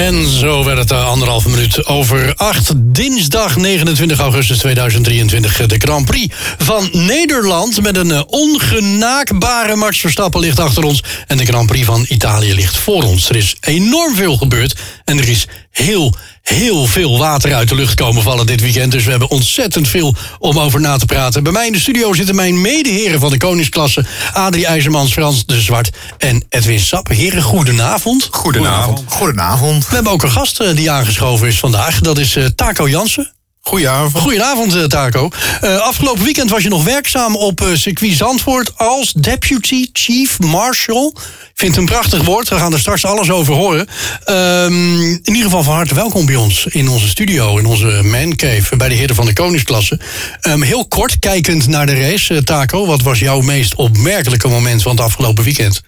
En 0.00 0.26
zo 0.26 0.64
werd 0.64 0.78
het 0.78 0.90
uh, 0.90 1.06
anderhalve 1.06 1.48
minuut 1.48 1.86
over 1.86 2.34
acht. 2.34 2.72
Dinsdag 2.76 3.56
29 3.56 4.18
augustus 4.18 4.58
2023. 4.58 5.66
De 5.66 5.78
Grand 5.78 6.04
Prix 6.04 6.34
van 6.58 6.88
Nederland. 6.92 7.82
Met 7.82 7.96
een 7.96 8.08
uh, 8.08 8.20
ongenaakbare 8.26 9.76
Max 9.76 10.00
Verstappen 10.00 10.40
ligt 10.40 10.58
achter 10.58 10.84
ons. 10.84 11.02
En 11.26 11.36
de 11.36 11.44
Grand 11.44 11.66
Prix 11.66 11.86
van 11.86 12.04
Italië 12.08 12.54
ligt 12.54 12.76
voor 12.76 13.02
ons. 13.02 13.28
Er 13.28 13.36
is 13.36 13.56
enorm 13.60 14.14
veel 14.14 14.36
gebeurd. 14.36 14.80
En 15.04 15.18
er 15.18 15.28
is 15.28 15.46
heel, 15.70 16.14
heel 16.42 16.86
veel 16.86 17.18
water 17.18 17.54
uit 17.54 17.68
de 17.68 17.74
lucht 17.74 17.94
komen 17.94 18.22
vallen 18.22 18.46
dit 18.46 18.60
weekend. 18.60 18.92
Dus 18.92 19.04
we 19.04 19.10
hebben 19.10 19.30
ontzettend 19.30 19.88
veel 19.88 20.14
om 20.38 20.58
over 20.58 20.80
na 20.80 20.96
te 20.96 21.06
praten. 21.06 21.42
Bij 21.42 21.52
mij 21.52 21.66
in 21.66 21.72
de 21.72 21.80
studio 21.80 22.12
zitten 22.12 22.34
mijn 22.34 22.60
medeheren 22.60 23.20
van 23.20 23.30
de 23.30 23.36
koningsklasse... 23.36 24.04
Adrie 24.32 24.66
IJzermans, 24.66 25.12
Frans 25.12 25.46
de 25.46 25.60
Zwart 25.60 25.90
en 26.18 26.44
Edwin 26.48 26.80
Sap. 26.80 27.08
Heren, 27.08 27.42
goedenavond. 27.42 28.28
Goedenavond. 28.30 29.02
Goedenavond. 29.06 29.88
We 29.88 29.94
hebben 29.94 30.12
ook 30.12 30.22
een 30.22 30.30
gast 30.30 30.60
uh, 30.60 30.74
die 30.74 30.90
aangeschoven 30.90 31.46
is 31.46 31.58
vandaag. 31.58 32.00
Dat 32.00 32.18
is 32.18 32.36
uh, 32.36 32.44
Taco 32.44 32.88
Jansen. 32.88 33.32
Goedenavond. 33.60 34.22
Goedenavond, 34.22 34.74
uh, 34.74 34.84
Taco. 34.84 35.28
afgelopen 35.60 36.24
weekend 36.24 36.50
was 36.50 36.62
je 36.62 36.68
nog 36.68 36.84
werkzaam 36.84 37.36
op 37.36 37.68
circuit 37.72 38.16
Zandvoort... 38.16 38.72
als 38.76 39.12
Deputy 39.12 39.88
Chief 39.92 40.38
Marshal. 40.38 41.12
Ik 41.16 41.52
vind 41.54 41.70
het 41.70 41.80
een 41.80 41.94
prachtig 41.94 42.22
woord. 42.22 42.48
We 42.48 42.56
gaan 42.56 42.72
er 42.72 42.78
straks 42.78 43.04
alles 43.04 43.30
over 43.30 43.54
horen. 43.54 43.88
Um, 44.26 45.00
in 45.02 45.20
ieder 45.24 45.42
geval 45.42 45.62
van 45.62 45.74
harte 45.74 45.94
welkom 45.94 46.26
bij 46.26 46.36
ons 46.36 46.66
in 46.66 46.88
onze 46.88 47.08
studio... 47.08 47.58
in 47.58 47.66
onze 47.66 48.00
mancave 48.04 48.76
bij 48.76 48.88
de 48.88 48.94
heren 48.94 49.14
van 49.14 49.26
de 49.26 49.32
koningsklasse. 49.32 50.00
Um, 50.42 50.62
heel 50.62 50.86
kort, 50.86 51.18
kijkend 51.18 51.66
naar 51.66 51.86
de 51.86 52.00
race. 52.00 52.44
Taco, 52.44 52.86
wat 52.86 53.02
was 53.02 53.18
jouw 53.18 53.40
meest 53.40 53.74
opmerkelijke 53.74 54.48
moment 54.48 54.82
van 54.82 54.92
het 54.92 55.00
afgelopen 55.00 55.44
weekend? 55.44 55.82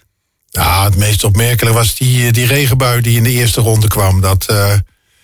Ja, 0.49 0.83
het 0.83 0.95
meest 0.95 1.23
opmerkelijk 1.23 1.75
was 1.75 1.95
die, 1.95 2.31
die 2.31 2.45
regenbui 2.45 3.01
die 3.01 3.17
in 3.17 3.23
de 3.23 3.31
eerste 3.31 3.61
ronde 3.61 3.87
kwam. 3.87 4.21
Dat... 4.21 4.45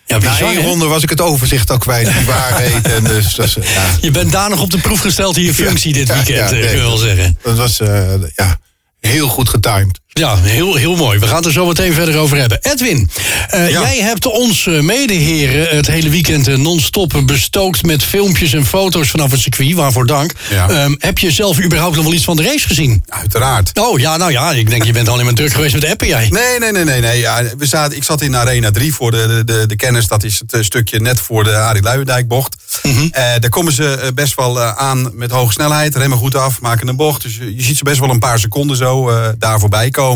Ja, 0.10 0.18
Na 0.18 0.40
één 0.40 0.62
ronde 0.62 0.86
was 0.86 1.04
ik 1.04 1.10
het 1.10 1.22
overzicht 1.22 1.70
al 1.70 1.78
kwijt, 1.78 2.14
die 2.14 2.26
waarheid. 2.26 2.88
en 2.88 3.04
dus, 3.04 3.34
dus, 3.34 3.54
ja. 3.54 3.86
Je 4.02 4.12
bent 4.12 4.32
daar 4.32 4.50
nog 4.50 4.62
op 4.62 4.72
de 4.72 4.78
proef 4.78 5.00
gesteld 5.00 5.38
in 5.38 5.44
je 5.44 5.54
functie 5.54 5.94
dit 5.94 6.08
weekend, 6.08 6.50
ja, 6.50 6.50
nee, 6.50 6.76
je 6.76 6.78
wel 6.78 6.98
zeggen. 6.98 7.38
Dat 7.44 7.58
was 7.58 7.80
uh, 7.80 8.14
ja, 8.36 8.60
heel 9.00 9.28
goed 9.28 9.50
getimed. 9.50 10.00
Ja, 10.20 10.38
heel, 10.38 10.76
heel 10.76 10.96
mooi. 10.96 11.20
We 11.20 11.28
gaan 11.28 11.36
het 11.36 11.46
er 11.46 11.52
zo 11.52 11.66
meteen 11.66 11.94
verder 11.94 12.18
over 12.18 12.38
hebben. 12.38 12.60
Edwin, 12.62 13.10
uh, 13.56 13.70
ja. 13.70 13.82
jij 13.82 14.00
hebt 14.02 14.26
ons 14.26 14.66
medeheren 14.66 15.76
het 15.76 15.88
hele 15.88 16.10
weekend 16.10 16.58
non-stop 16.58 17.22
bestookt... 17.26 17.84
met 17.86 18.04
filmpjes 18.04 18.54
en 18.54 18.66
foto's 18.66 19.10
vanaf 19.10 19.32
het 19.32 19.40
circuit, 19.40 19.74
waarvoor 19.74 20.06
dank. 20.06 20.34
Ja. 20.50 20.84
Um, 20.84 20.96
heb 21.00 21.18
je 21.18 21.32
zelf 21.32 21.62
überhaupt 21.62 21.96
nog 21.96 22.04
wel 22.04 22.14
iets 22.14 22.24
van 22.24 22.36
de 22.36 22.44
race 22.44 22.68
gezien? 22.68 23.04
Uiteraard. 23.08 23.80
Oh, 23.80 24.00
ja, 24.00 24.18
nou 24.18 24.32
ja, 24.32 24.52
ik 24.52 24.70
denk 24.70 24.84
je 24.84 24.94
bent 24.94 25.10
alleen 25.10 25.26
maar 25.26 25.34
druk 25.34 25.54
geweest 25.54 25.74
met 25.74 25.86
appen, 25.86 26.08
jij. 26.08 26.30
Nee, 26.30 26.60
nee, 26.60 26.72
nee, 26.72 26.84
nee. 26.84 27.02
nee. 27.02 27.20
Ja, 27.20 27.44
we 27.58 27.66
zaten, 27.66 27.98
ik 27.98 28.04
zat 28.04 28.22
in 28.22 28.36
Arena 28.36 28.72
3 28.72 28.94
voor 28.94 29.12
de, 29.12 29.42
de, 29.46 29.66
de 29.66 29.76
kennis. 29.76 30.08
Dat 30.08 30.24
is 30.24 30.42
het 30.48 30.66
stukje 30.66 31.00
net 31.00 31.20
voor 31.20 31.44
de 31.44 31.56
Arie 31.56 31.82
Luijendijk-bocht. 31.82 32.56
Mm 32.84 32.92
-hmm. 32.92 33.04
uh, 33.04 33.12
daar 33.12 33.50
komen 33.50 33.74
ze 33.74 34.12
best 34.16 34.36
wel 34.36 34.62
aan 34.62 35.12
met 35.14 35.32
hoge 35.32 35.54
snelheid. 35.54 35.96
Remmen 35.96 36.18
goed 36.18 36.36
af, 36.36 36.62
maken 36.62 36.88
een 36.88 36.96
bocht. 36.96 37.22
Dus 37.22 37.36
je, 37.36 37.56
je 37.56 37.62
ziet 37.62 37.78
ze 37.78 37.84
best 37.84 38.00
wel 38.00 38.10
een 38.10 38.20
paar 38.20 38.40
seconden 38.40 38.78
zo 38.78 39.12
daar 39.38 39.60
voorbij 39.60 39.90
komen. 39.90 40.08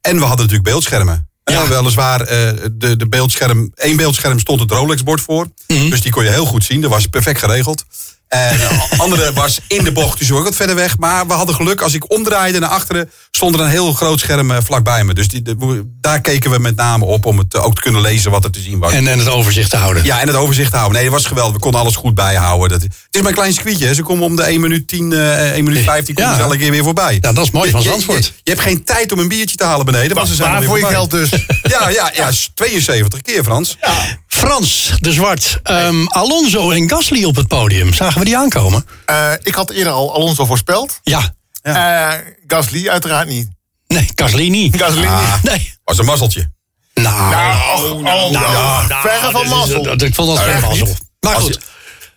En 0.00 0.16
we 0.16 0.24
hadden 0.24 0.46
natuurlijk 0.46 0.62
beeldschermen. 0.62 1.28
Ja. 1.44 1.68
weliswaar, 1.68 2.20
uh, 2.20 2.26
de, 2.72 2.96
de 2.96 3.08
beeldscherm, 3.08 3.72
één 3.74 3.96
beeldscherm 3.96 4.38
stond 4.38 4.60
het 4.60 4.70
Rolex-bord 4.70 5.20
voor. 5.20 5.44
Mm 5.66 5.76
-hmm. 5.76 5.90
Dus 5.90 6.02
die 6.02 6.12
kon 6.12 6.24
je 6.24 6.30
heel 6.30 6.44
goed 6.44 6.64
zien. 6.64 6.80
Dat 6.80 6.90
was 6.90 7.06
perfect 7.06 7.38
geregeld. 7.38 7.84
En 8.30 8.58
andere 8.96 9.32
was 9.32 9.60
in 9.66 9.84
de 9.84 9.92
bocht, 9.92 10.18
dus 10.18 10.32
ook 10.32 10.44
wat 10.44 10.56
verder 10.56 10.74
weg. 10.74 10.98
Maar 10.98 11.26
we 11.26 11.32
hadden 11.32 11.54
geluk, 11.54 11.80
als 11.80 11.94
ik 11.94 12.12
omdraaide 12.12 12.58
naar 12.58 12.68
achteren... 12.68 13.10
stond 13.30 13.54
er 13.54 13.60
een 13.60 13.68
heel 13.68 13.92
groot 13.92 14.20
scherm 14.20 14.62
vlakbij 14.62 15.04
me. 15.04 15.14
Dus 15.14 15.28
die, 15.28 15.42
de, 15.42 15.84
daar 16.00 16.20
keken 16.20 16.50
we 16.50 16.58
met 16.58 16.76
name 16.76 17.04
op 17.04 17.26
om 17.26 17.38
het 17.38 17.56
ook 17.56 17.74
te 17.74 17.80
kunnen 17.80 18.00
lezen 18.00 18.30
wat 18.30 18.44
er 18.44 18.50
te 18.50 18.60
zien 18.60 18.78
was. 18.78 18.92
En, 18.92 19.08
en 19.08 19.18
het 19.18 19.28
overzicht 19.28 19.70
te 19.70 19.76
houden. 19.76 20.04
Ja, 20.04 20.20
en 20.20 20.26
het 20.26 20.36
overzicht 20.36 20.70
te 20.70 20.76
houden. 20.76 21.00
Nee, 21.00 21.10
dat 21.10 21.18
was 21.18 21.26
geweldig. 21.26 21.54
We 21.54 21.60
konden 21.60 21.80
alles 21.80 21.96
goed 21.96 22.14
bijhouden. 22.14 22.68
Dat, 22.68 22.82
het 22.82 22.94
is 23.10 23.22
mijn 23.22 23.34
klein 23.34 23.52
squietje. 23.52 23.94
Ze 23.94 24.02
komen 24.02 24.24
om 24.24 24.36
de 24.36 24.42
1 24.42 24.60
minuut 24.60 24.88
10, 24.88 25.10
uh, 25.10 25.52
1 25.52 25.64
minuut 25.64 25.84
15 25.84 26.14
komen 26.14 26.30
ja. 26.30 26.36
ze 26.36 26.42
elke 26.42 26.56
keer 26.56 26.70
weer 26.70 26.84
voorbij. 26.84 27.18
Ja, 27.20 27.32
dat 27.32 27.44
is 27.44 27.50
mooi 27.50 27.70
van 27.70 27.82
Zandvoort. 27.82 28.24
Je, 28.24 28.32
je, 28.32 28.40
je, 28.42 28.50
hebt 28.50 28.62
geen 28.62 28.84
tijd 28.84 29.12
om 29.12 29.18
een 29.18 29.28
biertje 29.28 29.56
te 29.56 29.64
halen 29.64 29.86
beneden. 29.86 30.16
Maar 30.16 30.26
ze 30.26 30.34
zijn 30.34 30.50
waar 30.50 30.62
voor 30.62 30.78
je 30.78 30.86
geld 30.86 31.10
dus. 31.10 31.30
Ja, 31.62 31.88
ja, 31.88 32.10
ja, 32.14 32.30
72 32.54 33.20
keer 33.20 33.44
Frans. 33.44 33.76
Ja. 33.80 34.18
Frans 34.40 34.92
de 35.00 35.12
Zwart, 35.12 35.60
um, 35.64 36.08
Alonso 36.08 36.70
en 36.70 36.88
Gasly 36.88 37.24
op 37.24 37.36
het 37.36 37.48
podium. 37.48 37.94
Zagen 37.94 38.18
we 38.18 38.24
die 38.24 38.36
aankomen? 38.36 38.86
Uh, 39.10 39.32
ik 39.42 39.54
had 39.54 39.70
eerder 39.70 39.92
al 39.92 40.14
Alonso 40.14 40.46
voorspeld. 40.46 41.00
Ja. 41.02 41.34
ja. 41.62 42.12
Uh, 42.12 42.18
Gasly 42.46 42.88
uiteraard 42.88 43.28
niet. 43.28 43.48
Nee, 43.86 44.10
Gasly 44.14 44.48
niet. 44.48 44.76
Gasly 44.76 45.06
ah, 45.06 45.34
niet. 45.34 45.52
Nee. 45.52 45.74
Was 45.84 45.98
een 45.98 46.04
mazzeltje. 46.04 46.50
Nou, 46.94 47.30
nou, 47.30 47.92
oh, 47.92 48.02
nou, 48.02 48.32
nou, 48.32 48.86
nou 48.88 49.08
verre 49.08 49.30
van 49.30 49.48
mazzel. 49.48 49.82
Dat, 49.82 50.02
ik 50.02 50.14
vond 50.14 50.28
dat 50.28 50.38
geen 50.38 50.60
mazzel. 50.60 50.96
Maar 51.20 51.36
goed. 51.36 51.58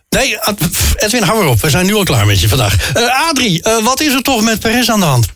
Nee, 0.09 0.37
Edwin, 0.95 1.23
hou 1.23 1.39
maar 1.39 1.47
op. 1.47 1.61
We 1.61 1.69
zijn 1.69 1.85
nu 1.85 1.95
al 1.95 2.03
klaar 2.03 2.25
met 2.25 2.39
je 2.39 2.49
vandaag. 2.49 2.95
Uh, 2.97 3.29
Adrie, 3.29 3.67
uh, 3.67 3.83
wat 3.83 4.01
is 4.01 4.13
er 4.13 4.21
toch 4.21 4.41
met 4.41 4.59
Perez 4.59 4.89
aan 4.89 4.99
de 4.99 5.05
hand? 5.05 5.27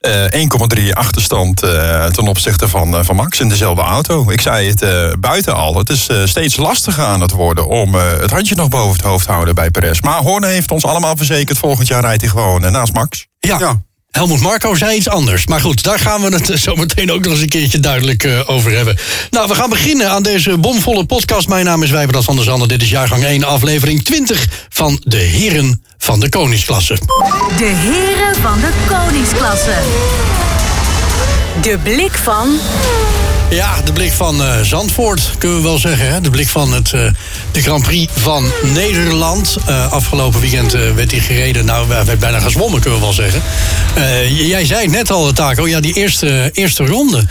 Uh, 0.00 0.88
1,3 0.88 0.92
achterstand 0.92 1.64
uh, 1.64 2.04
ten 2.04 2.26
opzichte 2.26 2.68
van, 2.68 2.94
uh, 2.94 3.00
van 3.02 3.16
Max 3.16 3.40
in 3.40 3.48
dezelfde 3.48 3.82
auto. 3.82 4.30
Ik 4.30 4.40
zei 4.40 4.68
het 4.68 4.82
uh, 4.82 5.12
buiten 5.18 5.54
al. 5.54 5.78
Het 5.78 5.88
is 5.88 6.08
steeds 6.24 6.56
lastiger 6.56 7.04
aan 7.04 7.20
het 7.20 7.30
worden 7.30 7.68
om 7.68 7.94
het 7.94 8.30
handje 8.30 8.54
nog 8.54 8.68
boven 8.68 8.92
het 8.92 9.06
hoofd 9.06 9.26
te 9.26 9.32
houden 9.32 9.54
bij 9.54 9.70
Perez. 9.70 10.00
Maar 10.00 10.18
Horne 10.18 10.46
heeft 10.46 10.70
ons 10.70 10.84
allemaal 10.84 11.16
verzekerd, 11.16 11.58
volgend 11.58 11.88
jaar 11.88 12.00
rijdt 12.00 12.20
hij 12.20 12.30
gewoon 12.30 12.72
naast 12.72 12.92
Max. 12.92 13.26
Ja. 13.38 13.58
ja. 13.58 13.82
Helmoet 14.16 14.40
Marco 14.40 14.74
zei 14.74 14.96
iets 14.96 15.08
anders. 15.08 15.46
Maar 15.46 15.60
goed, 15.60 15.82
daar 15.82 15.98
gaan 15.98 16.20
we 16.20 16.36
het 16.36 16.60
zo 16.60 16.74
meteen 16.74 17.12
ook 17.12 17.22
nog 17.22 17.32
eens 17.32 17.40
een 17.40 17.48
keertje 17.48 17.80
duidelijk 17.80 18.24
uh, 18.24 18.40
over 18.46 18.72
hebben. 18.72 18.98
Nou, 19.30 19.48
we 19.48 19.54
gaan 19.54 19.70
beginnen 19.70 20.10
aan 20.10 20.22
deze 20.22 20.58
bomvolle 20.58 21.04
podcast. 21.04 21.48
Mijn 21.48 21.64
naam 21.64 21.82
is 21.82 21.90
Wijbert 21.90 22.24
van 22.24 22.36
der 22.36 22.44
Zanden. 22.44 22.68
Dit 22.68 22.82
is 22.82 22.90
jaargang 22.90 23.24
1, 23.24 23.44
aflevering 23.44 24.04
20 24.04 24.46
van 24.68 25.00
de 25.02 25.16
Heren 25.16 25.82
van 25.98 26.20
de 26.20 26.28
Koningsklasse. 26.28 26.98
De 27.56 27.64
Heren 27.64 28.42
van 28.42 28.60
de 28.60 28.70
Koningsklasse. 28.88 29.74
De 31.62 31.78
blik 31.82 32.12
van... 32.12 32.58
Ja, 33.50 33.80
de 33.84 33.92
blik 33.92 34.12
van 34.12 34.40
uh, 34.40 34.60
Zandvoort, 34.60 35.30
kunnen 35.38 35.56
we 35.56 35.62
wel 35.62 35.78
zeggen. 35.78 36.08
Hè? 36.08 36.20
De 36.20 36.30
blik 36.30 36.48
van 36.48 36.72
het, 36.72 36.92
uh, 36.92 37.10
de 37.50 37.62
Grand 37.62 37.82
Prix 37.82 38.12
van 38.16 38.52
Nederland. 38.62 39.56
Uh, 39.68 39.92
afgelopen 39.92 40.40
weekend 40.40 40.72
werd 40.72 41.10
hij 41.10 41.20
gereden. 41.20 41.64
Nou, 41.64 41.88
werd 41.88 42.18
bijna 42.18 42.40
gezwommen, 42.40 42.80
kunnen 42.80 42.98
we 42.98 43.04
wel 43.04 43.14
zeggen. 43.14 43.42
jij 44.46 44.64
zei 44.64 44.88
net 44.88 45.10
al, 45.10 45.32
Taco, 45.32 45.68
ja, 45.68 45.80
die 45.80 45.94
eerste, 45.94 46.50
eerste 46.52 46.86
ronde. 46.86 47.24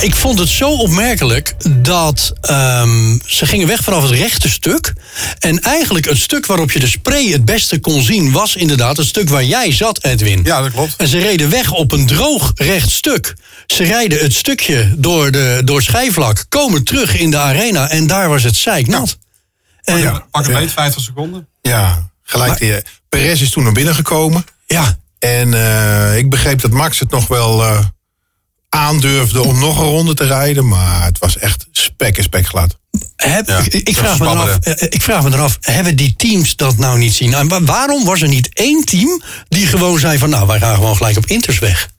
Ik 0.00 0.14
vond 0.14 0.38
het 0.38 0.48
zo 0.48 0.70
opmerkelijk 0.70 1.54
dat 1.68 2.32
um, 2.50 3.20
ze 3.26 3.46
gingen 3.46 3.66
weg 3.66 3.82
vanaf 3.82 4.02
het 4.02 4.10
rechte 4.10 4.50
stuk. 4.50 4.92
En 5.38 5.60
eigenlijk 5.60 6.04
het 6.04 6.18
stuk 6.18 6.46
waarop 6.46 6.72
je 6.72 6.78
de 6.78 6.86
spray 6.86 7.26
het 7.26 7.44
beste 7.44 7.80
kon 7.80 8.02
zien... 8.02 8.32
was 8.32 8.56
inderdaad 8.56 8.96
het 8.96 9.06
stuk 9.06 9.28
waar 9.28 9.44
jij 9.44 9.72
zat, 9.72 10.04
Edwin. 10.04 10.40
Ja, 10.44 10.60
dat 10.60 10.72
klopt. 10.72 10.96
En 10.96 11.08
ze 11.08 11.18
reden 11.18 11.50
weg 11.50 11.70
op 11.70 11.92
een 11.92 12.06
droog 12.06 12.52
recht 12.54 12.90
stuk. 12.90 13.34
Ze 13.66 13.84
rijden 13.84 14.18
het 14.18 14.34
stukje 14.34 14.94
door, 14.96 15.30
de, 15.30 15.60
door 15.64 15.82
schijfvlak, 15.82 16.44
komen 16.48 16.84
terug 16.84 17.18
in 17.18 17.30
de 17.30 17.38
arena... 17.38 17.88
en 17.88 18.06
daar 18.06 18.28
was 18.28 18.42
het 18.42 18.56
zeiknat. 18.56 19.18
Ja. 19.82 19.92
En, 19.94 19.98
ja, 19.98 20.26
pak 20.30 20.46
een 20.46 20.52
beet, 20.52 20.72
50 20.72 21.02
seconden. 21.02 21.48
Ja, 21.60 22.10
gelijk 22.22 22.50
maar, 22.50 22.58
weer. 22.58 22.82
Perez 23.08 23.40
is 23.40 23.50
toen 23.50 23.64
naar 23.64 23.72
binnen 23.72 23.94
gekomen. 23.94 24.44
Ja. 24.66 24.98
En 25.18 25.52
uh, 25.52 26.16
ik 26.16 26.30
begreep 26.30 26.60
dat 26.60 26.70
Max 26.70 26.98
het 26.98 27.10
nog 27.10 27.28
wel... 27.28 27.62
Uh, 27.62 27.78
aandurfde 28.74 29.42
om 29.42 29.58
nog 29.58 29.78
een 29.78 29.86
ronde 29.86 30.14
te 30.14 30.26
rijden. 30.26 30.68
Maar 30.68 31.04
het 31.04 31.18
was 31.18 31.38
echt 31.38 31.66
spek 31.72 32.16
en 32.16 32.22
spek 32.22 32.46
glad. 32.46 32.78
Heb, 33.16 33.50
ik, 33.68 33.96
vraag 33.96 34.18
me 34.18 34.28
eraf, 34.28 34.58
ik 34.88 35.02
vraag 35.02 35.22
me 35.22 35.32
eraf, 35.32 35.58
hebben 35.60 35.96
die 35.96 36.14
teams 36.16 36.56
dat 36.56 36.76
nou 36.76 36.98
niet 36.98 37.14
zien? 37.14 37.34
En 37.34 37.66
waarom 37.66 38.04
was 38.04 38.22
er 38.22 38.28
niet 38.28 38.48
één 38.52 38.84
team 38.84 39.22
die 39.48 39.66
gewoon 39.66 39.98
zei 39.98 40.18
van... 40.18 40.30
nou, 40.30 40.46
wij 40.46 40.58
gaan 40.58 40.74
gewoon 40.74 40.96
gelijk 40.96 41.16
op 41.16 41.26
Inters 41.26 41.58
weg? 41.58 41.90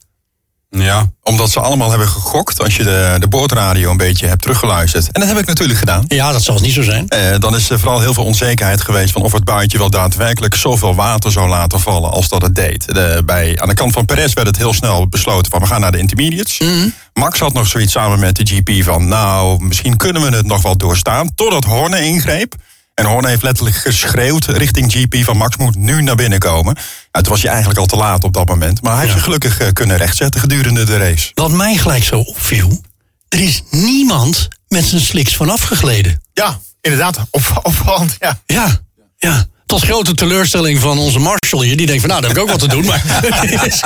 Ja, 0.82 1.10
omdat 1.22 1.50
ze 1.50 1.60
allemaal 1.60 1.90
hebben 1.90 2.08
gegokt. 2.08 2.60
Als 2.60 2.76
je 2.76 2.82
de, 2.82 3.16
de 3.18 3.28
boordradio 3.28 3.90
een 3.90 3.96
beetje 3.96 4.26
hebt 4.26 4.42
teruggeluisterd. 4.42 5.12
En 5.12 5.20
dat 5.20 5.28
heb 5.28 5.38
ik 5.38 5.46
natuurlijk 5.46 5.78
gedaan. 5.78 6.04
Ja, 6.08 6.32
dat 6.32 6.42
zal 6.42 6.58
niet 6.58 6.72
zo 6.72 6.82
zijn. 6.82 7.08
Eh, 7.08 7.38
dan 7.38 7.56
is 7.56 7.70
er 7.70 7.78
vooral 7.78 8.00
heel 8.00 8.14
veel 8.14 8.24
onzekerheid 8.24 8.80
geweest 8.80 9.12
van 9.12 9.22
of 9.22 9.32
het 9.32 9.44
buitje 9.44 9.78
wel 9.78 9.90
daadwerkelijk 9.90 10.54
zoveel 10.54 10.94
water 10.94 11.32
zou 11.32 11.48
laten 11.48 11.80
vallen 11.80 12.10
als 12.10 12.28
dat 12.28 12.42
het 12.42 12.54
deed. 12.54 12.86
De, 12.86 13.22
bij, 13.26 13.60
aan 13.60 13.68
de 13.68 13.74
kant 13.74 13.92
van 13.92 14.04
Perez 14.04 14.32
werd 14.32 14.46
het 14.46 14.56
heel 14.56 14.72
snel 14.74 15.08
besloten 15.08 15.50
van 15.50 15.60
we 15.60 15.66
gaan 15.66 15.80
naar 15.80 15.92
de 15.92 15.98
intermediates. 15.98 16.58
Mhm. 16.58 16.88
Max 17.12 17.38
had 17.38 17.52
nog 17.52 17.66
zoiets 17.66 17.92
samen 17.92 18.18
met 18.18 18.36
de 18.36 18.46
GP 18.46 18.84
van 18.84 19.08
nou, 19.08 19.64
misschien 19.64 19.96
kunnen 19.96 20.22
we 20.22 20.36
het 20.36 20.46
nog 20.46 20.62
wel 20.62 20.76
doorstaan. 20.76 21.34
Totdat 21.34 21.64
Horne 21.64 22.00
ingreep. 22.04 22.54
En 22.94 23.04
Horne 23.04 23.28
heeft 23.28 23.42
letterlijk 23.42 23.76
geschreeuwd 23.76 24.44
richting 24.44 24.92
GP 24.92 25.24
van 25.24 25.36
Max 25.36 25.56
moet 25.56 25.76
nu 25.76 26.02
naar 26.02 26.14
binnen 26.14 26.38
komen. 26.38 26.74
Nou, 26.74 27.24
toen 27.24 27.32
was 27.32 27.42
hij 27.42 27.50
eigenlijk 27.50 27.80
al 27.80 27.86
te 27.86 27.96
laat 27.96 28.24
op 28.24 28.32
dat 28.32 28.48
moment. 28.48 28.82
Maar 28.82 28.92
hij 28.92 29.00
heeft 29.00 29.12
zich 29.12 29.22
gelukkig 29.22 29.60
uh, 29.60 29.68
kunnen 29.72 29.96
rechtzetten 29.96 30.40
gedurende 30.40 30.84
de 30.84 30.96
race. 30.96 31.30
Wat 31.34 31.50
mij 31.50 31.76
gelijk 31.76 32.04
zo 32.04 32.18
opviel, 32.18 32.80
er 33.28 33.40
is 33.40 33.62
niemand 33.70 34.48
met 34.68 34.84
zijn 34.84 35.00
sliks 35.00 35.36
vanaf 35.36 35.62
gegleden. 35.62 36.22
Ja, 36.32 36.60
inderdaad. 36.80 37.18
Op, 37.30 37.60
opvallend, 37.62 38.16
ja. 38.18 38.40
Ja, 38.46 38.80
ja. 39.18 39.46
Tot 39.66 39.82
grote 39.82 40.14
teleurstelling 40.14 40.80
van 40.80 40.98
onze 40.98 41.18
Marshall 41.18 41.64
hier. 41.64 41.76
Die 41.76 41.86
denkt 41.86 42.00
van, 42.00 42.10
nou, 42.10 42.20
daar 42.20 42.30
heb 42.30 42.38
ik 42.38 42.44
ook 42.44 42.50
wat 42.50 42.68
te 42.70 42.76
doen. 42.76 42.84
Maar 42.84 43.04
er 43.42 43.66
is, 43.66 43.80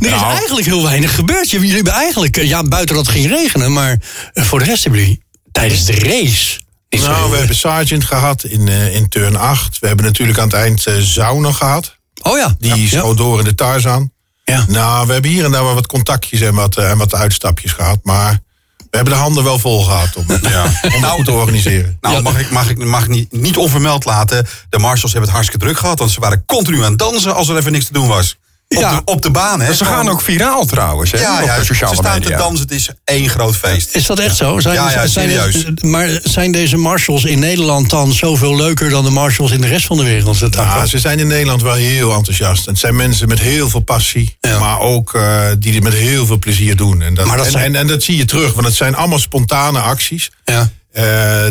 nou. 0.00 0.32
eigenlijk 0.36 0.66
heel 0.66 0.82
weinig 0.82 1.14
gebeurd. 1.14 1.50
Jullie 1.50 1.74
hebben 1.74 1.92
eigenlijk, 1.92 2.36
ja, 2.36 2.62
buiten 2.62 2.96
dat 2.96 3.06
het 3.06 3.14
ging 3.14 3.28
regenen. 3.28 3.72
Maar 3.72 3.98
eh, 4.32 4.44
voor 4.44 4.58
de 4.58 4.64
rest 4.64 4.84
hebben 4.84 5.00
jullie 5.00 5.22
tijdens 5.52 5.84
de 5.84 5.92
race 5.92 6.62
nou, 7.00 7.30
we 7.30 7.36
hebben 7.36 7.56
Sargent 7.56 8.04
gehad 8.04 8.44
in, 8.44 8.66
uh, 8.66 8.94
in 8.94 9.08
turn 9.08 9.36
8. 9.36 9.78
We 9.78 9.86
hebben 9.86 10.04
natuurlijk 10.04 10.38
aan 10.38 10.48
het 10.48 10.56
eind 10.56 10.86
uh, 10.86 11.54
gehad. 11.54 11.96
Oh 12.22 12.38
ja. 12.38 12.54
Die 12.58 12.82
ja, 12.82 12.98
schoot 12.98 13.16
door 13.16 13.38
in 13.38 13.44
de 13.44 13.54
Tarzan. 13.54 14.12
Ja. 14.44 14.64
Nou, 14.68 15.06
we 15.06 15.12
hebben 15.12 15.30
hier 15.30 15.44
en 15.44 15.50
daar 15.50 15.64
wel 15.64 15.74
wat 15.74 15.86
contactjes 15.86 16.40
en 16.40 16.54
wat, 16.54 16.78
uh, 16.78 16.90
en 16.90 16.98
wat 16.98 17.14
uitstapjes 17.14 17.72
gehad. 17.72 17.98
Maar 18.02 18.40
we 18.76 18.96
hebben 18.96 19.12
de 19.12 19.20
handen 19.20 19.44
wel 19.44 19.58
vol 19.58 19.84
gehad 19.84 20.16
om, 20.16 20.26
ja. 20.42 20.64
om 20.94 21.00
nou, 21.00 21.14
goed 21.14 21.24
te 21.24 21.32
organiseren. 21.32 21.98
Nou, 22.00 22.22
mag 22.22 22.38
ik, 22.38 22.50
mag 22.50 22.70
ik, 22.70 22.84
mag 22.84 23.02
ik 23.02 23.08
niet, 23.08 23.32
niet 23.32 23.56
onvermeld 23.56 24.04
laten. 24.04 24.46
De 24.68 24.78
marshals 24.78 25.12
hebben 25.12 25.30
het 25.30 25.38
hartstikke 25.38 25.66
druk 25.66 25.78
gehad. 25.78 25.98
Want 25.98 26.10
ze 26.10 26.20
waren 26.20 26.44
continu 26.46 26.82
aan 26.82 26.90
het 26.90 26.98
dansen 26.98 27.34
als 27.34 27.48
er 27.48 27.56
even 27.56 27.72
niks 27.72 27.86
te 27.86 27.92
doen 27.92 28.08
was. 28.08 28.36
Op, 28.68 28.80
ja. 28.80 28.94
de, 28.94 29.02
op 29.04 29.22
de 29.22 29.30
baan, 29.30 29.60
hè? 29.60 29.74
Ze 29.74 29.84
gaan 29.84 30.08
ook 30.08 30.20
viraal 30.20 30.64
trouwens, 30.64 31.10
hè? 31.10 31.20
Ja, 31.20 31.40
ja 31.40 31.62
ze 31.62 31.74
staan 31.74 32.20
te 32.20 32.30
dansen, 32.36 32.60
het 32.60 32.70
is 32.70 32.88
één 33.04 33.28
groot 33.28 33.56
feest. 33.56 33.94
Is 33.94 34.06
dat 34.06 34.18
echt 34.18 34.36
zo? 34.36 34.60
Zijn, 34.60 34.74
ja, 34.74 34.90
ja, 34.90 35.06
serieus. 35.06 35.64
maar 35.80 36.20
zijn 36.22 36.52
deze 36.52 36.76
marshals 36.76 37.24
in 37.24 37.38
Nederland 37.38 37.90
dan 37.90 38.12
zoveel 38.12 38.56
leuker 38.56 38.90
dan 38.90 39.04
de 39.04 39.10
marshals 39.10 39.50
in 39.50 39.60
de 39.60 39.66
rest 39.66 39.86
van 39.86 39.96
de 39.96 40.02
wereld? 40.02 40.38
Ja, 40.50 40.86
ze 40.86 40.98
zijn 40.98 41.18
in 41.18 41.26
Nederland 41.26 41.62
wel 41.62 41.74
heel 41.74 42.14
enthousiast. 42.14 42.66
Het 42.66 42.78
zijn 42.78 42.96
mensen 42.96 43.28
met 43.28 43.40
heel 43.40 43.68
veel 43.68 43.80
passie, 43.80 44.36
maar 44.40 44.80
ook 44.80 45.14
uh, 45.14 45.46
die 45.58 45.72
dit 45.72 45.82
met 45.82 45.92
heel 45.92 46.26
veel 46.26 46.38
plezier 46.38 46.76
doen. 46.76 47.02
En 47.02 47.14
dat, 47.14 47.46
en, 47.46 47.54
en, 47.54 47.74
en, 47.74 47.86
dat 47.86 48.02
zie 48.02 48.16
je 48.16 48.24
terug, 48.24 48.52
want 48.52 48.66
het 48.66 48.76
zijn 48.76 48.94
allemaal 48.94 49.18
spontane 49.18 49.80
acties. 49.80 50.30
Ja. 50.44 50.60
Uh, 50.60 51.02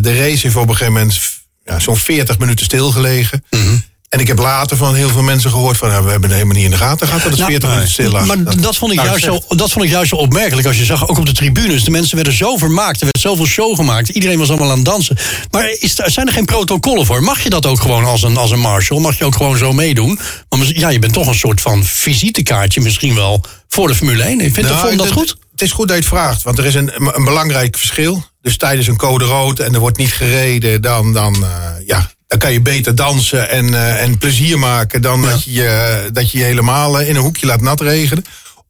de 0.02 0.18
race 0.18 0.40
heeft 0.42 0.56
op 0.56 0.70
een 0.70 0.76
gegeven 0.76 0.94
moment 0.94 1.20
ja, 1.66 1.80
zo'n 1.80 1.98
40 1.98 2.38
minuten 2.38 2.66
stilgelegen. 2.66 3.44
Mm 3.50 3.84
en 4.14 4.20
ik 4.20 4.28
heb 4.28 4.40
later 4.40 4.78
van 4.78 4.96
heel 4.96 5.10
veel 5.10 5.22
mensen 5.22 5.50
gehoord 5.50 5.78
van... 5.78 5.90
Nou, 5.90 6.04
we 6.04 6.12
hebben 6.12 6.30
het 6.30 6.40
helemaal 6.40 6.58
niet 6.62 6.72
in 6.72 6.78
de 6.78 6.84
gaten 6.86 7.08
gehad 7.08 7.22
dat 7.22 7.32
het 7.32 7.40
nou, 7.40 7.52
40 7.52 7.70
minuten 7.70 7.92
stil 7.92 8.12
lag. 8.12 8.26
Maar 8.26 8.62
dat, 8.62 8.78
vond 8.78 8.92
ik 8.92 8.98
nou, 8.98 9.10
juist 9.10 9.24
zo, 9.24 9.56
dat 9.56 9.72
vond 9.72 9.86
ik 9.86 9.92
juist 9.92 10.10
zo 10.10 10.16
opmerkelijk. 10.16 10.68
Als 10.68 10.78
je 10.78 10.86
zag, 10.86 11.08
ook 11.08 11.18
op 11.18 11.26
de 11.26 11.32
tribunes, 11.32 11.84
de 11.84 11.92
mensen 11.92 12.16
werden 12.16 12.34
zo 12.34 12.58
vermaakt. 12.58 13.00
Er 13.00 13.04
werd 13.04 13.20
zoveel 13.20 13.46
show 13.46 13.76
gemaakt. 13.76 14.10
Iedereen 14.10 14.38
was 14.38 14.50
allemaal 14.50 14.70
aan 14.70 14.76
het 14.76 14.86
dansen. 14.86 15.18
Maar 15.52 15.70
is, 15.80 15.94
zijn 15.94 16.28
er 16.28 16.34
geen 16.34 16.46
protocollen 16.46 17.06
voor? 17.06 17.24
Mag 17.24 17.44
je 17.44 17.50
dat 17.50 17.66
ook 17.66 17.82
gewoon 17.82 18.06
als 18.06 18.24
een, 18.24 18.38
als 18.38 18.52
een 18.52 18.60
marshal? 18.60 19.00
Mag 19.00 19.18
je 19.18 19.26
ook 19.26 19.36
gewoon 19.36 19.58
zo 19.58 19.74
meedoen? 19.74 20.20
Want 20.50 20.68
ja, 20.68 20.90
je 20.90 21.00
bent 21.00 21.14
toch 21.14 21.28
een 21.28 21.36
soort 21.36 21.62
van 21.62 21.84
visitekaartje 21.84 22.82
misschien 22.82 23.16
wel... 23.16 23.44
voor 23.68 23.88
de 23.88 23.96
Formule 23.96 24.24
1. 24.24 24.40
Vind 24.40 24.62
nou, 24.62 24.88
vond 24.88 24.98
dat 24.98 25.12
goed? 25.12 25.38
Het 25.52 25.62
is 25.62 25.72
goed 25.72 25.88
dat 25.88 25.98
je 25.98 26.04
het 26.04 26.12
vraagt, 26.12 26.44
want 26.44 26.58
er 26.58 26.66
is 26.66 26.76
een, 26.76 26.92
een 26.96 27.26
belangrijk 27.26 27.78
verschil. 27.78 28.24
Dus 28.42 28.58
tijdens 28.58 28.88
een 28.88 28.98
code 28.98 29.26
rood 29.26 29.60
en 29.60 29.74
er 29.74 29.80
wordt 29.80 29.98
niet 29.98 30.14
gereden... 30.14 30.82
dan, 30.82 31.14
dan 31.14 31.36
uh, 31.42 31.88
ja, 31.88 32.10
dan 32.34 32.42
kan 32.42 32.54
je 32.54 32.62
beter 32.62 32.96
dansen 32.96 33.50
en, 33.50 33.68
uh, 33.68 34.02
en 34.02 34.18
plezier 34.18 34.60
maken 34.60 35.02
dan 35.02 35.22
dat, 35.22 35.44
je, 35.44 36.10
dat 36.14 36.32
je 36.32 36.38
je 36.38 36.44
helemaal 36.44 37.00
eh, 37.00 37.10
in 37.10 37.16
een 37.16 37.22
hoekje 37.22 37.46
laat 37.46 37.62
nat 37.62 37.82
regenen. 37.82 38.26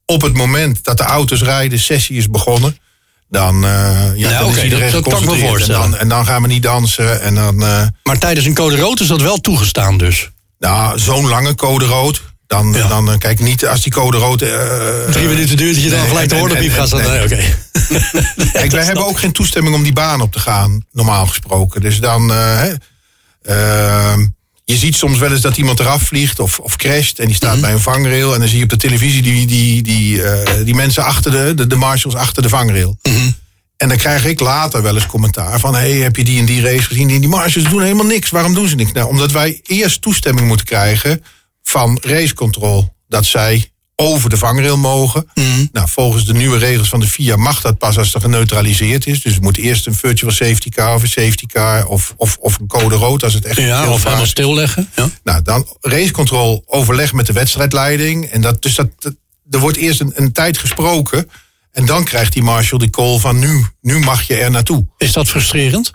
Op 0.05 0.21
het 0.21 0.33
moment 0.33 0.83
dat 0.83 0.97
de 0.97 1.03
auto's 1.03 1.41
rijden, 1.41 1.79
sessie 1.79 2.17
is 2.17 2.29
begonnen, 2.29 2.77
dan, 3.29 3.63
uh, 3.65 4.15
ja, 4.15 4.39
dan 4.39 4.55
is 4.55 4.63
iedereen 4.63 4.91
dat, 4.91 5.03
dat 5.03 5.21
En 5.21 5.67
dan, 5.67 5.97
en 5.97 6.07
dan 6.07 6.25
gaan 6.25 6.41
we 6.41 6.47
niet 6.47 6.63
dansen. 6.63 7.21
En 7.21 7.35
dan, 7.35 7.55
maar 8.03 8.17
tijdens 8.19 8.45
een 8.45 8.53
code 8.53 8.75
rood 8.75 8.99
is 8.99 9.07
dat 9.07 9.21
wel 9.21 9.37
toegestaan 9.37 9.97
dus? 9.97 10.29
Nou, 10.59 10.99
zo'n 10.99 11.27
lange 11.27 11.55
code 11.55 11.85
rood. 11.85 12.21
Dan, 12.47 12.71
dan 12.71 13.17
kijk 13.17 13.39
niet 13.39 13.67
als 13.67 13.81
die 13.81 13.91
code 13.91 14.17
rood. 14.17 14.39
Drie 15.11 15.27
minuten 15.27 15.57
duurt 15.57 15.73
dat 15.73 15.83
je 15.83 15.89
dan 15.89 16.07
gelijk 16.07 16.29
de 16.29 16.35
hoornpiep 16.35 16.73
gaat 16.73 16.87
staan. 16.87 17.01
Nee, 17.01 17.23
oké. 17.23 17.39
Kijk, 18.53 18.71
wij 18.71 18.83
hebben 18.83 19.05
ook 19.05 19.19
geen 19.19 19.31
toestemming 19.31 19.75
om 19.75 19.83
die 19.83 19.93
baan 19.93 20.21
op 20.21 20.31
te 20.31 20.39
gaan, 20.39 20.85
normaal 20.91 21.25
gesproken. 21.27 21.81
Dus 21.81 21.99
dan. 21.99 22.31
Ehm, 23.43 24.25
je 24.65 24.77
ziet 24.77 24.95
soms 24.95 25.17
wel 25.17 25.31
eens 25.31 25.41
dat 25.41 25.57
iemand 25.57 25.79
eraf 25.79 26.01
vliegt 26.01 26.39
of, 26.39 26.59
of 26.59 26.75
crasht 26.75 27.19
en 27.19 27.25
die 27.27 27.35
staat 27.35 27.53
mhm. 27.53 27.61
bij 27.61 27.71
een 27.71 27.79
vangrail. 27.79 28.33
En 28.33 28.39
dan 28.39 28.47
zie 28.47 28.57
je 28.57 28.63
op 28.63 28.69
de 28.69 28.77
televisie 28.77 29.21
die, 29.21 29.47
die, 29.47 29.83
die, 29.83 30.17
uh, 30.17 30.39
die 30.63 30.75
mensen 30.75 31.03
achter 31.03 31.31
de, 31.31 31.53
de, 31.55 31.67
de 31.67 31.75
marshals 31.75 32.15
achter 32.15 32.41
de 32.41 32.49
vangrail. 32.49 32.97
Mhm. 33.01 33.31
En 33.77 33.87
dan 33.87 33.97
krijg 33.97 34.25
ik 34.25 34.39
later 34.39 34.81
wel 34.81 34.95
eens 34.95 35.05
commentaar 35.05 35.59
van... 35.59 35.75
hey, 35.75 35.91
heb 35.91 36.15
je 36.15 36.23
die 36.23 36.39
en 36.39 36.45
die 36.45 36.61
race 36.61 36.83
gezien? 36.83 37.07
Die, 37.07 37.19
die 37.19 37.29
marshals 37.29 37.69
doen 37.69 37.81
helemaal 37.81 38.05
niks. 38.05 38.29
Waarom 38.29 38.53
doen 38.53 38.67
ze 38.67 38.75
niks? 38.75 38.91
Nou, 38.91 39.07
omdat 39.07 39.31
wij 39.31 39.59
eerst 39.63 40.01
toestemming 40.01 40.47
moeten 40.47 40.65
krijgen 40.65 41.23
van 41.63 41.99
racecontrol. 42.01 42.95
Dat 43.07 43.25
zij 43.25 43.72
over 43.95 44.29
de 44.29 44.37
vangrail 44.37 44.77
mogen. 44.77 45.29
Mhm. 45.33 45.65
Nou, 45.71 45.89
volgens 45.89 46.25
de 46.25 46.33
nieuwe 46.33 46.57
regels 46.57 46.89
van 46.89 46.99
de 46.99 47.07
FIA 47.07 47.35
mag 47.35 47.61
dat 47.61 47.77
pas 47.77 47.97
als 47.97 48.13
er 48.13 48.21
geneutraliseerd 48.21 49.07
is. 49.07 49.21
Dus 49.21 49.33
het 49.33 49.43
moet 49.43 49.57
eerst 49.57 49.87
een 49.87 49.95
virtual 49.95 50.31
safety 50.31 50.69
car 50.69 50.93
of 50.95 51.01
een 51.01 51.07
safety 51.07 51.45
car 51.45 51.85
of, 51.85 52.13
of, 52.17 52.37
of 52.39 52.59
een 52.59 52.67
code 52.67 52.95
rood 52.95 53.23
als 53.23 53.33
het 53.33 53.45
echt 53.45 53.57
ja, 53.57 53.89
of 53.89 54.03
helemaal 54.03 54.25
stilleggen. 54.25 54.89
Ja. 54.95 55.09
Nou, 55.23 55.41
dan 55.41 55.67
racecontrol 55.81 56.63
overleg 56.65 57.13
met 57.13 57.25
de 57.25 57.33
wedstrijdleiding. 57.33 58.25
En 58.25 58.41
dat, 58.41 58.61
dus 58.61 58.75
dat, 58.75 58.89
er 59.49 59.59
wordt 59.59 59.77
eerst 59.77 59.99
een, 59.99 60.11
een 60.15 60.31
tijd 60.31 60.57
gesproken. 60.57 61.29
En 61.71 61.85
dan 61.85 62.03
krijgt 62.03 62.33
die 62.33 62.43
marshal 62.43 62.77
die 62.77 62.89
call 62.89 63.19
van 63.19 63.39
nu, 63.39 63.65
nu 63.81 63.99
mag 63.99 64.21
je 64.21 64.35
er 64.35 64.51
naartoe. 64.51 64.85
Is 64.97 65.11
dat 65.11 65.27
frustrerend? 65.27 65.91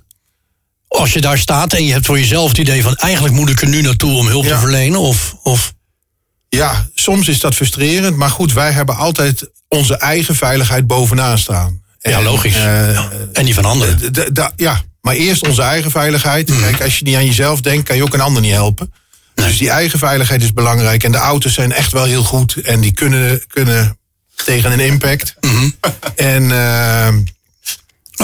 Als 0.88 1.12
je 1.12 1.20
daar 1.20 1.38
staat 1.38 1.72
en 1.72 1.84
je 1.84 1.92
hebt 1.92 2.06
voor 2.06 2.18
jezelf 2.18 2.48
het 2.48 2.58
idee 2.58 2.82
van 2.82 2.94
eigenlijk 2.94 3.34
moet 3.34 3.48
ik 3.48 3.60
er 3.60 3.68
nu 3.68 3.80
naartoe 3.80 4.16
om 4.16 4.26
hulp 4.26 4.46
te 4.46 4.58
verlenen? 4.58 5.00
Of, 5.00 5.36
of 5.42 5.74
ja, 6.48 6.88
soms 6.94 7.28
is 7.28 7.40
dat 7.40 7.54
frustrerend. 7.54 8.16
Maar 8.16 8.30
goed, 8.30 8.52
wij 8.52 8.72
hebben 8.72 8.96
altijd 8.96 9.50
onze 9.68 9.96
eigen 9.96 10.34
veiligheid 10.34 10.86
bovenaan 10.86 11.38
staan. 11.38 11.82
ja, 12.00 12.22
logisch. 12.22 12.56
Uh, 12.56 12.98
en 13.32 13.44
die 13.44 13.54
van 13.54 13.64
anderen. 13.64 14.12
ja, 14.56 14.82
maar 15.00 15.14
eerst 15.14 15.46
onze 15.46 15.62
eigen 15.62 15.90
veiligheid. 15.90 16.48
Mm. 16.48 16.60
Kijk, 16.60 16.82
als 16.82 16.98
je 16.98 17.04
niet 17.04 17.16
aan 17.16 17.26
jezelf 17.26 17.60
denkt, 17.60 17.86
kan 17.86 17.96
je 17.96 18.02
ook 18.02 18.14
een 18.14 18.20
ander 18.20 18.42
niet 18.42 18.52
helpen. 18.52 18.92
Dus 19.34 19.58
die 19.58 19.70
eigen 19.70 19.98
veiligheid 19.98 20.42
is 20.42 20.52
belangrijk. 20.52 21.04
En 21.04 21.12
de 21.12 21.18
auto's 21.18 21.54
zijn 21.54 21.72
echt 21.72 21.92
wel 21.92 22.04
heel 22.04 22.22
goed. 22.22 22.56
En 22.56 22.80
die 22.80 22.92
kunnen, 22.92 23.42
kunnen 23.46 23.98
tegen 24.44 24.72
een 24.72 24.80
impact. 24.80 25.34
Mm 25.40 25.74
En 26.16 26.42
uh, 26.42 27.08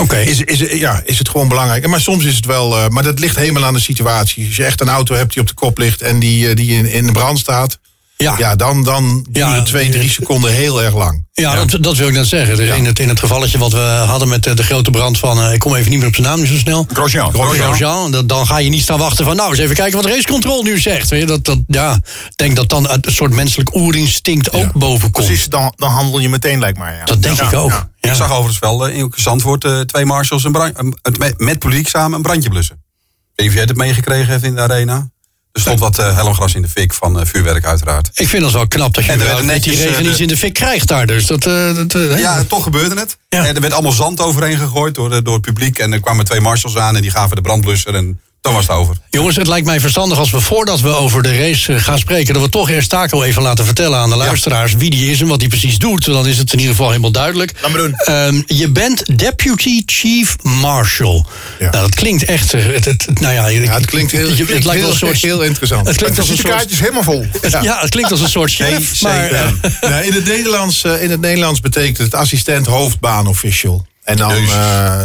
okay. 0.02 0.24
is, 0.24 0.40
is, 0.40 0.78
ja, 0.78 1.02
is 1.04 1.18
het 1.18 1.28
gewoon 1.28 1.48
belangrijk. 1.48 1.86
Maar 1.86 2.00
soms 2.00 2.24
is 2.24 2.36
het 2.36 2.46
wel. 2.46 2.78
Uh, 2.78 2.88
maar 2.88 3.02
dat 3.02 3.18
ligt 3.18 3.36
helemaal 3.36 3.64
aan 3.64 3.74
de 3.74 3.80
situatie. 3.80 4.46
Als 4.46 4.56
je 4.56 4.64
echt 4.64 4.80
een 4.80 4.88
auto 4.88 5.14
hebt 5.14 5.32
die 5.32 5.42
op 5.42 5.48
de 5.48 5.54
kop 5.54 5.78
ligt 5.78 6.02
en 6.02 6.18
die, 6.18 6.54
die 6.54 6.76
in, 6.76 6.86
in 6.86 7.06
de 7.06 7.12
brand 7.12 7.38
staat. 7.38 7.78
Ja, 8.16 8.34
ja 8.38 8.56
dan, 8.56 8.84
dan 8.84 9.26
duurde 9.30 9.62
twee, 9.62 9.90
drie 9.90 10.10
seconden 10.10 10.52
heel 10.52 10.82
erg 10.82 10.94
lang. 10.94 11.26
Ja, 11.32 11.64
Dat, 11.64 11.82
dat 11.82 11.96
wil 11.96 12.08
ik 12.08 12.14
net 12.14 12.26
zeggen. 12.26 12.56
Dus 12.56 12.76
in, 12.76 12.84
het, 12.84 12.98
in 12.98 13.08
het 13.08 13.18
gevalletje 13.18 13.58
wat 13.58 13.72
we 13.72 13.78
hadden 13.78 14.28
met 14.28 14.42
de, 14.42 14.54
de 14.54 14.62
grote 14.62 14.90
brand 14.90 15.18
van... 15.18 15.38
Uh, 15.38 15.52
ik 15.52 15.58
kom 15.58 15.74
even 15.74 15.90
niet 15.90 15.98
meer 15.98 16.08
op 16.08 16.14
zijn 16.14 16.26
naam 16.26 16.40
nu 16.40 16.46
zo 16.46 16.56
snel. 16.56 16.86
Grosjean. 16.92 17.32
Grosjean. 17.32 18.10
Dan, 18.10 18.26
dan 18.26 18.46
ga 18.46 18.58
je 18.58 18.70
niet 18.70 18.82
staan 18.82 18.98
wachten 18.98 19.24
van... 19.24 19.36
nou, 19.36 19.50
eens 19.50 19.58
even 19.58 19.74
kijken 19.74 20.02
wat 20.02 20.10
racecontrol 20.10 20.62
nu 20.62 20.80
zegt. 20.80 21.10
Weet 21.10 21.20
je? 21.20 21.26
Dat, 21.26 21.44
dat, 21.44 21.58
ja, 21.66 21.94
ik 21.94 22.36
denk 22.36 22.56
dat 22.56 22.68
dan 22.68 22.90
een 22.90 23.02
soort 23.06 23.32
menselijk 23.32 23.74
oerinstinct 23.74 24.52
ook 24.52 24.72
boven 24.72 25.10
komt. 25.10 25.26
Precies, 25.26 25.48
dan, 25.48 25.72
dan 25.76 25.90
handel 25.90 26.18
je 26.18 26.28
meteen 26.28 26.58
lijkt 26.58 26.78
mij. 26.78 26.96
Ja. 26.96 27.04
Dat 27.04 27.22
denk 27.22 27.40
ik 27.40 27.52
ook. 27.52 27.86
Ik 28.00 28.14
zag 28.14 28.30
overigens 28.30 28.58
wel 28.58 28.88
uh, 28.88 28.96
in 28.96 29.12
Zandvoort 29.16 29.64
uh, 29.64 29.80
twee 29.80 30.04
marshals 30.04 30.44
een 30.44 30.52
brand, 30.52 30.82
met, 31.18 31.40
met 31.40 31.58
publiek 31.58 31.88
samen 31.88 32.16
een 32.16 32.22
brandje 32.22 32.48
blussen. 32.48 32.82
Even 33.34 33.54
jij 33.54 33.62
het 33.62 33.76
meegekregen 33.76 34.32
heeft 34.32 34.44
in 34.44 34.54
de 34.54 34.60
arena. 34.60 35.08
Er 35.54 35.60
stond 35.60 35.80
wat 35.80 35.98
uh, 35.98 36.54
in 36.54 36.62
de 36.62 36.68
fik 36.68 36.94
van 36.94 37.20
uh, 37.20 37.26
vuurwerk 37.26 37.64
uiteraard. 37.64 38.10
Ik 38.14 38.28
vind 38.28 38.44
het 38.44 38.52
wel 38.52 38.68
knap 38.68 38.94
dat 38.94 39.04
je 39.04 39.12
en 39.12 39.46
net 39.46 39.62
die 39.62 39.76
regen 39.76 40.06
iets 40.06 40.20
in 40.20 40.28
de 40.28 40.36
fik 40.36 40.52
krijgt 40.52 40.88
daar. 40.88 41.06
Dus 41.06 41.26
dat, 41.26 41.46
uh, 41.46 41.74
dat 41.74 41.92
ja, 42.18 42.44
toch 42.44 42.62
gebeurde 42.62 43.00
het. 43.00 43.16
Ja. 43.28 43.46
En 43.46 43.54
er 43.54 43.60
werd 43.60 43.72
allemaal 43.72 43.92
zand 43.92 44.20
overheen 44.20 44.58
gegooid 44.58 44.94
door, 44.94 45.22
door 45.22 45.34
het 45.34 45.42
publiek. 45.42 45.78
En 45.78 45.92
er 45.92 46.00
kwamen 46.00 46.24
twee 46.24 46.40
marshals 46.40 46.76
aan 46.76 46.96
en 46.96 47.02
die 47.02 47.10
gaven 47.10 47.36
de 47.36 47.42
brandblusser. 47.42 47.94
En 47.94 48.20
Dan 48.44 48.52
was 48.54 48.66
het 48.66 48.76
over. 48.76 48.96
Jongens, 49.10 49.36
het 49.36 49.46
lijkt 49.46 49.66
mij 49.66 49.80
verstandig 49.80 50.18
als 50.18 50.30
we 50.30 50.40
voordat 50.40 50.80
we 50.80 50.88
over 50.88 51.22
de 51.22 51.38
race 51.38 51.74
eh, 51.74 51.82
gaan 51.82 51.98
spreken... 51.98 52.34
dat 52.34 52.42
we 52.42 52.48
toch 52.48 52.70
eerst 52.70 52.88
Taco 52.88 53.22
even 53.22 53.42
laten 53.42 53.64
vertellen 53.64 53.98
aan 53.98 54.08
de 54.10 54.16
luisteraars... 54.16 54.74
wie 54.74 54.90
die 54.90 55.10
is 55.10 55.20
en 55.20 55.26
wat 55.26 55.40
hij 55.40 55.48
precies 55.48 55.78
doet. 55.78 56.04
Dan 56.04 56.26
is 56.26 56.38
het 56.38 56.52
in 56.52 56.58
ieder 56.58 56.74
geval 56.74 56.88
helemaal 56.90 57.10
duidelijk. 57.10 57.52
Laat 57.62 57.70
maar 57.70 57.80
doen. 57.80 57.94
Ehm, 57.94 58.42
je 58.46 58.68
bent 58.70 59.18
Deputy 59.18 59.82
Chief 59.86 60.36
Marshal. 60.42 61.26
Ja. 61.58 61.70
Nou, 61.70 61.82
dat 61.86 61.94
klinkt 61.94 62.24
echt... 62.24 62.54
eh, 62.54 62.64
Het, 62.64 62.84
het, 62.84 63.20
nou 63.20 63.34
ja, 63.34 63.46
Ja, 63.46 63.72
het 63.74 63.86
klinkt 63.86 64.12
heel, 64.12 64.28
je- 64.28 64.34
het 64.36 64.46
klinkt 64.46 64.64
lijkt 64.64 64.80
heel, 64.80 64.90
een 64.90 64.96
soort... 64.96 65.22
heel 65.22 65.42
interessant. 65.42 65.86
Het 65.86 65.96
klinkt 65.96 66.18
als 66.18 66.28
een 66.28 66.36
soort... 66.36 66.48
kaartjes 66.54 66.80
helemaal 66.80 67.02
vol. 67.02 67.26
Ja. 67.62 67.80
het 67.80 67.90
klinkt 67.90 68.10
als 68.10 68.20
een 68.20 68.28
soort 68.28 68.52
chef. 68.52 69.02
maar, 69.02 69.30
eh, 69.30 70.06
in, 70.06 70.12
het 70.12 70.26
Nederlands, 70.26 70.84
in 70.84 71.10
het 71.10 71.20
Nederlands 71.20 71.60
betekent 71.60 71.98
het 71.98 72.14
assistent 72.14 72.66
hoofdbaan 72.66 73.26
official. 73.26 73.86
En 74.02 74.16
dan, 74.16 74.32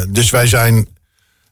dus 0.10 0.30
wij 0.30 0.48
zijn 0.48 0.88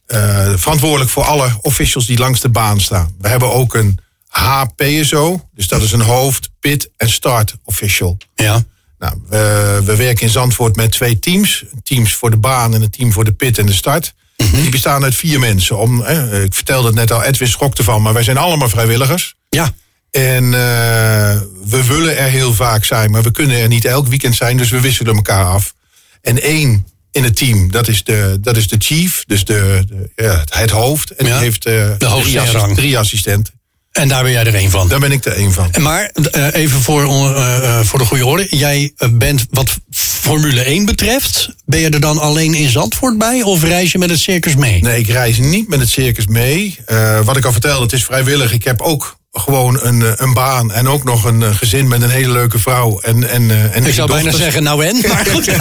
eh, 0.08 0.54
verantwoordelijk 0.56 1.10
voor 1.10 1.24
alle 1.24 1.58
officials 1.62 2.06
die 2.06 2.18
langs 2.18 2.42
de 2.42 2.50
baan 2.50 2.80
staan. 2.82 3.16
We 3.20 3.28
hebben 3.28 3.54
ook 3.54 3.74
een 3.74 4.00
HPSO, 4.28 5.50
dus 5.54 5.68
dat 5.68 5.82
is 5.82 5.92
een 5.92 6.02
hoofd, 6.02 6.50
pit 6.60 6.90
en 6.98 7.10
start 7.10 7.56
official. 7.64 8.18
ja. 8.36 8.64
Nou, 9.00 9.14
we, 9.30 9.82
we 9.84 9.96
werken 9.96 10.24
in 10.24 10.30
Zandvoort 10.32 10.76
met 10.76 10.92
twee 10.92 11.20
teams. 11.20 11.64
Teams 11.84 12.14
voor 12.14 12.30
de 12.30 12.38
baan 12.38 12.74
en 12.74 12.82
een 12.82 12.90
team 12.90 13.12
voor 13.12 13.26
de 13.26 13.32
pit 13.32 13.58
en 13.58 13.66
de 13.66 13.74
start. 13.74 14.14
Die 14.36 14.70
bestaan 14.70 15.04
uit 15.04 15.16
vier 15.16 15.40
mensen. 15.40 15.78
Om, 15.78 16.04
eh, 16.04 16.44
ik 16.44 16.54
vertelde 16.54 16.88
het 16.88 16.96
net 16.96 17.12
al, 17.12 17.24
Edwin 17.24 17.48
schrok 17.48 17.78
ervan, 17.78 18.02
maar 18.02 18.14
wij 18.14 18.24
zijn 18.24 18.38
allemaal 18.38 18.70
vrijwilligers. 18.70 19.36
ja. 19.50 19.74
En 20.12 20.44
eh, 20.44 21.42
we 21.66 21.84
willen 21.88 22.18
er 22.18 22.30
heel 22.30 22.54
vaak 22.54 22.84
zijn, 22.84 23.12
maar 23.12 23.22
we 23.22 23.32
kunnen 23.32 23.58
er 23.58 23.68
niet 23.68 23.86
elk 23.86 24.08
weekend 24.08 24.36
zijn, 24.36 24.58
dus 24.58 24.70
we 24.70 24.80
wisselen 24.80 25.16
elkaar 25.16 25.46
af. 25.46 25.74
En 26.22 26.42
één 26.42 26.88
in 27.12 27.24
het 27.24 27.36
team, 27.36 27.72
dat 27.72 27.88
is 27.88 28.04
de, 28.04 28.38
dat 28.42 28.58
is 28.58 28.68
de 28.68 28.76
chief, 28.80 29.24
dus 29.28 29.46
de, 29.46 29.84
de, 29.88 30.24
ja, 30.24 30.44
het 30.50 30.72
hoofd. 30.72 31.12
En 31.12 31.26
Ja, 31.26 31.34
die 31.34 31.44
heeft 31.44 31.66
eh, 31.66 31.90
hoogste 32.00 32.42
drie, 32.44 32.76
drie 32.76 32.98
assistenten. 32.98 33.56
En 33.92 34.08
daar 34.08 34.24
ben 34.24 34.32
jij 34.32 34.46
er 34.46 34.56
een 34.56 34.70
van. 34.70 34.88
Daar 34.88 35.00
ben 35.00 35.12
ik 35.12 35.26
er 35.26 35.32
één 35.32 35.54
van. 35.54 35.72
Maar 35.80 36.12
eh, 36.32 36.54
even 36.54 36.82
voor, 36.82 37.36
eh, 37.36 37.80
voor 37.80 38.00
de 38.00 38.06
goede 38.06 38.26
orde. 38.26 38.48
Jij 38.50 38.94
bent 39.12 39.46
wat 39.50 39.78
Formule 39.92 40.62
1 40.62 40.86
betreft. 40.86 41.50
Ben 41.66 41.80
je 41.80 41.90
er 41.90 42.00
dan 42.00 42.18
alleen 42.18 42.54
in 42.54 42.70
Zandvoort 42.70 43.18
bij? 43.18 43.42
Of 43.42 43.64
reis 43.64 43.92
je 43.92 43.98
met 43.98 44.10
het 44.10 44.20
circus 44.20 44.56
mee? 44.56 44.82
Nee, 44.82 45.00
ik 45.00 45.08
reis 45.08 45.38
niet 45.38 45.68
met 45.68 45.80
het 45.80 45.90
circus 45.90 46.28
mee. 46.28 46.78
Wat 47.24 47.38
ik 47.38 47.46
al 47.46 47.52
vertelde, 47.52 47.84
het 47.84 47.94
is 47.94 48.04
vrijwillig. 48.04 48.54
Ik 48.54 48.64
heb 48.64 48.82
ook 48.82 49.17
gewoon 49.40 49.80
een, 49.82 50.02
eh, 50.02 50.12
een 50.16 50.34
baan 50.34 50.72
en 50.72 50.88
ook 50.88 51.04
nog 51.04 51.24
een 51.24 51.44
eh, 51.44 51.56
gezin 51.56 51.88
met 51.88 52.02
een 52.02 52.10
hele 52.10 52.32
leuke 52.32 52.60
vrouw. 52.60 53.00
En, 53.00 53.30
en, 53.30 53.52
eh, 53.52 53.76
en 53.76 53.86
Ik 53.86 53.94
zou 53.94 54.08
bijna 54.08 54.32
zeggen, 54.32 54.64
nou 54.64 54.86
en? 54.86 55.08
Maar 55.08 55.26
goed. 55.26 55.50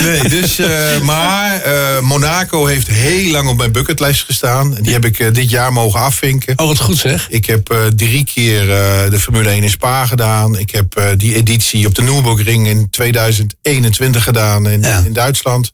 Nee, 0.00 0.28
dus, 0.28 0.60
maar 1.02 1.62
Monaco 2.02 2.66
heeft 2.66 2.86
heel 2.86 3.30
lang 3.30 3.48
op 3.48 3.56
mijn 3.56 3.72
bucketlijst 3.72 4.24
gestaan. 4.24 4.74
Die 4.74 4.92
heb 4.92 5.04
ik 5.04 5.34
dit 5.34 5.50
jaar 5.50 5.72
mogen 5.72 6.00
afvinken. 6.00 6.58
Oh, 6.58 6.66
wat 6.66 6.80
goed 6.80 6.98
zeg. 6.98 7.26
Ik 7.30 7.46
heb 7.46 7.90
drie 7.96 8.24
keer 8.24 8.66
de 9.10 9.18
Formule 9.20 9.48
1 9.48 9.62
in 9.62 9.70
Spa 9.70 10.06
gedaan. 10.06 10.58
Ik 10.58 10.70
heb 10.70 11.14
die 11.16 11.34
editie 11.34 11.86
op 11.86 11.94
de 11.94 12.02
Nürburgring 12.02 12.66
in 12.66 12.90
2021 12.90 14.22
gedaan 14.22 14.68
in, 14.68 14.82
Ja. 14.82 15.02
in 15.04 15.12
Duitsland. 15.12 15.72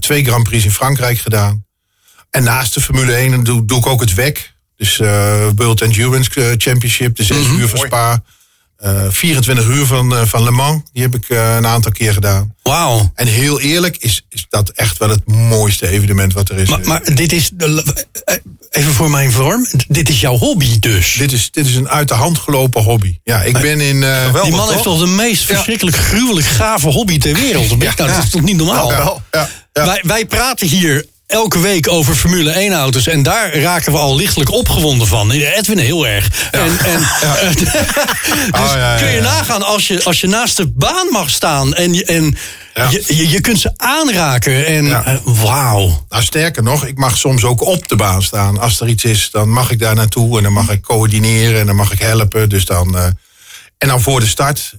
Twee 0.00 0.24
Grand 0.24 0.42
Prix 0.44 0.64
in 0.64 0.70
Frankrijk 0.72 1.18
gedaan. 1.18 1.64
En 2.34 2.42
naast 2.42 2.74
de 2.74 2.80
Formule 2.80 3.14
1 3.14 3.44
doe, 3.44 3.64
doe 3.64 3.78
ik 3.78 3.86
ook 3.86 4.00
het 4.00 4.14
WEC. 4.14 4.53
Dus 4.84 5.00
eh 5.00 5.46
World 5.56 5.80
Endurance 5.80 6.30
eh, 6.34 6.46
Championship, 6.56 7.16
de 7.16 7.24
6 7.24 7.36
Mhm. 7.46 7.60
uur 7.60 7.68
van 7.68 7.78
Spa. 7.78 8.22
Eh 8.76 9.02
24 9.10 9.66
uur 9.66 9.86
van, 9.86 10.16
eh, 10.16 10.22
van 10.26 10.42
Le 10.42 10.50
Mans, 10.50 10.82
die 10.92 11.02
heb 11.02 11.14
ik 11.14 11.28
eh, 11.28 11.54
een 11.56 11.66
aantal 11.66 11.92
keer 11.92 12.12
gedaan. 12.12 12.54
Wauw. 12.62 13.12
En 13.14 13.26
heel 13.26 13.60
eerlijk 13.60 13.96
is, 13.96 14.26
is 14.28 14.46
dat 14.48 14.68
echt 14.68 14.98
wel 14.98 15.08
het 15.08 15.26
mooiste 15.28 15.88
evenement 15.88 16.32
wat 16.32 16.48
er 16.48 16.56
is. 16.58 16.68
Maar, 16.68 16.80
maar 16.84 17.14
dit 17.14 17.32
is, 17.32 17.50
eh, 17.58 17.68
even 18.70 18.92
voor 18.92 19.10
mijn 19.10 19.32
vorm, 19.32 19.66
dit 19.88 20.08
is 20.08 20.20
jouw 20.20 20.36
hobby 20.36 20.78
dus. 20.78 21.14
Dit 21.18 21.32
is, 21.32 21.50
dit 21.50 21.66
is 21.66 21.74
een 21.74 21.88
uit 21.88 22.08
de 22.08 22.14
hand 22.14 22.38
gelopen 22.38 22.82
hobby. 22.82 23.18
Ja, 23.24 23.42
ik 23.42 23.52
ben 23.58 23.80
in. 23.80 24.02
eh, 24.02 24.42
Die 24.42 24.54
man 24.54 24.70
heeft 24.70 24.82
toch 24.82 24.98
de 25.00 25.06
meest 25.06 25.44
verschrikkelijk 25.44 25.96
gruwelijk 25.96 26.46
gave 26.46 26.88
hobby 26.88 27.18
ter 27.18 27.34
wereld. 27.34 27.78
Nou, 27.78 27.94
dat 27.96 28.24
is 28.24 28.30
toch 28.30 28.42
niet 28.42 28.56
normaal? 28.56 28.90
ja, 28.90 28.98
ja, 29.32 29.48
ja. 29.72 29.86
Wij, 29.86 30.00
wij 30.02 30.26
praten 30.26 30.66
hier 30.66 31.06
elke 31.26 31.58
week 31.60 31.88
over 31.90 32.14
Formule 32.14 32.50
1 32.50 32.72
auto's. 32.72 33.06
En 33.06 33.22
daar 33.22 33.58
raken 33.58 33.92
we 33.92 33.98
al 33.98 34.16
lichtelijk 34.16 34.50
opgewonden 34.52 35.06
van. 35.06 35.30
Edwin 35.30 35.78
heel 35.78 36.06
erg. 36.06 36.48
En, 36.50 36.78
en, 36.78 37.00
eh, 37.22 37.54
dus 37.56 37.72
ja, 38.72 38.76
ja, 38.76 38.96
kun 38.96 39.06
je 39.08 39.16
ja. 39.16 39.22
nagaan 39.22 39.62
als 39.62 39.86
je, 39.88 40.02
als 40.04 40.20
je 40.20 40.26
naast 40.26 40.56
de 40.56 40.66
baan 40.74 41.06
mag 41.10 41.30
staan. 41.30 41.74
En, 41.74 41.94
je- 41.94 42.04
en 42.04 42.36
Ja. 42.74 42.88
je, 42.90 43.04
je, 43.06 43.28
je 43.28 43.40
kunt 43.40 43.60
ze 43.60 43.72
aanraken. 43.76 44.66
En 44.66 44.84
Ja. 44.84 45.04
eh, 45.04 45.14
wauw. 45.24 46.04
Nou, 46.08 46.22
sterker 46.22 46.62
nog, 46.62 46.86
ik 46.86 46.98
mag 46.98 47.16
soms 47.16 47.44
ook 47.44 47.60
op 47.66 47.88
de 47.88 47.96
baan 47.96 48.22
staan. 48.22 48.60
Als 48.60 48.80
er 48.80 48.88
iets 48.88 49.04
is, 49.04 49.28
dan 49.32 49.48
mag 49.48 49.70
ik 49.70 49.78
daar 49.78 49.94
naartoe 49.94 50.36
en 50.36 50.42
dan 50.42 50.52
mag 50.52 50.70
ik 50.70 50.80
coördineren 50.82 51.60
en 51.60 51.66
dan 51.66 51.76
mag 51.76 51.92
ik 51.92 51.98
helpen. 52.00 52.48
Dus 52.48 52.64
dan. 52.64 52.96
eh, 52.96 53.06
en 53.78 53.88
dan 53.88 54.00
voor 54.00 54.20
de 54.20 54.26
start, 54.26 54.72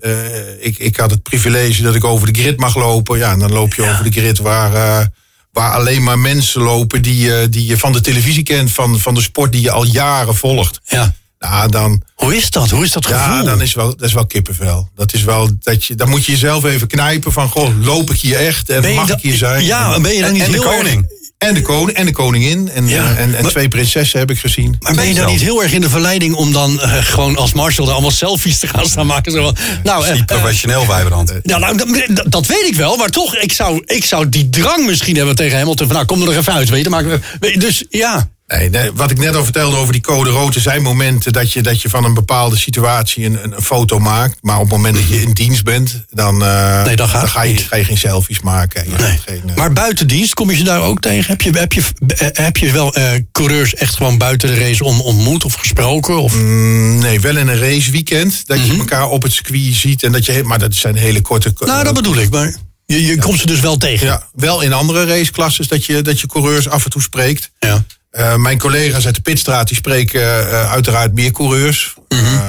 ik, 0.60 0.78
ik 0.78 0.98
had 0.98 1.12
het 1.12 1.24
privilege 1.24 1.82
dat 1.82 1.96
ik 1.96 2.04
over 2.04 2.34
de 2.34 2.40
grid 2.40 2.60
mag 2.60 2.75
lopen. 2.75 3.18
Ja, 3.18 3.32
en 3.32 3.40
dan 3.40 3.52
loop 3.54 3.74
je 3.74 3.82
over 3.90 4.04
de 4.04 4.12
grid 4.12 4.38
waar, 4.38 5.08
waar 5.56 5.72
alleen 5.74 6.04
maar 6.04 6.20
mensen 6.20 6.62
lopen 6.62 7.02
die, 7.02 7.18
je 7.24 7.48
die 7.50 7.66
je 7.66 7.78
van 7.78 7.92
de 7.92 8.02
televisie 8.02 8.44
kent, 8.44 8.72
van, 8.72 9.00
van 9.00 9.14
de 9.14 9.22
sport 9.22 9.52
die 9.52 9.62
je 9.62 9.72
al 9.72 9.86
jaren 9.86 10.36
volgt. 10.36 10.80
Ja. 10.86 11.16
Nou, 11.40 11.70
dan, 11.72 12.04
Hoe 12.16 12.36
is 12.36 12.50
dat? 12.50 12.70
Hoe 12.70 12.84
is 12.84 12.92
dat 12.92 13.06
gevoel? 13.06 13.36
Ja, 13.36 13.44
dan 13.44 13.62
is 13.62 13.74
wel, 13.74 13.88
dat 13.96 14.08
is 14.08 14.14
wel 14.14 14.26
kippenvel. 14.26 14.90
Dat 14.96 15.14
is 15.14 15.24
wel 15.24 15.50
dat 15.60 15.86
je, 15.86 15.96
dan 15.96 16.10
moet 16.10 16.26
je 16.26 16.32
jezelf 16.32 16.64
even 16.64 16.88
knijpen 16.88 17.32
van, 17.32 17.50
goh, 17.50 17.70
loop 17.84 18.12
ik 18.12 18.20
hier 18.20 18.38
echt 18.38 18.70
en 18.70 18.94
mag 18.94 19.08
da- 19.08 19.14
ik 19.16 19.22
hier 19.22 19.36
zijn? 19.38 19.64
Ja, 19.66 19.94
en, 19.94 20.02
ben 20.02 20.14
je 20.14 20.22
dan 20.22 20.34
niet 20.34 20.42
en 20.42 20.52
de 20.52 20.58
heel 20.58 20.70
koning. 20.70 21.08
En 21.38 21.54
de 21.54 21.62
koning 21.62 21.98
en 21.98 22.06
de 22.06 22.12
koningin 22.12 22.70
en, 22.74 22.88
Ja, 22.88 23.04
eh, 23.04 23.10
en, 23.10 23.36
en 23.36 23.42
maar- 23.42 23.51
twee 23.51 23.68
prinsessen 23.68 24.20
heb 24.20 24.32
ik 24.32 24.39
gezien. 24.39 24.75
Maar 24.80 24.94
ben 24.96 25.08
je 25.08 25.13
dan 25.13 25.25
niet 25.25 25.42
heel 25.42 25.63
erg 25.63 25.72
in 25.74 25.82
de 25.82 25.89
verleiding 25.89 26.36
om 26.36 26.51
dan 26.54 26.82
eh, 26.82 26.98
gewoon 27.04 27.36
als 27.38 27.54
Marshall 27.54 27.86
er 27.88 27.92
allemaal 27.94 28.12
selfies 28.12 28.58
te 28.60 28.68
gaan 28.68 28.86
staan 28.86 29.06
maken? 29.06 29.32
Zo 29.32 29.44
van, 29.44 29.56
nou, 29.84 30.06
eh, 30.06 30.13
Die 30.13 30.25
professioneel 30.25 30.88
Wijbrand. 30.88 31.34
Ja, 31.44 31.58
nou, 31.58 31.77
dat, 31.77 31.88
dat- 32.08 32.32
dat 32.32 32.46
weet 32.46 32.65
ik 32.68 32.75
wel, 32.75 32.98
maar 32.98 33.10
toch, 33.10 33.36
ik 33.36 33.51
zou, 33.51 33.82
ik 33.86 34.06
zou 34.06 34.30
die 34.30 34.50
drang 34.50 34.86
misschien 34.86 35.15
hebben 35.15 35.36
tegen 35.36 35.58
Hamilton. 35.58 35.86
Van, 35.88 35.96
nou, 35.96 36.08
kom 36.08 36.20
er 36.22 36.25
nog 36.27 36.36
even 36.36 36.54
uit, 36.54 36.70
weet 36.70 36.84
je. 36.84 36.89
Maar, 36.89 37.04
weet 37.39 37.54
je, 37.54 37.60
dus 37.60 37.84
ja, 37.89 38.30
Nee, 38.48 38.70
nee, 38.70 38.92
wat 38.92 39.12
ik 39.12 39.18
net 39.18 39.36
al 39.36 39.44
vertelde 39.44 39.78
over 39.78 39.94
die 39.94 40.02
code 40.02 40.30
rood, 40.30 40.56
er 40.56 40.62
zijn 40.62 40.82
momenten 40.82 41.34
dat 41.34 41.52
je, 41.54 41.62
dat 41.62 41.82
je 41.82 41.90
van 41.90 42.04
een 42.04 42.14
bepaalde 42.14 42.58
situatie 42.58 43.25
een, 43.25 43.44
een, 43.44 43.56
een 43.56 43.62
foto 43.62 44.00
maakt. 44.00 44.38
Maar 44.42 44.56
op 44.56 44.62
het 44.62 44.72
moment 44.72 44.96
dat 44.96 45.08
je 45.08 45.22
in 45.22 45.34
dienst 45.34 45.64
bent, 45.64 46.04
dan, 46.10 46.44
eh, 46.44 46.84
Nee, 46.84 46.96
dan 46.96 47.10
ga, 47.10 47.44
je, 47.44 47.58
ga 47.58 47.75
je 47.75 47.86
geen 47.86 47.98
selfies 47.98 48.40
maken. 48.40 48.90
Je 48.90 48.96
nee. 48.98 49.20
geen, 49.25 49.42
eh, 49.50 49.56
Maar 49.56 49.74
buiten 49.74 50.08
dienst, 50.08 50.34
kom 50.34 50.50
je 50.50 50.58
ze 50.58 50.64
daar 50.64 50.82
ook 50.82 51.02
tegen? 51.02 51.30
Heb 51.30 51.42
je, 51.42 51.52
heb 51.52 51.74
je, 51.74 51.82
eh, 52.08 52.28
heb 52.32 52.58
je 52.58 52.72
wel 52.72 52.94
coureurs 53.32 53.75
echt 53.75 53.96
gewoon 53.96 54.18
buiten 54.18 54.48
de 54.48 54.60
race 54.60 54.84
om, 54.84 55.02
ontmoet 55.02 55.46
of 55.46 55.54
gesproken? 55.54 56.22
Of? 56.22 56.36
Mm, 56.36 56.98
Nee, 57.00 57.20
wel 57.20 57.38
in 57.38 57.48
een 57.48 57.60
raceweekend. 57.60 58.48
Dat 58.48 58.66
je 58.66 58.78
elkaar 58.78 59.10
op 59.10 59.24
het 59.24 59.34
circuit 59.34 59.74
ziet. 59.74 60.04
En 60.04 60.12
dat 60.12 60.25
je, 60.25 60.44
maar 60.44 60.60
dat 60.60 60.74
zijn 60.74 60.96
hele 60.96 61.22
korte. 61.22 61.52
Mhm. 61.56 61.66
nou, 61.66 61.84
dat 61.84 61.94
bedoel 61.94 62.18
ik, 62.18 62.30
maar 62.30 62.56
je, 62.86 63.06
je 63.06 63.18
komt 63.18 63.40
ze 63.40 63.46
dus 63.46 63.60
wel 63.60 63.78
tegen. 63.78 64.08
Ja, 64.08 64.28
wel 64.34 64.62
in 64.62 64.74
andere 64.74 65.06
raceklasses 65.06 65.68
dat 65.68 65.86
je, 65.86 66.02
dat 66.02 66.20
je 66.20 66.28
coureurs 66.28 66.70
af 66.70 66.84
en 66.84 66.90
toe 66.90 67.02
spreekt. 67.02 67.52
Ja. 67.60 67.86
Eh, 68.16 68.36
mijn 68.36 68.58
collega's 68.60 69.06
uit 69.06 69.16
de 69.16 69.22
pitstraat 69.22 69.68
die 69.68 69.78
spreken 69.78 70.22
eh, 70.52 70.72
uiteraard 70.72 71.14
meer 71.14 71.32
coureurs. 71.32 71.94
Mhm. 72.10 72.24
Eh, 72.26 72.42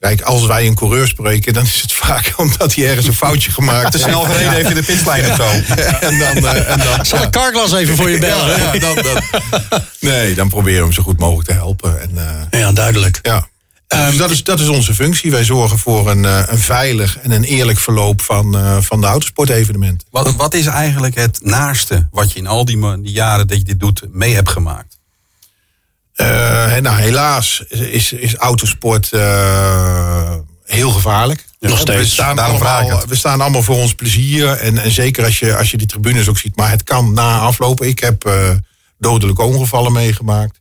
kijk, 0.00 0.20
als 0.22 0.46
wij 0.46 0.66
een 0.66 0.74
coureur 0.74 1.06
spreken, 1.08 1.52
dan 1.52 1.62
is 1.64 1.80
het 1.80 1.92
vaak 1.92 2.32
omdat 2.36 2.74
hij 2.74 2.88
ergens 2.88 3.06
een 3.06 3.14
foutje 3.14 3.50
gemaakt 3.50 3.92
Te 3.92 3.98
heeft. 3.98 4.10
snel 4.10 4.22
gereden 4.22 4.52
heeft 4.52 4.68
in 4.68 4.74
de 4.74 4.82
pitslijn 4.82 5.30
of 5.30 5.36
zo. 5.36 5.44
en 6.08 6.18
dan, 6.18 6.36
eh, 6.48 6.70
en 6.70 6.78
dan, 6.78 7.06
Zal 7.06 7.22
ik 7.22 7.30
Carglass 7.30 7.72
even 7.72 7.96
voor 7.96 8.10
je 8.10 8.18
bellen? 8.28 8.58
ja, 8.58 8.72
ja, 8.72 8.78
dan, 8.78 8.94
dan, 9.02 9.22
nee, 10.00 10.34
dan 10.34 10.48
proberen 10.48 10.78
we 10.78 10.84
hem 10.84 10.92
zo 10.92 11.02
goed 11.02 11.18
mogelijk 11.18 11.48
te 11.48 11.54
helpen. 11.54 12.00
En, 12.00 12.10
eh, 12.50 12.60
Ja, 12.60 12.72
duidelijk. 12.72 13.18
ja. 13.22 13.46
Dus 13.86 14.16
dat 14.16 14.30
is, 14.30 14.44
dat 14.44 14.60
is 14.60 14.68
onze 14.68 14.94
functie. 14.94 15.30
Wij 15.30 15.44
zorgen 15.44 15.78
voor 15.78 16.10
een, 16.10 16.24
eh, 16.24 16.42
een 16.46 16.58
veilig 16.58 17.18
en 17.18 17.30
een 17.30 17.44
eerlijk 17.44 17.78
verloop 17.78 18.20
van, 18.20 18.56
eh, 18.56 18.76
van 18.80 19.00
de 19.00 19.06
autosportevenementen. 19.06 20.06
Wat, 20.10 20.34
wat 20.34 20.54
is 20.54 20.66
eigenlijk 20.66 21.14
het 21.14 21.38
naaste 21.42 22.08
wat 22.10 22.32
je 22.32 22.38
in 22.38 22.46
al 22.46 22.64
die, 22.64 23.00
die 23.02 23.12
jaren 23.12 23.46
dat 23.46 23.58
je 23.58 23.64
dit 23.64 23.80
doet 23.80 24.02
mee 24.10 24.34
hebt 24.34 24.48
gemaakt? 24.48 24.98
Eh, 26.12 26.26
nou, 26.76 27.00
helaas 27.00 27.64
is, 27.68 28.12
is 28.12 28.34
autosport 28.34 29.10
heel 30.64 30.90
gevaarlijk. 30.90 31.44
Nog 31.60 31.78
steeds. 31.78 32.00
We 32.00 32.06
staan, 32.06 32.38
allemaal, 32.38 33.02
we 33.08 33.16
staan 33.16 33.40
allemaal 33.40 33.62
voor 33.62 33.76
ons 33.76 33.94
plezier. 33.94 34.48
En, 34.48 34.78
en 34.78 34.90
zeker 34.90 35.24
als 35.24 35.38
je, 35.38 35.56
als 35.56 35.70
je 35.70 35.76
die 35.76 35.86
tribunes 35.86 36.28
ook 36.28 36.38
ziet. 36.38 36.56
Maar 36.56 36.70
het 36.70 36.82
kan 36.82 37.12
na 37.12 37.38
aflopen. 37.38 37.88
Ik 37.88 37.98
heb 37.98 38.30
dodelijke 38.98 39.42
ongevallen 39.42 39.92
meegemaakt. 39.92 40.60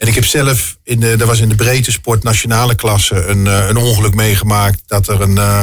En 0.00 0.06
ik 0.08 0.14
heb 0.14 0.24
zelf, 0.24 0.76
in 0.82 1.00
de, 1.00 1.16
dat 1.16 1.28
was 1.28 1.40
in 1.40 1.48
de 1.48 1.54
breedte 1.54 1.90
sport 1.92 2.22
nationale 2.22 2.74
klasse, 2.74 3.24
een, 3.26 3.46
eh, 3.46 3.68
een 3.68 3.76
ongeluk 3.76 4.14
meegemaakt. 4.14 4.82
Dat 4.86 5.08
er 5.08 5.20
een, 5.20 5.38
eh, 5.38 5.62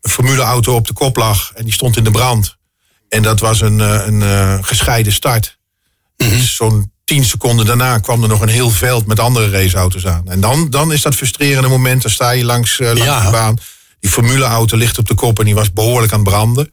een 0.00 0.10
formuleauto 0.10 0.74
op 0.74 0.86
de 0.86 0.92
kop 0.92 1.16
lag. 1.16 1.52
En 1.54 1.64
die 1.64 1.72
stond 1.72 1.96
in 1.96 2.04
de 2.04 2.10
brand. 2.10 2.56
En 3.08 3.22
dat 3.22 3.40
was 3.40 3.60
een, 3.60 3.80
eh, 3.80 4.06
een 4.06 4.64
gescheiden 4.64 5.12
start. 5.12 5.58
Dus 6.16 6.54
Zo'n 6.56 6.92
tien 7.04 7.24
seconden 7.24 7.66
daarna 7.66 7.98
kwam 7.98 8.22
er 8.22 8.28
nog 8.28 8.40
een 8.40 8.48
heel 8.48 8.70
veld 8.70 9.06
met 9.06 9.20
andere 9.20 9.50
raceauto's 9.50 10.06
aan. 10.06 10.28
En 10.28 10.40
dan, 10.40 10.70
dan 10.70 10.92
is 10.92 11.02
dat 11.02 11.14
frustrerende 11.14 11.68
moment. 11.68 12.02
Dan 12.02 12.10
sta 12.10 12.30
je 12.30 12.44
langs, 12.44 12.78
langs 12.78 13.02
Ja. 13.02 13.24
de 13.24 13.30
baan. 13.30 13.56
Die 14.00 14.10
formuleauto 14.10 14.76
ligt 14.76 14.98
op 14.98 15.06
de 15.06 15.14
kop 15.14 15.38
en 15.38 15.44
die 15.44 15.54
was 15.54 15.72
behoorlijk 15.72 16.12
aan 16.12 16.20
het 16.20 16.28
branden. 16.28 16.72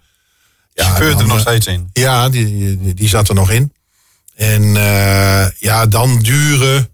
Ja, 0.73 0.89
Gebeurt 0.93 1.19
er 1.19 1.27
nog 1.27 1.39
steeds 1.39 1.67
in. 1.67 1.89
Ja, 1.93 2.29
die, 2.29 2.77
die, 2.79 2.93
die 2.93 3.07
zat 3.09 3.29
er 3.29 3.35
nog 3.35 3.51
in. 3.51 3.73
En 4.35 4.77
eh, 4.77 5.45
ja, 5.57 5.85
dan 5.85 6.19
duren 6.19 6.89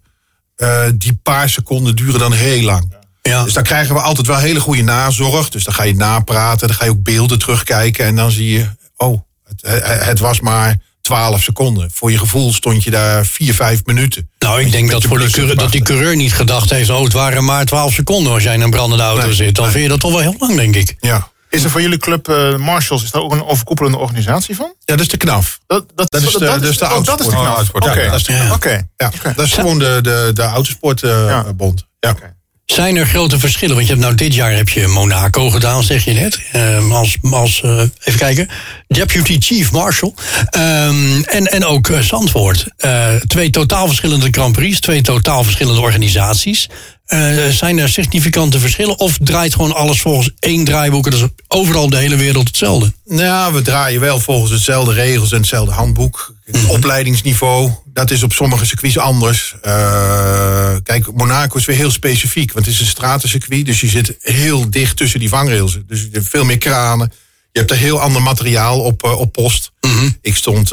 eh, 0.56 0.84
die 0.94 1.18
paar 1.22 1.50
seconden 1.50 1.96
duren 1.96 2.20
dan 2.20 2.32
heel 2.32 2.62
lang. 2.62 2.94
Ja. 3.22 3.44
Dus 3.44 3.52
dan 3.52 3.62
krijgen 3.62 3.94
we 3.94 4.00
altijd 4.00 4.26
wel 4.26 4.36
hele 4.36 4.60
goede 4.60 4.82
nazorg. 4.82 5.48
Dus 5.48 5.64
dan 5.64 5.74
ga 5.74 5.82
je 5.82 5.94
napraten, 5.94 6.66
dan 6.68 6.76
ga 6.76 6.84
je 6.84 6.90
ook 6.90 7.02
beelden 7.02 7.38
terugkijken. 7.38 8.04
En 8.04 8.16
dan 8.16 8.30
zie 8.30 8.50
je, 8.50 8.66
oh, 8.96 9.20
het, 9.44 10.04
het 10.04 10.18
was 10.18 10.40
maar 10.40 10.76
12 11.02 11.42
seconden. 11.42 11.90
Voor 11.94 12.10
je 12.10 12.18
gevoel 12.18 12.52
stond 12.52 12.84
je 12.84 12.90
daar 12.90 13.26
4, 13.26 13.54
5 13.54 13.80
minuten. 13.84 14.30
Nou, 14.38 14.60
ik 14.60 14.72
denk 14.72 14.90
dat, 14.90 15.02
voor 15.02 15.18
die 15.18 15.18
blusser 15.18 15.38
coureur, 15.38 15.56
dat 15.56 15.72
die 15.72 15.82
coureur 15.82 16.16
niet 16.16 16.34
gedacht 16.34 16.70
heeft... 16.70 16.90
oh, 16.90 17.02
het 17.02 17.12
waren 17.12 17.44
maar 17.44 17.64
12 17.64 17.92
seconden 17.92 18.32
als 18.32 18.42
jij 18.42 18.54
in 18.54 18.60
een 18.60 18.70
brandende 18.70 19.04
auto 19.04 19.26
Nee, 19.26 19.34
zit. 19.34 19.54
Dan 19.54 19.64
nee. 19.64 19.72
vind 19.72 19.84
je 19.84 19.90
dat 19.90 20.00
toch 20.00 20.10
wel 20.10 20.20
heel 20.20 20.36
lang, 20.38 20.56
denk 20.56 20.76
ik. 20.76 20.96
Ja. 21.00 21.30
Is 21.52 21.64
er 21.64 21.70
voor 21.70 21.80
jullie 21.82 21.98
club 21.98 22.28
eh, 22.28 22.56
Marshalls 22.56 23.02
is 23.02 23.10
daar 23.10 23.22
ook 23.22 23.32
een 23.32 23.44
overkoepelende 23.44 23.98
organisatie 23.98 24.56
van? 24.56 24.74
ja, 24.78 24.94
dat 24.96 25.00
is 25.00 25.08
de 25.08 25.16
knaf. 25.16 25.58
Dat, 25.66 25.84
Dat 25.94 26.14
is 26.14 26.32
de- 26.32 26.38
dat 26.38 26.62
is 26.62 26.78
de 26.78 26.84
oh, 26.84 27.04
dat 27.04 27.20
is 27.20 27.26
de 27.26 27.34
autosport, 27.34 27.84
ja, 27.84 27.90
Oké, 27.92 28.04
dat 28.10 28.14
is 28.14 28.24
de 28.24 28.32
knap. 28.32 28.54
oké. 28.54 28.88
Ja, 28.96 29.10
dat 29.36 29.46
is 29.46 29.52
gewoon 29.52 29.78
de, 29.78 29.98
de, 30.02 30.30
de 30.34 30.42
autosportbond. 30.42 31.86
ja. 32.00 32.10
Oké. 32.10 32.40
Zijn 32.64 32.96
er 32.96 33.06
grote 33.06 33.38
verschillen? 33.38 33.74
Want 33.74 33.86
je 33.86 33.92
hebt 33.92 34.04
nou 34.04 34.16
dit 34.16 34.34
jaar 34.34 34.52
heb 34.52 34.68
je 34.68 34.86
Monaco 34.86 35.50
gedaan, 35.50 35.82
zeg 35.82 36.04
je 36.04 36.12
net. 36.12 36.40
Ehm, 36.52 36.92
als, 36.92 37.16
als 37.30 37.62
eh, 37.62 37.82
even 38.02 38.18
kijken, 38.18 38.48
Deputy 38.88 39.36
Chief 39.40 39.72
Marshal. 39.72 40.14
Ehm, 40.50 41.22
en, 41.22 41.46
en 41.46 41.64
ook 41.64 41.90
Zandvoort. 42.00 42.66
Eh, 42.76 43.14
twee 43.16 43.50
totaal 43.50 43.86
verschillende 43.86 44.28
Grand 44.30 44.52
Prix, 44.52 44.80
twee 44.80 45.00
totaal 45.02 45.44
verschillende 45.44 45.80
organisaties. 45.80 46.68
Eh, 47.12 47.48
zijn 47.48 47.78
er 47.78 47.88
significante 47.88 48.58
verschillen? 48.58 48.98
Of 48.98 49.18
draait 49.22 49.52
gewoon 49.54 49.74
alles 49.74 50.00
volgens 50.00 50.30
één 50.38 50.64
draaiboek? 50.64 51.04
en 51.04 51.10
Dat 51.10 51.20
is 51.20 51.44
overal 51.48 51.90
de 51.90 51.96
hele 51.96 52.16
wereld 52.16 52.46
hetzelfde. 52.46 52.92
Nou, 53.04 53.54
we 53.54 53.62
draaien 53.62 54.00
wel 54.00 54.20
volgens 54.20 54.50
hetzelfde 54.50 54.92
regels 54.92 55.32
en 55.32 55.38
hetzelfde 55.38 55.72
handboek. 55.72 56.34
Het 56.44 56.66
opleidingsniveau, 56.66 57.70
dat 57.84 58.10
is 58.10 58.22
op 58.22 58.32
sommige 58.32 58.64
circuits 58.64 58.98
anders. 58.98 59.54
Eh, 59.62 60.74
kijk, 60.82 61.12
Monaco 61.14 61.56
is 61.56 61.64
weer 61.64 61.76
heel 61.76 61.90
specifiek, 61.90 62.52
want 62.52 62.66
het 62.66 62.74
is 62.74 62.80
een 62.80 62.86
stratencircuit. 62.86 63.66
Dus 63.66 63.80
je 63.80 63.88
zit 63.88 64.16
heel 64.20 64.70
dicht 64.70 64.96
tussen 64.96 65.20
die 65.20 65.28
vangrails. 65.28 65.78
Dus 65.86 66.00
je 66.00 66.08
hebt 66.12 66.28
veel 66.28 66.44
meer 66.44 66.58
kranen. 66.58 67.12
Je 67.52 67.58
hebt 67.58 67.70
er 67.70 67.76
heel 67.76 68.00
ander 68.00 68.22
materiaal 68.22 68.80
op, 68.80 69.04
eh, 69.04 69.18
op 69.18 69.32
post. 69.32 69.72
Ik 70.20 70.36
stond 70.36 70.70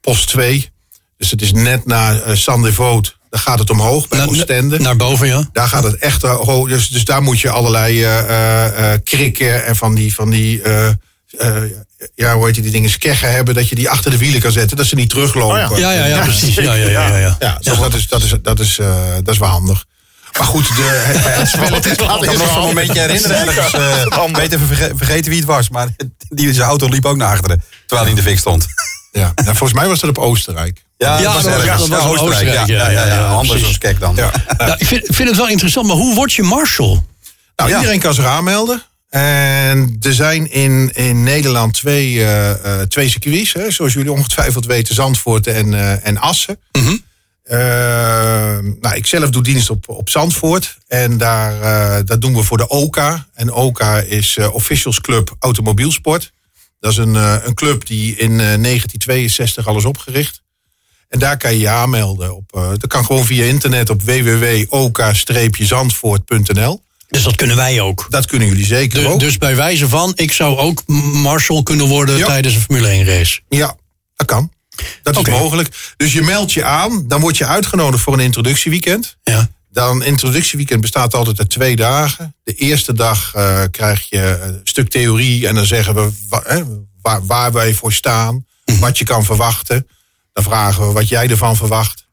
post 0.00 0.28
2. 0.28 0.70
Dus 1.18 1.30
het 1.30 1.42
is 1.42 1.52
net 1.52 1.86
na 1.86 2.12
uh. 2.26 2.34
Daar 3.36 3.44
gaat 3.44 3.58
het 3.58 3.70
omhoog 3.70 4.08
bij 4.08 4.26
Oostende. 4.26 4.78
Naar 4.78 4.96
boven, 4.96 5.26
ja. 5.26 5.48
Daar 5.52 5.68
gaat 5.68 5.82
het 5.82 5.96
echt 5.96 6.22
hoog. 6.22 6.68
Dus, 6.68 6.88
dus 6.88 7.04
daar 7.04 7.22
moet 7.22 7.40
je 7.40 7.50
allerlei 7.50 8.02
eh, 8.04 8.18
eh, 8.18 8.92
eh, 8.92 9.00
krikken 9.04 9.64
en 9.64 9.76
van 9.76 9.94
die, 9.94 10.14
van 10.14 10.30
die 10.30 10.62
eh, 10.62 10.88
eh, 11.38 11.62
ja, 12.14 12.34
hoe 12.34 12.46
heet 12.46 12.56
je 12.56 12.62
die 12.62 12.70
dingen, 12.70 12.90
skeggen 12.90 13.32
hebben, 13.32 13.54
dat 13.54 13.68
je 13.68 13.74
die 13.74 13.90
achter 13.90 14.10
de 14.10 14.18
wielen 14.18 14.40
kan 14.40 14.52
zetten, 14.52 14.76
dat 14.76 14.86
ze 14.86 14.94
niet 14.94 15.10
teruglopen. 15.10 15.70
Oh 15.70 15.78
Ja, 15.78 15.90
ja, 15.92 16.04
ja, 16.04 16.22
precies. 16.22 16.54
Ja, 16.54 16.62
ja, 16.74 16.88
ja, 16.88 17.08
ja, 17.08 17.16
ja. 17.18 17.36
Ja, 17.38 17.58
dus 17.60 17.78
dat 17.78 17.94
is, 17.94 18.08
dat 18.08 18.22
is, 18.22 18.34
dat 18.42 18.60
is, 18.60 18.78
eh, 18.78 19.14
dat 19.22 19.34
is 19.34 19.38
wel 19.38 19.48
handig. 19.48 19.84
Maar 20.38 20.46
goed, 20.46 20.66
de, 20.76 20.82
het, 21.06 21.36
het 21.36 21.48
spelletje 21.48 21.90
Ik 21.90 21.96
kan 21.96 22.20
me 22.20 22.36
nog 22.36 22.52
zo'n 22.52 22.60
momentje 22.62 23.00
herinneren. 23.00 23.48
Ik 24.28 24.36
weet 24.36 24.52
even 24.52 24.66
verge- 24.66 24.92
vergeten 24.96 25.30
wie 25.30 25.38
het 25.38 25.48
was. 25.48 25.68
Maar 25.68 25.88
die, 26.28 26.52
zijn 26.54 26.68
auto 26.68 26.88
liep 26.88 27.04
ook 27.04 27.16
naar 27.16 27.32
achteren. 27.32 27.62
Terwijl 27.86 28.00
hij 28.08 28.10
in 28.10 28.16
de 28.24 28.28
fik 28.30 28.38
stond. 28.38 28.66
Ja, 29.12 29.32
nou, 29.44 29.56
volgens 29.56 29.78
mij 29.78 29.88
was 29.88 30.00
dat 30.00 30.10
op 30.10 30.18
Oostenrijk. 30.18 30.84
Ja, 30.96 31.18
Ja, 31.18 31.32
dat 31.32 31.42
was 31.42 31.42
dat 31.42 31.64
Ja, 31.64 31.74
Oostenrijk. 31.74 31.86
Ja, 31.88 32.20
Oostenrijk, 32.22 32.66
ja, 32.66 33.06
ja, 33.06 33.28
Anders 33.28 33.64
als 33.64 33.78
kijk 33.78 34.00
dan. 34.00 34.16
Ja. 34.16 34.32
Ja, 34.58 34.78
ik, 34.78 34.86
vind, 34.86 35.02
vind 35.06 35.28
het 35.28 35.38
wel 35.38 35.48
interessant, 35.48 35.86
maar 35.86 35.96
hoe 35.96 36.14
word 36.14 36.32
je 36.32 36.42
marshal? 36.42 37.04
Nou, 37.56 37.74
iedereen 37.74 38.00
kan 38.00 38.14
zich 38.14 38.24
aanmelden. 38.24 38.82
En 39.08 39.96
er 40.00 40.12
zijn 40.12 40.50
in, 40.50 40.90
in 40.94 41.22
Nederland 41.22 41.74
twee, 41.74 42.24
eh, 42.24 42.50
eh, 42.50 42.86
twee 42.88 43.08
circuits, 43.08 43.52
hè, 43.52 43.70
zoals 43.70 43.92
jullie 43.92 44.12
ongetwijfeld 44.12 44.66
weten, 44.66 44.94
Zandvoort 44.94 45.46
en, 45.46 45.74
eh, 45.74 46.06
en 46.06 46.18
Assen. 46.18 46.58
Mhm. 46.72 46.96
Nou, 48.80 48.94
ik 48.94 49.06
zelf 49.06 49.30
doe 49.30 49.42
dienst 49.42 49.70
op, 49.70 49.88
op 49.88 50.08
Zandvoort. 50.08 50.76
En 50.88 51.18
daar, 51.18 52.04
dat 52.04 52.20
doen 52.20 52.34
we 52.34 52.42
voor 52.42 52.56
de 52.56 52.68
OKA. 52.68 53.26
En 53.34 53.52
OKA 53.52 53.98
is 53.98 54.38
Officials 54.52 55.00
Club 55.00 55.36
Automobielsport. 55.38 56.32
Dat 56.80 56.90
is 56.92 56.96
een, 56.98 57.14
een 57.46 57.54
club 57.54 57.86
die 57.86 58.16
in 58.16 58.30
eh, 58.30 58.36
1962 58.36 59.66
al 59.66 59.76
is 59.76 59.84
opgericht. 59.84 60.42
En 61.08 61.18
daar 61.18 61.36
kan 61.36 61.52
je 61.52 61.58
je 61.58 61.68
aanmelden. 61.68 62.36
Op, 62.36 62.52
eh, 62.54 62.68
dat 62.68 62.86
kan 62.86 63.04
gewoon 63.04 63.24
via 63.26 63.44
internet 63.44 63.90
op 63.90 64.02
www.oka-zandvoort.nl. 64.02 66.84
Dus 67.08 67.22
dat 67.22 67.36
kunnen 67.36 67.56
wij 67.56 67.80
ook. 67.80 68.06
Dat 68.10 68.26
kunnen 68.26 68.48
jullie 68.48 68.66
zeker 68.66 69.06
ook. 69.08 69.20
dus 69.20 69.38
bij 69.38 69.56
wijze 69.56 69.88
van, 69.88 70.12
ik 70.14 70.32
zou 70.32 70.56
ook 70.56 70.82
marshal 71.12 71.62
kunnen 71.62 71.86
worden 71.86 72.16
Ja. 72.16 72.26
tijdens 72.26 72.54
een 72.54 72.60
Formule 72.60 72.88
1 72.90 73.04
race. 73.04 73.40
Ja, 73.48 73.76
dat 74.16 74.26
kan. 74.26 74.50
Dat 75.02 75.16
is 75.16 75.22
mogelijk. 75.28 75.94
Dus 75.96 76.12
je 76.12 76.22
meldt 76.22 76.52
je 76.52 76.64
aan, 76.64 77.04
dan 77.08 77.20
word 77.20 77.36
je 77.36 77.46
uitgenodigd 77.46 78.02
voor 78.02 78.12
een 78.12 78.20
introductieweekend. 78.20 79.16
Ja. 79.22 79.48
Dan 79.70 80.04
introductieweekend 80.04 80.80
bestaat 80.80 81.14
altijd 81.14 81.38
uit 81.38 81.50
twee 81.50 81.76
dagen. 81.76 82.34
De 82.44 82.54
eerste 82.54 82.92
dag 82.92 83.34
eh, 83.34 83.62
krijg 83.70 84.08
je 84.08 84.38
een 84.42 84.60
stuk 84.64 84.88
theorie 84.90 85.46
en 85.46 85.54
dan 85.54 85.66
zeggen 85.66 85.94
we 85.94 86.10
wa- 86.28 86.42
hè, 86.46 86.62
waar, 87.02 87.26
waar 87.26 87.52
wij 87.52 87.74
voor 87.74 87.92
staan, 87.92 88.46
Mhm. 88.64 88.78
wat 88.80 88.98
je 88.98 89.04
kan 89.04 89.24
verwachten. 89.24 89.86
Dan 90.36 90.44
vragen 90.44 90.86
we 90.86 90.92
wat 90.92 91.08
jij 91.08 91.28
ervan 91.28 91.56
verwacht. 91.56 92.06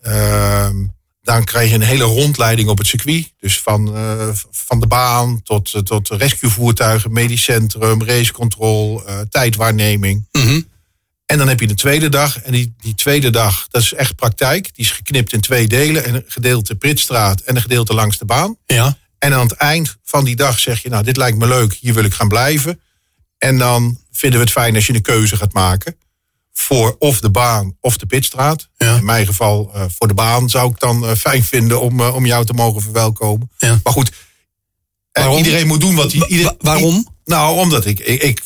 Ehm, 0.00 0.76
dan 1.22 1.44
krijg 1.44 1.68
je 1.68 1.74
een 1.74 1.80
hele 1.80 2.04
rondleiding 2.04 2.68
op 2.68 2.78
het 2.78 2.86
circuit. 2.86 3.32
Dus 3.38 3.60
van, 3.60 3.96
eh, 3.96 4.28
van 4.50 4.80
de 4.80 4.86
baan 4.86 5.42
tot, 5.42 5.74
eh, 5.74 5.80
tot 5.80 6.08
rescuevoertuigen, 6.08 7.12
medisch 7.12 7.42
centrum, 7.42 8.02
racecontrol, 8.02 9.06
eh, 9.06 9.20
tijdwaarneming. 9.30 10.28
Mhm. 10.32 10.60
En 11.26 11.38
dan 11.38 11.48
heb 11.48 11.60
je 11.60 11.66
de 11.66 11.74
tweede 11.74 12.08
dag. 12.08 12.40
En 12.40 12.52
die, 12.52 12.74
die 12.78 12.94
tweede 12.94 13.30
dag, 13.30 13.66
dat 13.68 13.82
is 13.82 13.92
echt 13.92 14.14
praktijk. 14.14 14.74
Die 14.74 14.84
is 14.84 14.90
geknipt 14.90 15.32
in 15.32 15.40
twee 15.40 15.66
delen. 15.66 16.04
En 16.04 16.14
een 16.14 16.24
gedeelte 16.26 16.74
Pritstraat 16.74 17.40
en 17.40 17.56
een 17.56 17.62
gedeelte 17.62 17.94
langs 17.94 18.18
de 18.18 18.24
baan. 18.24 18.56
Ja. 18.66 18.98
En 19.18 19.34
aan 19.34 19.48
het 19.48 19.56
eind 19.56 19.96
van 20.04 20.24
die 20.24 20.36
dag 20.36 20.58
zeg 20.58 20.82
je, 20.82 20.88
nou, 20.88 21.04
dit 21.04 21.16
lijkt 21.16 21.38
me 21.38 21.46
leuk, 21.46 21.72
hier 21.72 21.94
wil 21.94 22.04
ik 22.04 22.14
gaan 22.14 22.28
blijven. 22.28 22.80
En 23.38 23.58
dan 23.58 24.00
vinden 24.12 24.38
we 24.38 24.44
het 24.44 24.54
fijn 24.54 24.74
als 24.74 24.86
je 24.86 24.94
een 24.94 25.02
keuze 25.02 25.36
gaat 25.36 25.52
maken. 25.52 25.96
Voor 26.60 26.96
of 26.98 27.20
de 27.20 27.30
baan 27.30 27.76
of 27.80 27.96
de 27.96 28.06
pitstraat. 28.06 28.68
Ja. 28.76 28.96
In 28.96 29.04
mijn 29.04 29.26
geval 29.26 29.70
eh, 29.74 29.82
voor 29.98 30.08
de 30.08 30.14
baan 30.14 30.48
zou 30.50 30.70
ik 30.70 30.78
dan 30.80 31.06
eh, 31.06 31.14
fijn 31.16 31.44
vinden 31.44 31.80
om, 31.80 32.00
eh, 32.00 32.14
om 32.14 32.26
jou 32.26 32.44
te 32.44 32.52
mogen 32.52 32.82
verwelkomen. 32.82 33.50
Ja. 33.58 33.80
Maar 33.82 33.92
goed, 33.92 34.10
iedereen 35.36 35.66
moet 35.66 35.80
doen 35.80 35.94
wat 35.94 36.12
hij... 36.12 36.26
ieder- 36.28 36.54
waarom? 36.58 37.08
Nou, 37.24 37.58
omdat 37.58 37.86
ik, 37.86 38.00
ik, 38.00 38.22
ik 38.22 38.40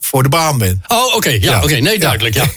voor 0.00 0.22
de 0.22 0.28
baan 0.28 0.58
ben. 0.58 0.82
Oh, 0.88 1.14
oké. 1.14 1.28
ja, 1.30 1.38
Ja. 1.40 1.62
oké. 1.62 1.74
Nee, 1.76 1.98
duidelijk. 1.98 2.34
Ja. 2.34 2.46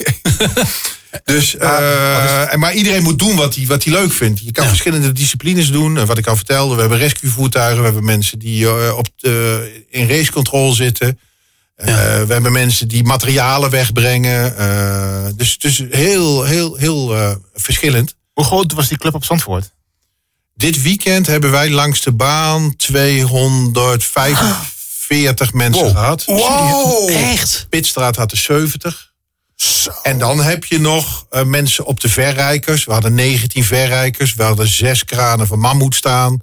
Dus, 1.24 1.56
eh, 1.56 2.52
en 2.52 2.58
maar 2.58 2.74
iedereen 2.74 3.02
moet 3.02 3.18
doen 3.18 3.36
wat 3.36 3.54
hij, 3.54 3.66
wat 3.66 3.84
hij 3.84 3.92
leuk 3.92 4.12
vindt. 4.12 4.40
Je 4.40 4.52
kan 4.52 4.66
verschillende 4.68 5.12
disciplines 5.12 5.70
doen. 5.70 5.98
En 5.98 6.06
wat 6.06 6.18
ik 6.18 6.26
al 6.26 6.36
vertelde, 6.36 6.74
we 6.74 6.80
hebben 6.80 6.98
rescuevoertuigen. 6.98 7.78
We 7.78 7.84
hebben 7.84 8.04
mensen 8.04 8.38
die 8.38 8.94
op 8.96 9.06
de, 9.16 9.84
in 9.88 10.08
racecontrol 10.08 10.72
zitten. 10.72 11.18
Eh, 11.80 12.22
we 12.22 12.32
hebben 12.32 12.52
mensen 12.52 12.88
die 12.88 13.04
materialen 13.04 13.70
wegbrengen. 13.70 14.56
Eh, 14.56 15.26
dus 15.34 15.58
dus 15.58 15.84
heel, 15.90 16.44
heel, 16.44 16.76
heel 16.76 17.16
eh, 17.16 17.34
verschillend. 17.54 18.14
Hoe 18.32 18.44
groot 18.44 18.72
was 18.72 18.88
die 18.88 18.98
club 18.98 19.14
op 19.14 19.24
Zandvoort? 19.24 19.70
Dit 20.54 20.82
weekend 20.82 21.26
hebben 21.26 21.50
wij 21.50 21.70
langs 21.70 22.02
de 22.02 22.12
baan 22.12 22.76
245 22.76 25.52
mensen 25.52 25.90
gehad. 25.90 26.24
Echt? 27.08 27.66
Pitstraat 27.68 28.16
had 28.16 28.30
er 28.30 28.38
70. 28.38 29.08
En 30.02 30.18
dan 30.18 30.40
heb 30.40 30.64
je 30.64 30.80
nog 30.80 31.26
eh, 31.30 31.44
mensen 31.44 31.84
op 31.84 32.00
de 32.00 32.08
verrijkers. 32.08 32.84
We 32.84 32.92
hadden 32.92 33.14
19 33.14 33.64
verrijkers. 33.64 34.34
We 34.34 34.42
hadden 34.42 34.68
zes 34.68 35.04
kranen 35.04 35.46
van 35.46 35.58
mammoet 35.58 35.94
staan. 35.94 36.42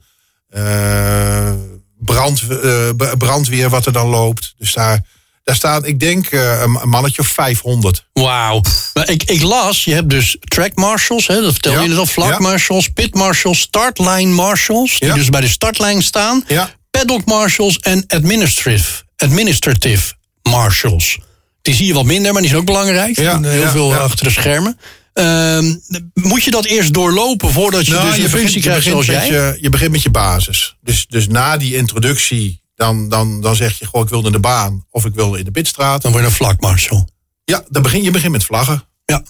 Eh, 0.50 1.52
brand, 2.00 2.42
eh, 2.42 2.90
brandweer 3.18 3.70
wat 3.70 3.86
er 3.86 3.92
dan 3.92 4.08
loopt. 4.08 4.54
Dus 4.58 4.74
daar, 4.74 5.06
daar 5.48 5.56
staat, 5.56 5.86
ik 5.88 6.00
denk, 6.00 6.26
eh, 6.28 6.62
een 6.62 6.90
mannetje 6.90 7.22
of 7.22 7.28
500. 7.28 8.06
Wauw. 8.14 8.62
Maar 8.94 9.10
ik, 9.10 9.24
ik 9.24 9.42
las, 9.42 9.84
je 9.84 9.94
hebt 9.94 10.10
dus 10.10 10.38
track 10.40 10.76
marshals, 10.76 11.28
hè, 11.28 11.42
dat 11.42 11.52
vertel 11.52 11.72
Ja. 11.72 11.82
je 11.82 11.88
net 11.88 11.98
al, 11.98 12.06
flag 12.06 12.30
Ja. 12.30 12.40
marshals, 12.40 12.88
pit 12.88 13.16
marshals, 13.16 13.60
startline 13.60 14.32
marshals, 14.34 15.00
die 15.00 15.08
Ja. 15.10 15.16
dus 15.16 15.30
bij 15.30 15.42
de 15.42 15.48
startlijn 15.48 16.02
staan, 16.04 16.44
Ja. 16.48 16.72
paddock 16.92 17.26
marshals 17.26 17.78
en 17.78 18.04
administrative, 18.08 19.04
administrative 19.18 20.14
marshals. 20.44 21.18
Die 21.62 21.74
zie 21.76 21.86
je 21.88 21.94
wat 21.94 22.06
minder, 22.06 22.32
maar 22.32 22.42
die 22.42 22.50
zijn 22.50 22.62
ook 22.62 22.68
belangrijk. 22.68 23.20
Ja, 23.20 23.32
En 23.34 23.44
Heel 23.52 23.70
veel 23.70 23.96
achter 23.96 24.26
de 24.26 24.32
schermen. 24.32 24.80
Ehm, 25.14 25.76
moet 26.14 26.44
je 26.44 26.52
dat 26.52 26.66
eerst 26.66 26.94
doorlopen 26.94 27.52
voordat 27.52 27.86
je 27.86 27.92
Nou, 27.92 28.06
dus 28.16 28.24
een 28.24 28.30
functie 28.30 28.62
krijgt 28.62 28.86
zoals 28.86 29.06
jij? 29.06 29.28
Je, 29.28 29.58
je 29.62 29.70
begint 29.70 29.92
met 29.92 30.02
je 30.02 30.10
basis. 30.10 30.76
Dus, 30.82 31.06
dus 31.10 31.28
na 31.28 31.58
die 31.58 31.76
introductie, 31.76 32.62
dan, 32.78 33.10
dan, 33.10 33.42
dan 33.42 33.56
zeg 33.56 33.80
je, 33.80 33.86
goh, 33.86 34.02
ik 34.04 34.10
wil 34.10 34.22
naar 34.22 34.32
de 34.32 34.40
baan 34.40 34.86
of 34.90 35.06
ik 35.06 35.14
wil 35.14 35.36
in 35.36 35.46
de 35.46 35.52
pitstraat. 35.52 36.02
Dan 36.02 36.12
word 36.12 36.24
je 36.24 36.30
een 36.30 36.36
flag 36.36 36.60
marshal. 36.60 37.10
Ja, 37.44 37.64
dan 37.70 37.82
begin, 37.82 38.04
je 38.04 38.12
begint 38.12 38.32
met 38.32 38.44
vlaggen. 38.44 38.84
Ja. 39.06 39.24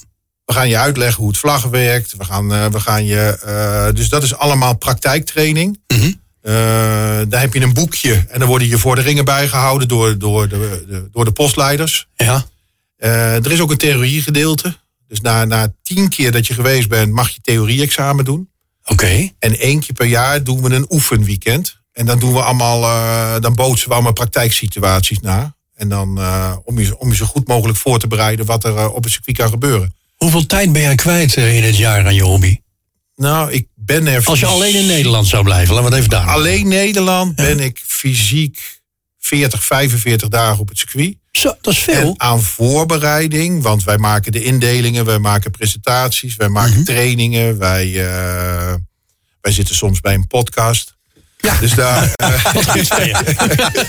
We 0.45 0.53
gaan 0.53 0.69
je 0.69 0.77
uitleggen 0.77 1.17
hoe 1.19 1.27
het 1.27 1.37
vlaggen 1.39 1.69
werkt. 1.69 2.15
We 2.17 2.23
gaan, 2.25 2.53
eh, 2.53 2.65
we 2.65 2.79
gaan 2.79 3.05
je. 3.05 3.37
eh, 3.43 3.95
dus 3.95 4.09
dat 4.09 4.23
is 4.23 4.35
allemaal 4.35 4.77
praktijktraining. 4.77 5.79
Mhm. 5.87 6.11
Eh, 6.41 6.53
daar 7.29 7.41
heb 7.41 7.53
je 7.53 7.61
een 7.61 7.73
boekje 7.73 8.25
en 8.29 8.39
dan 8.39 8.47
worden 8.47 8.67
je 8.67 8.77
vorderingen 8.77 9.25
bijgehouden 9.25 9.87
door, 9.87 10.17
door, 10.17 10.47
de, 10.49 10.85
de, 10.87 11.07
door 11.11 11.25
de 11.25 11.31
postleiders. 11.31 12.07
Ja. 12.15 12.45
Er 12.97 13.51
is 13.51 13.59
ook 13.59 13.71
een 13.71 13.77
theoriegedeelte. 13.77 14.77
Dus 15.07 15.21
na, 15.21 15.45
na 15.45 15.73
tien 15.81 16.09
keer 16.09 16.31
dat 16.31 16.47
je 16.47 16.53
geweest 16.53 16.87
bent, 16.87 17.11
mag 17.13 17.29
je 17.29 17.41
theorie-examen 17.41 18.25
doen. 18.25 18.49
Oké. 18.85 19.29
En 19.39 19.59
één 19.59 19.79
keer 19.79 19.93
per 19.93 20.05
jaar 20.05 20.43
doen 20.43 20.61
we 20.61 20.75
een 20.75 20.85
oefenweekend. 20.89 21.81
En 21.97 22.05
dan 22.05 22.19
doen 22.19 22.33
we 22.33 22.41
allemaal, 22.41 22.83
eh, 22.83 23.41
dan 23.41 23.55
bootsen 23.55 23.87
we 23.87 23.93
allemaal 23.93 24.13
praktijksituaties 24.13 25.19
na. 25.19 25.55
En 25.75 25.89
dan 25.89 26.17
eh, 26.19 26.55
om, 26.63 26.79
je, 26.79 26.97
om 26.97 27.09
je 27.09 27.15
zo 27.15 27.25
goed 27.25 27.47
mogelijk 27.47 27.77
voor 27.77 27.99
te 27.99 28.07
bereiden 28.07 28.45
wat 28.45 28.63
er 28.63 28.77
eh, 28.77 28.93
op 28.93 29.03
het 29.03 29.13
circuit 29.13 29.37
kan 29.37 29.49
gebeuren. 29.49 29.95
Hoeveel 30.15 30.45
tijd 30.45 30.71
ben 30.71 30.81
jij 30.81 30.95
kwijt 30.95 31.35
in 31.35 31.63
het 31.63 31.77
jaar 31.77 32.05
aan 32.05 32.15
je 32.15 32.23
hobby? 32.23 32.59
Nou, 33.15 33.51
ik 33.51 33.67
ben 33.75 34.07
er. 34.07 34.25
Als 34.25 34.39
je 34.39 34.45
alleen 34.45 34.75
in 34.75 34.85
Nederland 34.85 35.27
zou 35.27 35.43
blijven, 35.43 35.73
laten 35.73 35.89
we 35.89 35.95
het 35.95 36.05
even 36.05 36.17
daar. 36.19 36.33
Alleen 36.33 36.67
Nederland 36.67 37.35
ben 37.35 37.59
ik 37.59 37.81
fysiek 37.85 38.79
40, 39.19 39.63
45 39.63 40.29
dagen 40.29 40.59
op 40.59 40.67
het 40.67 40.77
circuit. 40.77 41.15
Zo, 41.31 41.53
dat 41.61 41.73
is 41.73 41.79
veel. 41.79 41.93
En 42.01 42.13
aan 42.19 42.41
voorbereiding, 42.41 43.61
want 43.63 43.83
wij 43.83 43.97
maken 43.97 44.31
de 44.31 44.43
indelingen, 44.43 45.05
wij 45.05 45.19
maken 45.19 45.51
presentaties, 45.51 46.35
wij 46.35 46.49
maken 46.49 46.73
Mhm. 46.73 46.83
trainingen, 46.83 47.57
wij, 47.57 47.91
wij 49.41 49.51
zitten 49.51 49.75
soms 49.75 49.99
bij 49.99 50.13
een 50.13 50.27
podcast. 50.27 50.96
Ja. 51.37 51.57
Dus 51.59 51.73
daar. 51.73 52.13
eh, 52.15 52.53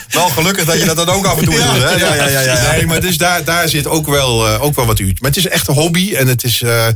Wel 0.09 0.29
gelukkig 0.29 0.65
dat 0.65 0.79
je 0.79 0.85
dat 0.85 0.97
dan 0.97 1.09
ook 1.09 1.27
af 1.27 1.39
en 1.39 1.45
toe 1.45 1.55
doet. 1.55 1.63
Hè? 1.63 1.91
Ja, 1.91 2.15
ja, 2.15 2.29
ja, 2.29 2.41
ja. 2.41 2.71
Nee, 2.71 2.87
maar 2.87 3.01
dus 3.01 3.17
daar, 3.17 3.45
daar 3.45 3.69
zit 3.69 3.87
ook 3.87 4.07
wel, 4.07 4.49
eh, 4.49 4.63
ook 4.63 4.77
wel 4.77 4.87
wat 4.87 4.99
uurtjes. 4.99 5.21
Maar 5.21 5.31
het 5.31 5.39
is 5.39 5.47
echt 5.47 5.69
een 5.69 5.75
hobby 5.75 6.15
en 6.15 6.27
het 6.27 6.45
is, 6.45 6.63
eh, 6.63 6.87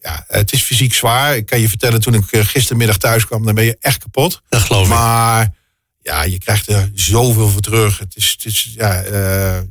ja, 0.00 0.24
het 0.28 0.52
is 0.52 0.62
fysiek 0.62 0.94
zwaar. 0.94 1.36
Ik 1.36 1.46
kan 1.46 1.60
je 1.60 1.68
vertellen, 1.68 2.00
toen 2.00 2.14
ik 2.14 2.24
gistermiddag 2.30 2.96
thuis 2.96 3.26
kwam, 3.26 3.44
dan 3.44 3.54
ben 3.54 3.64
je 3.64 3.76
echt 3.80 3.98
kapot. 3.98 4.42
Dat 4.48 4.60
geloof 4.60 4.82
ik. 4.82 4.88
Maar 4.88 5.52
ja, 6.08 6.22
je 6.22 6.38
krijgt 6.38 6.68
er 6.68 6.90
zoveel 6.94 7.48
voor 7.48 7.60
terug. 7.60 7.98
Het 7.98 8.16
is, 8.16 8.30
het 8.36 8.44
is, 8.44 8.70
ja, 8.76 9.02
eh, 9.02 9.12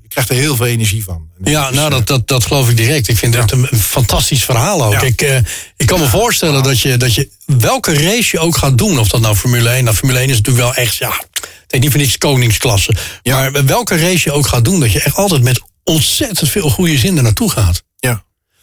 je 0.01 0.07
krijgt 0.07 0.29
er 0.29 0.35
heel 0.35 0.55
veel 0.55 0.65
energie 0.65 1.03
van. 1.03 1.29
En 1.43 1.51
Ja, 1.51 1.69
is, 1.69 1.75
nou, 1.75 1.91
eh, 1.91 1.97
dat, 1.97 2.07
dat, 2.07 2.27
dat 2.27 2.45
geloof 2.45 2.69
ik 2.69 2.77
direct. 2.77 3.07
Ik 3.07 3.17
vind 3.17 3.33
het 3.33 3.43
echt 3.43 3.51
een, 3.51 3.79
fantastisch 3.79 4.43
verhaal 4.43 4.85
ook. 4.85 4.91
Ja. 4.93 5.01
Ik, 5.01 5.21
eh, 5.21 5.37
ik 5.77 5.85
kan 5.85 5.99
me 5.99 6.07
voorstellen 6.07 6.63
dat 6.63 6.79
je, 6.79 6.97
dat 6.97 7.13
je 7.13 7.29
welke 7.45 7.93
race 7.93 8.29
je 8.31 8.39
ook 8.39 8.57
gaat 8.57 8.77
doen, 8.77 8.99
of 8.99 9.07
dat 9.07 9.21
nou 9.21 9.35
Formule 9.35 9.69
1, 9.69 9.83
nou 9.83 9.95
Formule 9.95 10.19
1 10.19 10.29
is 10.29 10.35
natuurlijk 10.35 10.65
wel 10.65 10.75
echt, 10.75 10.95
ja, 10.95 11.23
is 11.67 11.79
niet 11.79 11.91
voor 11.91 11.99
niks 11.99 12.17
koningsklasse. 12.17 12.95
Maar 13.23 13.65
welke 13.65 13.97
race 13.97 14.29
je 14.29 14.31
ook 14.31 14.47
gaat 14.47 14.65
doen, 14.65 14.79
dat 14.79 14.91
je 14.91 15.01
echt 15.01 15.15
altijd 15.15 15.43
met 15.43 15.61
ontzettend 15.83 16.49
veel 16.49 16.69
goede 16.69 16.97
zin 16.97 17.17
er 17.17 17.23
naartoe 17.23 17.51
gaat. 17.51 17.83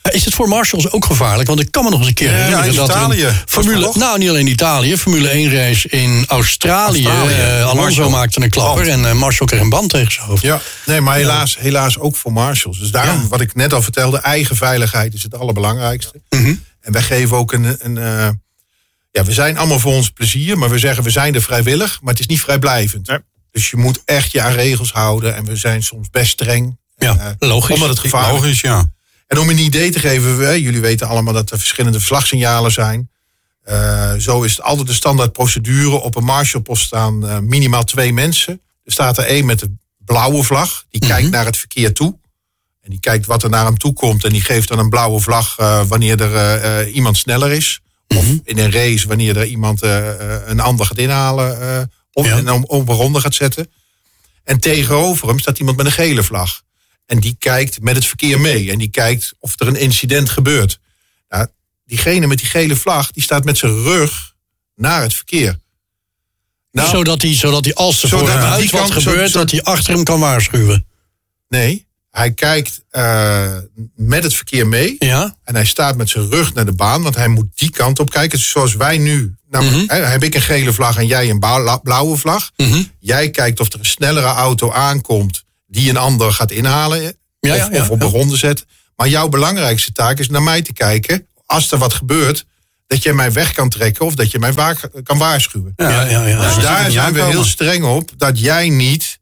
Ja. 0.04 0.10
Is 0.12 0.24
het 0.24 0.34
voor 0.34 0.48
Marshalls 0.48 0.90
ook 0.90 1.04
gevaarlijk? 1.04 1.48
Want 1.48 1.60
ik 1.60 1.70
kan 1.70 1.84
me 1.84 1.90
nog 1.90 1.98
eens 1.98 2.08
een 2.08 2.14
keer 2.14 2.30
herinneren 2.32 2.66
in 2.68 2.74
dat 2.74 2.88
Italië. 2.88 3.28
Formule, 3.46 3.92
nou 3.94 4.18
niet 4.18 4.28
alleen 4.28 4.46
Italië, 4.46 4.96
Formule 4.96 5.28
1 5.28 5.50
race 5.52 5.88
in 5.88 6.24
Australië. 6.28 7.06
Australië. 7.06 7.34
Eh, 7.34 7.60
Alonso 7.60 7.74
Marshall. 7.82 8.10
maakte 8.10 8.42
een 8.42 8.50
klapper 8.50 8.88
en 8.88 9.04
eh, 9.04 9.12
Marshall 9.12 9.46
kreeg 9.48 9.60
een 9.60 9.68
band 9.68 9.90
tegen 9.90 10.12
zijn 10.12 10.26
hoofd. 10.26 10.42
Ja, 10.42 10.60
nee, 10.86 11.00
maar 11.00 11.16
helaas, 11.16 11.56
helaas 11.58 11.98
ook 11.98 12.16
voor 12.16 12.32
marshals. 12.32 12.78
Dus 12.78 12.90
daarom, 12.90 13.20
Ja. 13.20 13.28
wat 13.28 13.40
ik 13.40 13.54
net 13.54 13.72
al 13.72 13.82
vertelde, 13.82 14.18
eigen 14.18 14.56
veiligheid 14.56 15.14
is 15.14 15.22
het 15.22 15.34
allerbelangrijkste. 15.34 16.22
Mhm. 16.28 16.54
En 16.80 16.92
wij 16.92 17.02
geven 17.02 17.36
ook 17.36 17.52
een. 17.52 17.76
een 17.80 17.98
eh, 17.98 18.28
ja, 19.10 19.24
we 19.24 19.32
zijn 19.32 19.58
allemaal 19.58 19.78
voor 19.78 19.92
ons 19.92 20.10
plezier, 20.10 20.58
maar 20.58 20.70
we 20.70 20.78
zeggen 20.78 21.04
we 21.04 21.10
zijn 21.10 21.34
er 21.34 21.42
vrijwillig, 21.42 21.98
maar 22.00 22.10
het 22.12 22.20
is 22.20 22.26
niet 22.26 22.40
vrijblijvend. 22.40 23.06
Nee. 23.08 23.18
Dus 23.50 23.70
je 23.70 23.76
moet 23.76 24.02
echt 24.04 24.32
je 24.32 24.40
aan 24.40 24.52
regels 24.52 24.92
houden 24.92 25.34
en 25.36 25.44
we 25.44 25.56
zijn 25.56 25.82
soms 25.82 26.08
best 26.10 26.30
streng. 26.30 26.78
Ja, 26.96 27.16
Eh, 27.18 27.48
logisch. 27.48 27.74
Omdat 27.74 27.88
het 27.88 27.98
gevaarlijk 27.98 28.34
is. 28.36 28.40
Logisch, 28.42 28.60
ja. 28.60 28.92
En 29.26 29.38
om 29.38 29.48
een 29.48 29.58
idee 29.58 29.90
te 29.90 29.98
geven, 29.98 30.38
we, 30.38 30.62
jullie 30.62 30.80
weten 30.80 31.08
allemaal 31.08 31.32
dat 31.32 31.50
er 31.50 31.58
verschillende 31.58 32.00
vlagsignalen 32.00 32.72
zijn. 32.72 33.10
Eh, 33.62 34.14
zo 34.14 34.42
is 34.42 34.50
het 34.50 34.62
altijd 34.62 34.86
de 34.86 34.92
standaard 34.94 35.32
procedure. 35.32 36.00
Op 36.00 36.16
een 36.16 36.24
Marshallpost 36.24 36.84
staan 36.84 37.28
eh, 37.28 37.38
minimaal 37.38 37.84
twee 37.84 38.12
mensen. 38.12 38.60
Er 38.84 38.92
staat 38.92 39.18
er 39.18 39.24
één 39.24 39.46
met 39.46 39.58
de 39.58 39.72
blauwe 40.04 40.42
vlag. 40.42 40.84
Die 40.90 41.00
kijkt 41.00 41.30
naar 41.30 41.44
het 41.44 41.56
verkeer 41.56 41.92
toe. 41.92 42.18
En 42.82 42.90
die 42.90 43.00
kijkt 43.00 43.26
wat 43.26 43.42
er 43.42 43.50
naar 43.50 43.64
hem 43.64 43.78
toe 43.78 43.92
komt. 43.92 44.24
En 44.24 44.32
die 44.32 44.40
geeft 44.40 44.68
dan 44.68 44.78
een 44.78 44.88
blauwe 44.88 45.20
vlag 45.20 45.58
eh, 45.58 45.82
wanneer 45.86 46.20
er 46.20 46.88
iemand 46.88 47.16
sneller 47.16 47.52
is. 47.52 47.80
Of 48.08 48.24
in 48.44 48.58
een 48.58 48.72
race 48.72 49.08
wanneer 49.08 49.36
er 49.36 49.46
iemand 49.46 49.82
een 49.82 50.60
ander 50.60 50.86
gaat 50.86 50.98
inhalen. 50.98 51.90
of 52.12 52.26
Ja. 52.26 52.36
en 52.36 52.50
om, 52.50 52.64
op 52.64 52.88
een 52.88 52.94
ronde 52.94 53.20
gaat 53.20 53.34
zetten. 53.34 53.70
En 54.44 54.60
tegenover 54.60 55.28
hem 55.28 55.38
staat 55.38 55.58
iemand 55.58 55.76
met 55.76 55.86
een 55.86 55.92
gele 55.92 56.22
vlag. 56.22 56.62
En 57.06 57.20
die 57.20 57.36
kijkt 57.38 57.80
met 57.80 57.94
het 57.94 58.06
verkeer 58.06 58.40
mee. 58.40 58.70
En 58.70 58.78
die 58.78 58.90
kijkt 58.90 59.32
of 59.38 59.60
er 59.60 59.66
een 59.68 59.76
incident 59.76 60.28
gebeurt. 60.28 60.78
Nou, 61.28 61.46
diegene 61.86 62.26
met 62.26 62.38
die 62.38 62.46
gele 62.46 62.76
vlag, 62.76 63.10
die 63.10 63.22
staat 63.22 63.44
met 63.44 63.58
zijn 63.58 63.82
rug 63.82 64.34
naar 64.74 65.02
het 65.02 65.14
verkeer. 65.14 65.58
Nou, 66.72 66.88
zodat 66.88 67.22
hij, 67.22 67.34
zodat 67.34 67.64
hij 67.64 67.74
als 67.74 68.02
er 68.02 68.08
voor 68.08 68.28
hem 68.30 68.38
uit 68.38 68.60
die 68.60 68.70
wat 68.70 68.90
gebeurt, 68.90 69.30
zo- 69.30 69.38
dat 69.38 69.50
hij 69.50 69.62
achter 69.62 69.94
hem 69.94 70.04
kan 70.04 70.20
waarschuwen. 70.20 70.86
nee, 71.48 71.86
hij 72.10 72.32
kijkt 72.32 72.82
eh, 72.90 73.56
met 73.94 74.22
het 74.22 74.34
verkeer 74.34 74.66
mee. 74.66 74.96
Ja? 74.98 75.36
En 75.44 75.54
hij 75.54 75.64
staat 75.66 75.96
met 75.96 76.08
zijn 76.08 76.30
rug 76.30 76.54
naar 76.54 76.64
de 76.64 76.72
baan, 76.72 77.02
want 77.02 77.14
hij 77.16 77.28
moet 77.28 77.46
die 77.54 77.70
kant 77.70 77.98
op 77.98 78.10
kijken. 78.10 78.38
Dus 78.38 78.50
zoals 78.50 78.74
wij 78.74 78.98
nu, 78.98 79.34
nou, 79.50 79.64
hè, 79.86 79.96
heb 79.96 80.22
ik 80.22 80.34
een 80.34 80.40
gele 80.42 80.72
vlag 80.72 80.96
en 80.96 81.06
jij 81.06 81.30
een 81.30 81.38
blauwe 81.82 82.16
vlag. 82.16 82.50
Mhm. 82.56 82.82
Jij 82.98 83.30
kijkt 83.30 83.60
of 83.60 83.72
er 83.72 83.78
een 83.78 83.84
snellere 83.84 84.26
auto 84.26 84.72
aankomt 84.72 85.43
die 85.74 85.90
een 85.90 85.96
ander 85.96 86.32
gaat 86.32 86.50
inhalen. 86.50 87.16
Ja, 87.40 87.68
of, 87.72 87.90
op 87.90 88.02
een 88.02 88.08
ronde 88.08 88.36
zet. 88.36 88.64
Maar 88.96 89.08
jouw 89.08 89.28
belangrijkste 89.28 89.92
taak 89.92 90.18
is 90.18 90.28
naar 90.28 90.42
mij 90.42 90.62
te 90.62 90.72
kijken. 90.72 91.26
Als 91.46 91.72
er 91.72 91.78
wat 91.78 91.92
gebeurt, 91.92 92.44
dat 92.86 93.02
je 93.02 93.12
mij 93.12 93.32
weg 93.32 93.52
kan 93.52 93.68
trekken 93.68 94.04
of 94.06 94.14
dat 94.14 94.30
je 94.30 94.38
mij 94.38 94.52
kan 95.02 95.18
waarschuwen. 95.18 95.72
Ja, 95.76 95.88
ja, 96.02 96.26
ja. 96.26 96.42
Dus 96.42 96.54
het 96.54 96.62
daar 96.62 96.90
zijn 96.90 97.12
we 97.12 97.22
heel 97.22 97.44
streng 97.44 97.84
op 97.84 98.10
dat 98.16 98.38
jij 98.40 98.68
niet 98.68 99.18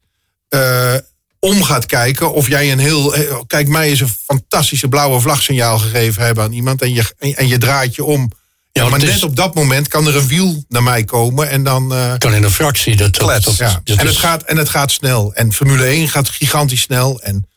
eh, 0.49 0.93
om 1.39 1.63
gaat 1.63 1.85
kijken 1.85 2.33
of 2.33 2.47
jij 2.47 2.71
een 2.71 2.79
heel. 2.79 3.13
eh, 3.15 3.39
Kijk, 3.47 3.67
mij 3.67 3.91
is 3.91 3.99
een 3.99 4.15
fantastische 4.25 4.87
blauwe 4.87 5.19
vlagsignaal 5.19 5.79
gegeven 5.79 6.23
hebben 6.25 6.43
aan 6.43 6.51
iemand 6.51 6.81
en 6.81 6.93
je, 6.93 7.03
en 7.35 7.47
je 7.47 7.57
draait 7.57 7.95
je 7.95 8.03
om. 8.03 8.31
Ja, 8.73 8.89
maar 8.89 8.99
net 8.99 9.09
is- 9.09 9.23
op 9.23 9.35
dat 9.35 9.55
moment 9.55 9.87
kan 9.87 10.07
er 10.07 10.15
een 10.15 10.27
wiel 10.27 10.63
naar 10.69 10.83
mij 10.83 11.03
komen 11.03 11.49
en 11.49 11.63
dan. 11.63 11.93
eh, 11.93 12.13
Kan 12.17 12.33
in 12.33 12.43
een 12.43 12.51
fractie. 12.51 12.95
Dat, 12.95 13.13
dat, 13.15 13.23
Klets, 13.27 13.45
dat- 13.45 13.55
ja. 13.57 13.81
dat 13.83 13.97
en, 13.97 14.03
is- 14.05 14.09
het 14.09 14.19
gaat, 14.19 14.43
en 14.43 14.57
het 14.57 14.69
gaat 14.69 14.91
snel. 14.91 15.33
En 15.33 15.53
Formule 15.53 15.85
1 15.85 16.09
gaat 16.09 16.29
gigantisch 16.29 16.81
snel. 16.81 17.21
En, 17.21 17.47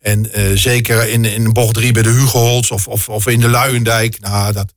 en 0.00 0.32
eh, 0.32 0.44
zeker 0.54 1.08
in, 1.08 1.24
in 1.24 1.52
bocht 1.52 1.74
3 1.74 1.92
bij 1.92 2.02
de 2.02 2.08
Hugo 2.08 2.38
Holtz 2.38 2.70
of, 2.70 2.88
of, 2.88 3.08
of 3.08 3.26
in 3.26 3.40
de 3.40 3.48
Luiendijk. 3.48 4.20
Nou, 4.20 4.52
dat, 4.52 4.72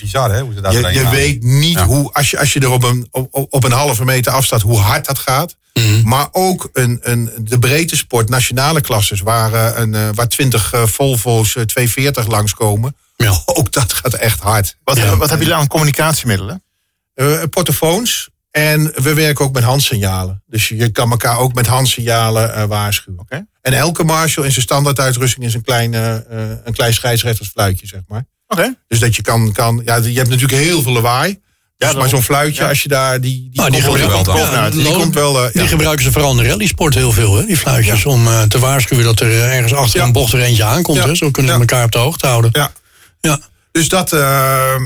Bizar, 0.00 0.32
hè? 0.32 0.40
Hoe 0.40 0.54
ze 0.54 0.60
daar 0.60 0.72
je, 0.72 0.92
je 0.98 1.08
weet 1.08 1.42
niet 1.42 1.72
Ja. 1.78 1.86
hoe, 1.86 2.12
als 2.12 2.30
je, 2.30 2.38
als 2.38 2.52
je 2.52 2.60
er 2.60 2.70
op 2.70 2.82
een, 2.82 3.08
op, 3.10 3.46
op 3.50 3.64
een 3.64 3.72
halve 3.72 4.04
meter 4.04 4.32
afstaat, 4.32 4.62
hoe 4.62 4.78
hard 4.78 5.06
dat 5.06 5.18
gaat. 5.18 5.56
Mhm. 5.74 6.08
Maar 6.08 6.28
ook 6.32 6.68
een, 6.72 6.98
een, 7.02 7.30
de 7.42 7.58
breedte 7.58 7.96
sport, 7.96 8.28
nationale 8.28 8.80
klasses, 8.80 9.20
waar, 9.20 9.52
eh, 9.52 9.80
een, 9.80 10.14
waar 10.14 10.28
20 10.28 10.72
eh, 10.72 10.86
Volvo's 10.86 11.56
eh, 11.56 11.62
240 11.62 12.26
langskomen. 12.26 12.96
Ja. 13.24 13.42
Ook 13.58 13.72
dat 13.72 13.92
gaat 13.92 14.14
echt 14.14 14.40
hard. 14.40 14.76
Wat, 14.84 14.96
Ja. 14.96 15.16
wat 15.16 15.28
hebben 15.28 15.46
jullie 15.46 15.62
aan 15.62 15.66
communicatiemiddelen? 15.68 16.62
Eh, 17.14 17.42
portofoons. 17.50 18.28
En 18.50 18.92
we 18.94 19.14
werken 19.14 19.44
ook 19.44 19.52
met 19.54 19.62
handsignalen. 19.62 20.42
Dus 20.46 20.68
je 20.68 20.88
kan 20.88 21.10
elkaar 21.10 21.38
ook 21.38 21.54
met 21.54 21.66
handsignalen 21.66 22.54
eh, 22.54 22.64
waarschuwen. 22.64 23.26
En 23.62 23.72
elke 23.72 24.04
marshal 24.04 24.44
in 24.44 24.50
zijn 24.52 24.62
standaarduitrusting 24.64 25.44
is 25.44 25.54
een 25.54 25.62
klein, 25.62 25.94
eh, 25.94 26.16
eh, 26.16 26.22
een 26.64 26.72
klein 26.72 26.94
scheidsrechtersfluitje, 26.94 27.86
zeg 27.86 28.00
maar. 28.08 28.24
Oké. 28.48 28.74
Dus 28.88 28.98
dat 28.98 29.16
je 29.16 29.22
kan, 29.22 29.52
kan 29.52 29.82
ja, 29.84 29.96
je 29.96 30.16
hebt 30.16 30.28
natuurlijk 30.28 30.62
heel 30.62 30.82
veel 30.82 30.92
lawaai. 30.92 31.40
Dus 31.76 31.94
maar 31.94 32.08
zo'n 32.08 32.22
fluitje, 32.22 32.62
Ja. 32.62 32.68
als 32.68 32.82
je 32.82 32.88
daar 32.88 33.20
die, 33.20 33.32
die, 33.32 33.50
Nou, 33.52 33.70
die 33.70 33.82
komt 33.84 33.98
wel- 34.26 34.36
ja, 34.36 34.70
die 34.70 34.92
komt 34.92 35.14
wel. 35.14 35.32
Die 35.52 35.62
ja. 35.62 35.66
gebruiken 35.68 36.04
ze 36.04 36.12
vooral 36.12 36.30
in 36.30 36.36
de 36.36 36.48
rallysport 36.48 36.94
heel 36.94 37.12
veel, 37.12 37.36
hè? 37.36 37.46
die 37.46 37.56
fluitjes. 37.56 38.04
Om 38.06 38.28
te 38.48 38.58
waarschuwen 38.58 39.04
dat 39.04 39.20
er 39.20 39.42
ergens 39.42 39.74
achter 39.74 40.00
Ja. 40.00 40.06
een 40.06 40.12
bocht 40.12 40.32
er 40.32 40.40
eentje 40.40 40.64
aankomt. 40.64 40.98
Ja. 40.98 41.06
Hè? 41.06 41.14
Zo 41.14 41.30
kunnen 41.30 41.52
ze 41.52 41.56
Ja. 41.58 41.64
elkaar 41.64 41.84
op 41.84 41.92
de 41.92 41.98
hoogte 41.98 42.26
houden. 42.26 42.50
Ja. 42.52 42.72
Ja. 43.20 43.40
Dus 43.72 43.88
dat. 43.88 44.12
eh, 44.12 44.76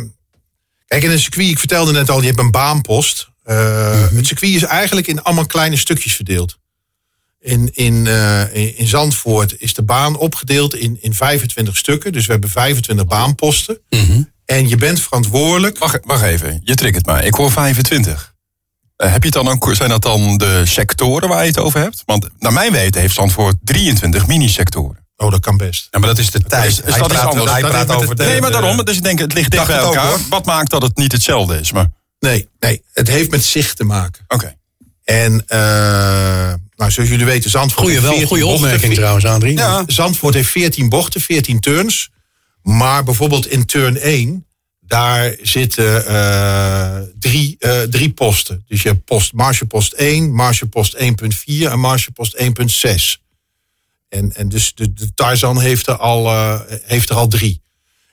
kijk, 0.86 1.02
in 1.02 1.10
een 1.10 1.18
circuit, 1.20 1.48
ik 1.48 1.58
vertelde 1.58 1.92
net 1.92 2.10
al, 2.10 2.20
je 2.20 2.26
hebt 2.26 2.38
een 2.38 2.50
baanpost. 2.50 3.28
Eh, 3.42 4.02
Mhm. 4.04 4.16
Het 4.16 4.26
circuit 4.26 4.54
is 4.54 4.62
eigenlijk 4.62 5.06
in 5.06 5.22
allemaal 5.22 5.46
kleine 5.46 5.76
stukjes 5.76 6.14
verdeeld. 6.14 6.58
In, 7.40 7.70
in, 7.74 8.06
eh, 8.06 8.78
in, 8.78 8.86
Zandvoort 8.86 9.54
is 9.60 9.74
de 9.74 9.82
baan 9.82 10.16
opgedeeld 10.16 10.74
in, 10.74 10.98
in 11.00 11.14
25 11.14 11.76
stukken. 11.76 12.12
Dus 12.12 12.26
we 12.26 12.32
hebben 12.32 12.50
25 12.50 13.06
baanposten. 13.06 13.78
Mhm. 13.90 14.22
En 14.44 14.68
je 14.68 14.76
bent 14.76 15.00
verantwoordelijk. 15.00 15.78
Wacht, 15.78 15.98
wacht 16.02 16.22
even, 16.22 16.60
je 16.64 16.74
triggert 16.74 17.06
mij. 17.06 17.24
Ik 17.26 17.34
hoor 17.34 17.50
25. 17.52 18.34
Eh, 18.96 19.12
heb 19.12 19.24
je 19.24 19.30
dan 19.30 19.48
ook, 19.48 19.74
zijn 19.74 19.88
dat 19.90 20.02
dan 20.02 20.36
de 20.38 20.62
sectoren 20.66 21.28
waar 21.28 21.40
je 21.42 21.48
het 21.48 21.58
over 21.58 21.80
hebt? 21.80 22.02
Want 22.06 22.28
naar 22.38 22.52
mijn 22.52 22.72
weten 22.72 23.00
heeft 23.00 23.14
Zandvoort 23.14 23.56
23 23.62 24.26
mini-sectoren. 24.26 25.03
Oh, 25.16 25.30
dat 25.30 25.40
kan 25.40 25.56
best. 25.56 25.88
Ja, 25.90 25.98
maar 25.98 26.08
dat 26.08 26.18
is 26.18 26.30
de 26.30 26.42
tijd. 26.42 26.70
is- 26.70 26.78
is 26.80 26.84
hij 26.84 26.98
dat 26.98 27.08
praat, 27.08 27.24
anders? 27.24 27.50
hij 27.50 27.86
over 27.96 28.08
de- 28.08 28.14
de... 28.14 28.24
nee, 28.28 28.40
maar 28.40 28.50
daarom. 28.50 28.84
Dus 28.84 28.96
ik 28.96 29.02
denk, 29.02 29.18
het 29.18 29.32
ligt 29.34 29.50
dicht 29.50 29.66
bij 29.66 29.80
ook, 29.80 29.94
elkaar. 29.94 30.06
hoor. 30.08 30.20
Wat 30.28 30.44
maakt 30.44 30.70
dat 30.70 30.82
het 30.82 30.96
niet 30.96 31.12
hetzelfde 31.12 31.58
is? 31.60 31.72
Maar 31.72 31.90
Nee, 32.18 32.48
nee, 32.58 32.82
het 32.92 33.08
heeft 33.08 33.30
met 33.30 33.44
zicht 33.44 33.76
te 33.76 33.84
maken. 33.84 34.24
oké. 34.28 34.54
En 35.04 35.44
eh, 35.46 35.58
nou, 36.76 36.90
zoals 36.90 37.08
jullie 37.08 37.24
weten, 37.24 37.50
Zandvoort 37.50 37.80
Goeie, 37.86 37.92
heeft 37.94 38.02
wel, 38.06 38.12
14 38.18 38.28
goede 38.28 38.44
bochten. 38.44 38.64
opmerking 38.64 38.94
trouwens, 38.94 39.24
Adrie. 39.24 39.56
Ja. 39.56 39.82
Zandvoort 39.86 40.34
heeft 40.34 40.50
14 40.50 40.88
bochten, 40.88 41.20
14 41.20 41.60
turns. 41.60 42.10
Maar 42.62 43.04
bijvoorbeeld 43.04 43.46
in 43.46 43.64
turn 43.66 43.96
1, 43.98 44.46
daar 44.80 45.36
zitten 45.42 46.06
eh, 46.06 46.96
drie, 47.18 47.56
eh, 47.58 47.80
drie 47.80 48.10
posten. 48.12 48.64
Dus 48.68 48.82
je 48.82 48.88
hebt 48.88 49.04
post, 49.04 49.32
margepost 49.32 49.92
1, 49.92 50.34
margepost 50.34 50.94
1.4 50.96 51.70
en 51.70 51.78
margepost 51.80 52.36
1.6. 52.36 53.22
En, 54.14 54.34
en 54.34 54.48
dus 54.48 54.74
de, 54.74 54.92
de 54.92 55.14
Tarzan 55.14 55.60
heeft 55.60 55.86
er, 55.86 55.96
al, 55.96 56.26
eh, 56.26 56.60
heeft 56.82 57.10
er 57.10 57.16
al 57.16 57.28
drie. 57.28 57.62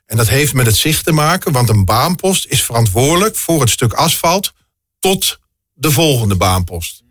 En 0.05 0.17
dat 0.17 0.27
heeft 0.27 0.53
met 0.53 0.65
het 0.65 0.75
zicht 0.75 1.05
te 1.05 1.11
maken, 1.11 1.51
want 1.51 1.69
een 1.69 1.85
baanpost 1.85 2.45
is 2.45 2.63
verantwoordelijk 2.63 3.35
voor 3.35 3.61
het 3.61 3.69
stuk 3.69 3.93
asfalt 3.93 4.53
tot 4.99 5.39
de 5.73 5.91
volgende 5.91 6.35
baanpost. 6.35 7.03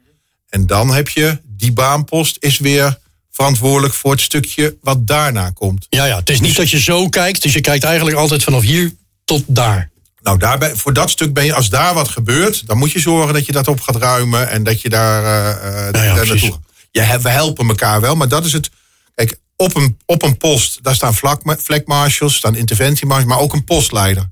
En 0.48 0.66
dan 0.66 0.94
heb 0.94 1.08
je, 1.08 1.40
die 1.44 1.72
baanpost 1.72 2.36
is 2.40 2.58
weer 2.58 2.98
verantwoordelijk 3.30 3.94
voor 3.94 4.10
het 4.10 4.20
stukje 4.20 4.76
wat 4.80 5.06
daarna 5.06 5.50
komt. 5.50 5.86
Ja, 5.88 6.04
ja, 6.04 6.16
het 6.16 6.30
is 6.30 6.40
niet 6.40 6.56
dat 6.56 6.70
je 6.70 6.80
zo 6.80 7.08
kijkt. 7.08 7.42
Dus 7.42 7.52
je 7.52 7.60
kijkt 7.60 7.84
eigenlijk 7.84 8.16
altijd 8.16 8.42
vanaf 8.42 8.62
hier 8.62 8.94
tot 9.24 9.44
daar. 9.46 9.90
Nou, 10.22 10.38
daarbij, 10.38 10.76
voor 10.76 10.92
dat 10.92 11.10
stuk 11.10 11.32
ben 11.32 11.44
je, 11.44 11.54
als 11.54 11.68
daar 11.68 11.94
wat 11.94 12.08
gebeurt, 12.08 12.66
dan 12.66 12.78
moet 12.78 12.92
je 12.92 13.00
zorgen 13.00 13.34
dat 13.34 13.46
je 13.46 13.52
dat 13.52 13.68
op 13.68 13.80
gaat 13.80 13.96
ruimen 13.96 14.48
en 14.50 14.62
dat 14.62 14.80
je 14.80 14.88
daar, 14.88 15.22
daar 15.92 16.14
precies. 16.14 16.42
naartoe. 16.42 16.60
Ja, 16.90 17.02
he- 17.02 17.20
we 17.20 17.28
helpen 17.28 17.68
elkaar 17.68 18.00
wel, 18.00 18.16
maar 18.16 18.28
dat 18.28 18.44
is 18.44 18.52
het. 18.52 18.70
Kijk, 19.26 19.38
op 19.56 19.76
een, 19.76 19.96
op 20.06 20.22
een 20.22 20.36
post, 20.36 20.78
daar 20.82 20.94
staan 20.94 21.14
vlekmarshals, 21.44 22.34
staan 22.34 22.54
interventiemarshals, 22.54 23.32
maar 23.32 23.40
ook 23.40 23.52
een 23.52 23.64
postleider. 23.64 24.22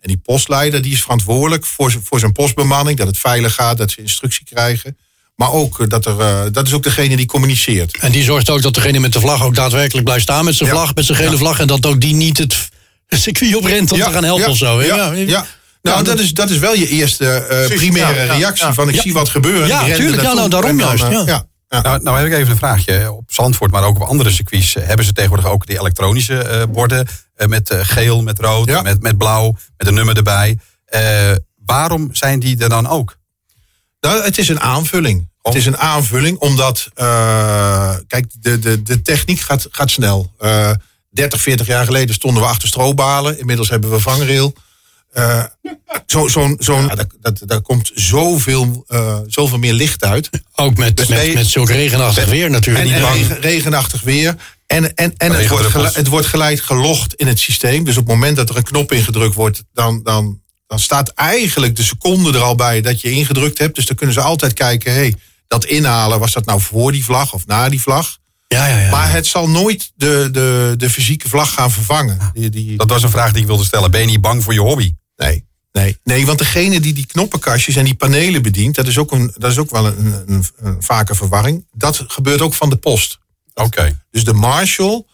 En 0.00 0.08
die 0.08 0.16
postleider 0.16 0.82
die 0.82 0.92
is 0.92 1.02
verantwoordelijk 1.02 1.66
voor, 1.66 1.94
voor 2.04 2.18
zijn 2.18 2.32
postbemanning, 2.32 2.98
dat 2.98 3.06
het 3.06 3.18
veilig 3.18 3.54
gaat, 3.54 3.78
dat 3.78 3.90
ze 3.90 4.00
instructie 4.00 4.44
krijgen. 4.44 4.98
Maar 5.36 5.52
ook 5.52 5.80
eh, 5.80 5.88
dat 5.88 6.06
er, 6.06 6.20
eh, 6.20 6.42
dat 6.52 6.66
is 6.66 6.72
ook 6.72 6.82
degene 6.82 7.16
die 7.16 7.26
communiceert. 7.26 7.96
En 7.96 8.12
die 8.12 8.22
zorgt 8.22 8.50
ook 8.50 8.62
dat 8.62 8.74
degene 8.74 8.98
met 8.98 9.12
de 9.12 9.20
vlag 9.20 9.44
ook 9.44 9.54
daadwerkelijk 9.54 10.04
blijft 10.04 10.22
staan 10.22 10.44
met 10.44 10.54
zijn 10.54 10.68
Ja. 10.68 10.74
vlag, 10.74 10.94
met 10.94 11.04
zijn 11.04 11.18
gele 11.18 11.30
Ja. 11.30 11.36
vlag. 11.36 11.60
En 11.60 11.66
dat 11.66 11.86
ook 11.86 12.00
die 12.00 12.14
niet 12.14 12.38
het 12.38 12.68
circuit 13.08 13.54
oprent 13.54 13.92
om 13.92 13.98
te 13.98 14.10
gaan 14.10 14.24
helpen 14.24 14.48
of 14.48 14.56
zo. 14.56 14.82
Ja, 14.82 15.12
ja. 15.12 15.46
Nou, 15.82 16.04
dat 16.04 16.18
is, 16.18 16.32
dat 16.32 16.50
is 16.50 16.58
wel 16.58 16.74
je 16.74 16.88
eerste 16.88 17.30
eh, 17.30 17.76
primaire 17.76 18.24
reactie 18.24 18.66
ja. 18.66 18.74
van 18.74 18.88
ik 18.88 19.00
zie 19.00 19.12
wat 19.12 19.28
gebeuren. 19.28 19.66
Ja, 19.68 19.78
die 19.78 19.88
rennen 19.88 20.06
tuurlijk, 20.06 20.22
ja, 20.22 20.34
nou, 20.34 20.48
daarom 20.48 20.78
juist, 20.78 21.04
ja. 21.26 21.46
Nou, 21.82 22.02
nou 22.02 22.16
heb 22.18 22.26
ik 22.26 22.32
even 22.32 22.50
een 22.50 22.56
vraagje. 22.56 23.12
Op 23.12 23.32
Zandvoort, 23.32 23.70
maar 23.70 23.82
ook 23.84 23.96
op 23.96 24.02
andere 24.08 24.30
circuits... 24.30 24.74
eh, 24.76 24.86
hebben 24.86 25.04
ze 25.06 25.12
tegenwoordig 25.12 25.46
ook 25.46 25.66
die 25.66 25.78
elektronische 25.78 26.38
eh, 26.42 26.62
borden... 26.68 27.06
eh, 27.34 27.46
met 27.48 27.74
geel, 27.74 28.22
met 28.22 28.38
rood, 28.38 28.68
Ja. 28.68 28.82
met, 28.82 29.02
met 29.02 29.18
blauw, 29.18 29.56
met 29.76 29.86
een 29.86 29.94
nummer 29.94 30.16
erbij. 30.16 30.58
Waarom 31.66 32.14
zijn 32.14 32.40
die 32.40 32.58
er 32.62 32.68
dan 32.68 32.86
ook? 32.88 33.16
Nou, 34.00 34.22
het 34.22 34.38
is 34.38 34.48
een 34.48 34.60
aanvulling. 34.60 35.28
Het 35.42 35.54
is 35.54 35.66
een 35.66 35.78
aanvulling 35.78 36.38
omdat, 36.38 36.88
kijk, 38.06 38.24
de, 38.40 38.58
de, 38.58 38.82
de 38.82 39.02
techniek 39.02 39.40
gaat, 39.40 39.66
gaat 39.70 39.90
snel. 39.90 40.32
Eh 40.38 40.70
30, 41.14 41.40
40 41.40 41.66
jaar 41.66 41.84
geleden 41.84 42.14
stonden 42.14 42.42
we 42.42 42.48
achter 42.48 42.68
strobalen. 42.68 43.38
Inmiddels 43.38 43.68
hebben 43.68 43.90
we 43.90 44.00
vangrail. 44.00 44.52
Eh 45.14 45.44
zo, 46.06 46.28
zo'n, 46.28 46.56
zo'n, 46.58 46.86
ja, 46.86 46.94
daar, 46.94 47.06
dat, 47.20 47.40
daar 47.44 47.60
komt 47.60 47.90
zoveel, 47.94 48.84
eh, 48.88 49.18
zoveel 49.26 49.58
meer 49.58 49.72
licht 49.72 50.04
uit. 50.04 50.30
Ook 50.54 50.76
met, 50.76 50.96
Dus 50.96 51.06
met, 51.06 51.34
met 51.34 51.46
zulk 51.46 51.68
regenachtig 51.68 52.24
weer 52.24 52.50
natuurlijk. 52.50 52.90
En, 52.90 53.12
regen- 53.12 53.40
regenachtig 53.40 54.02
weer. 54.02 54.34
En, 54.66 54.94
en, 54.94 55.14
en 55.16 55.32
het, 55.32 55.48
wordt 55.48 55.66
gelijk, 55.66 55.94
het 55.94 56.06
wordt 56.06 56.26
gelijk 56.26 56.60
gelogd 56.62 57.14
in 57.14 57.26
het 57.26 57.38
systeem. 57.38 57.84
Dus 57.84 57.96
op 57.96 58.06
het 58.06 58.14
moment 58.14 58.36
dat 58.36 58.48
er 58.48 58.56
een 58.56 58.62
knop 58.62 58.92
ingedrukt 58.92 59.34
wordt, 59.34 59.62
dan, 59.72 60.00
dan, 60.02 60.40
dan 60.66 60.78
staat 60.78 61.08
eigenlijk 61.08 61.76
de 61.76 61.82
seconde 61.82 62.32
er 62.32 62.42
al 62.42 62.54
bij 62.54 62.80
dat 62.80 63.00
je 63.00 63.10
ingedrukt 63.10 63.58
hebt. 63.58 63.74
Dus 63.74 63.86
dan 63.86 63.96
kunnen 63.96 64.14
ze 64.14 64.20
altijd 64.20 64.52
kijken, 64.52 64.92
hey, 64.92 65.14
dat 65.48 65.64
inhalen, 65.64 66.18
was 66.18 66.32
dat 66.32 66.44
nou 66.44 66.60
voor 66.60 66.92
die 66.92 67.04
vlag 67.04 67.32
of 67.32 67.46
na 67.46 67.68
die 67.68 67.80
vlag? 67.80 68.16
Ja, 68.48 68.66
ja, 68.66 68.78
ja. 68.78 68.90
Maar 68.90 69.12
het 69.12 69.26
zal 69.26 69.48
nooit 69.48 69.92
de, 69.94 70.28
de, 70.32 70.74
de 70.76 70.90
fysieke 70.90 71.28
vlag 71.28 71.54
gaan 71.54 71.70
vervangen. 71.70 72.18
Die, 72.32 72.50
die, 72.50 72.76
Dat 72.76 72.90
was 72.90 73.02
een 73.02 73.10
vraag 73.10 73.32
die 73.32 73.40
ik 73.40 73.46
wilde 73.46 73.64
stellen. 73.64 73.90
Ben 73.90 74.00
je 74.00 74.06
niet 74.06 74.20
bang 74.20 74.42
voor 74.42 74.52
je 74.52 74.60
hobby? 74.60 74.92
Nee, 75.16 75.46
nee, 75.72 75.98
nee, 76.04 76.26
want 76.26 76.38
degene 76.38 76.80
die 76.80 76.92
die 76.92 77.06
knoppenkastjes 77.06 77.76
en 77.76 77.84
die 77.84 77.94
panelen 77.94 78.42
bedient, 78.42 78.74
dat 78.74 78.86
is 78.86 78.98
ook, 78.98 79.12
een, 79.12 79.34
dat 79.36 79.50
is 79.50 79.58
ook 79.58 79.70
wel 79.70 79.86
een, 79.86 80.22
een, 80.26 80.44
een 80.56 80.82
vaker 80.82 81.16
verwarring. 81.16 81.66
Dat 81.72 82.04
gebeurt 82.06 82.40
ook 82.40 82.54
van 82.54 82.70
de 82.70 82.76
post. 82.76 83.18
Oké. 83.54 84.04
Dus 84.10 84.24
de 84.24 84.32
marshal, 84.32 85.06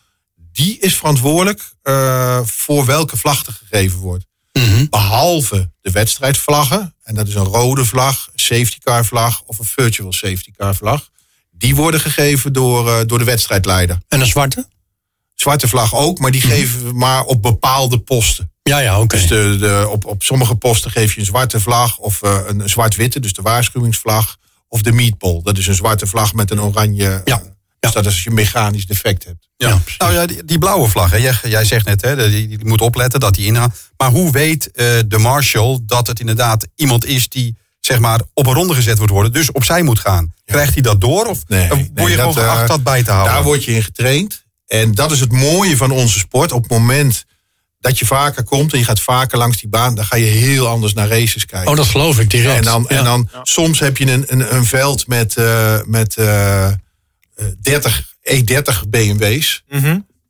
die 0.53 0.79
is 0.79 0.97
verantwoordelijk 0.97 1.73
eh, 1.83 2.41
voor 2.45 2.85
welke 2.85 3.17
vlag 3.17 3.47
er 3.47 3.53
gegeven 3.53 3.99
wordt. 3.99 4.27
Mhm. 4.53 4.87
Behalve 4.91 5.71
de 5.81 5.91
wedstrijdvlaggen, 5.91 6.95
en 7.03 7.15
dat 7.15 7.29
is 7.29 7.35
een 7.35 7.45
rode 7.45 7.85
vlag, 7.85 8.29
een 8.33 8.39
safety 8.39 8.79
car 8.79 9.05
vlag 9.05 9.43
of 9.43 9.59
een 9.59 9.65
virtual 9.65 10.13
safety 10.13 10.51
car 10.57 10.75
vlag. 10.75 11.09
Die 11.51 11.75
worden 11.75 12.01
gegeven 12.01 12.53
door, 12.53 12.89
eh, 12.89 13.07
door 13.07 13.19
de 13.19 13.25
wedstrijdleider. 13.25 13.99
En 14.09 14.21
een 14.21 14.27
zwarte? 14.27 14.69
Zwarte 15.35 15.69
vlag 15.69 15.95
ook, 15.95 16.19
maar 16.19 16.31
die 16.31 16.41
geven 16.41 16.85
we 16.85 16.93
maar 16.93 17.25
op 17.25 17.43
bepaalde 17.43 17.99
posten. 17.99 18.50
Ja, 18.63 18.79
ja, 18.79 19.01
oké. 19.01 19.17
Dus 19.17 19.27
de, 19.27 19.57
de, 19.61 19.87
op, 19.91 20.05
op 20.05 20.23
sommige 20.23 20.55
posten 20.55 20.91
geef 20.91 21.15
je 21.15 21.21
een 21.21 21.27
zwarte 21.27 21.61
vlag 21.61 21.99
of 21.99 22.23
eh, 22.23 22.39
een 22.47 22.69
zwart-witte, 22.69 23.21
dus 23.21 23.33
de 23.33 23.43
waarschuwingsvlag. 23.43 24.37
Of 24.69 24.83
de 24.83 24.93
meatball, 24.93 25.41
dat 25.43 25.59
is 25.59 25.67
een 25.67 25.75
zwarte 25.75 26.07
vlag 26.07 26.35
met 26.35 26.51
een 26.51 26.61
oranje. 26.61 27.21
Ja. 27.25 27.41
eh, 27.41 27.47
dus 27.81 27.93
dat 27.93 28.07
is 28.07 28.13
als 28.13 28.23
je 28.23 28.31
mechanisch 28.31 28.87
defect 28.87 29.25
hebt. 29.25 29.49
Ja. 29.57 29.81
Nou 29.99 30.13
ja, 30.13 30.27
die, 30.27 30.45
die 30.45 30.59
blauwe 30.59 30.89
vlag. 30.89 31.11
Hè. 31.11 31.17
Jij, 31.17 31.35
jij 31.43 31.65
zegt 31.65 31.87
net, 31.87 32.01
hè, 32.01 32.31
die, 32.31 32.49
die 32.49 32.65
moet 32.65 32.81
opletten 32.81 33.21
dat 33.21 33.35
die 33.35 33.47
inhaalt. 33.47 33.73
Maar 33.97 34.11
hoe 34.11 34.33
weet 34.33 34.71
eh, 34.71 34.87
de 35.07 35.19
marshal 35.19 35.81
dat 35.87 36.07
het 36.07 36.21
inderdaad 36.21 36.67
iemand 36.75 37.07
is 37.07 37.29
die 37.29 37.57
zeg 37.81 37.99
maar 37.99 38.21
op 38.35 38.47
een 38.47 38.55
ronde 38.55 38.75
gezet 38.75 38.97
wordt 38.99 39.13
worden, 39.13 39.33
dus 39.33 39.53
opzij 39.53 39.83
moet 39.83 39.99
gaan? 39.99 40.33
Krijgt 40.45 40.73
hij 40.75 40.83
dat 40.83 41.01
door? 41.01 41.27
Of 41.27 41.39
Nee, 41.47 41.69
word 41.69 41.95
nee, 41.95 42.09
je 42.09 42.15
gewoon 42.15 42.35
dat, 42.35 42.45
geacht 42.45 42.69
dat 42.69 42.83
bij 42.83 43.03
te 43.03 43.11
houden? 43.11 43.33
Daar 43.33 43.43
word 43.43 43.65
je 43.65 43.73
in 43.75 43.83
getraind. 43.83 44.45
En 44.67 44.95
dat 44.95 45.11
is 45.11 45.21
het 45.21 45.33
mooie 45.33 45.77
van 45.77 45.91
onze 45.91 46.19
sport. 46.19 46.53
Op 46.53 46.63
het 46.63 46.71
moment 46.71 47.25
dat 47.81 47.99
je 47.99 48.07
vaker 48.07 48.45
komt 48.45 48.73
en 48.73 48.79
je 48.79 48.85
gaat 48.85 49.01
vaker 49.01 49.39
langs 49.39 49.61
die 49.61 49.69
baan, 49.69 49.95
dan 49.95 50.05
ga 50.05 50.17
je 50.17 50.25
heel 50.25 50.67
anders 50.67 50.93
naar 50.93 51.09
races 51.09 51.47
kijken. 51.47 51.71
Oh, 51.71 51.77
dat 51.77 51.87
geloof 51.87 52.19
ik 52.19 52.31
direct. 52.31 52.57
en 52.57 52.63
dan, 52.65 52.87
Ja. 52.89 52.99
en 52.99 53.05
dan 53.05 53.29
soms 53.43 53.79
heb 53.81 53.97
je 53.97 54.13
een, 54.13 54.25
een, 54.27 54.55
een 54.55 54.65
veld 54.65 55.07
met, 55.07 55.37
eh, 55.37 55.79
met 55.87 56.17
eh, 56.17 56.67
eh, 56.67 56.75
30 57.61 58.09
E30 58.23 58.89
BMW's. 58.89 59.65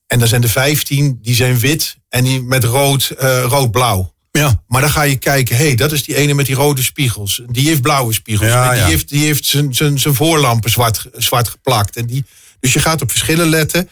En 0.07 0.19
dan 0.19 0.29
zijn 0.29 0.43
er 0.43 0.49
15 0.49 1.19
die 1.23 1.35
zijn 1.35 1.59
wit 1.59 1.97
en 2.09 2.25
die 2.25 2.43
met 2.43 2.65
rood, 2.65 3.11
eh, 3.11 3.45
rood-blauw. 3.49 4.15
Ja. 4.33 4.63
Maar 4.67 4.81
dan 4.81 4.91
ga 4.91 5.03
je 5.03 5.17
kijken, 5.17 5.57
hé, 5.57 5.65
hey, 5.67 5.75
dat 5.75 5.93
is 5.93 6.05
die 6.05 6.17
ene 6.17 6.35
met 6.35 6.47
die 6.47 6.55
rode 6.55 6.83
spiegels. 6.83 7.43
Die 7.47 7.69
heeft 7.69 7.83
blauwe 7.83 8.13
spiegels. 8.13 8.49
Ja, 8.49 8.65
en 8.65 8.71
die 8.71 8.79
ja. 8.81 8.87
heeft, 8.87 9.09
die 9.09 9.25
heeft 9.25 9.45
zijn, 9.45 9.75
zijn, 9.75 9.99
zijn 9.99 10.15
voorlampen 10.15 10.71
zwart, 10.71 11.07
zwart 11.17 11.49
geplakt. 11.49 11.97
En 11.97 12.07
die, 12.07 12.25
dus 12.61 12.73
je 12.73 12.81
gaat 12.81 13.03
op 13.03 13.11
verschillen 13.11 13.49
letten. 13.49 13.89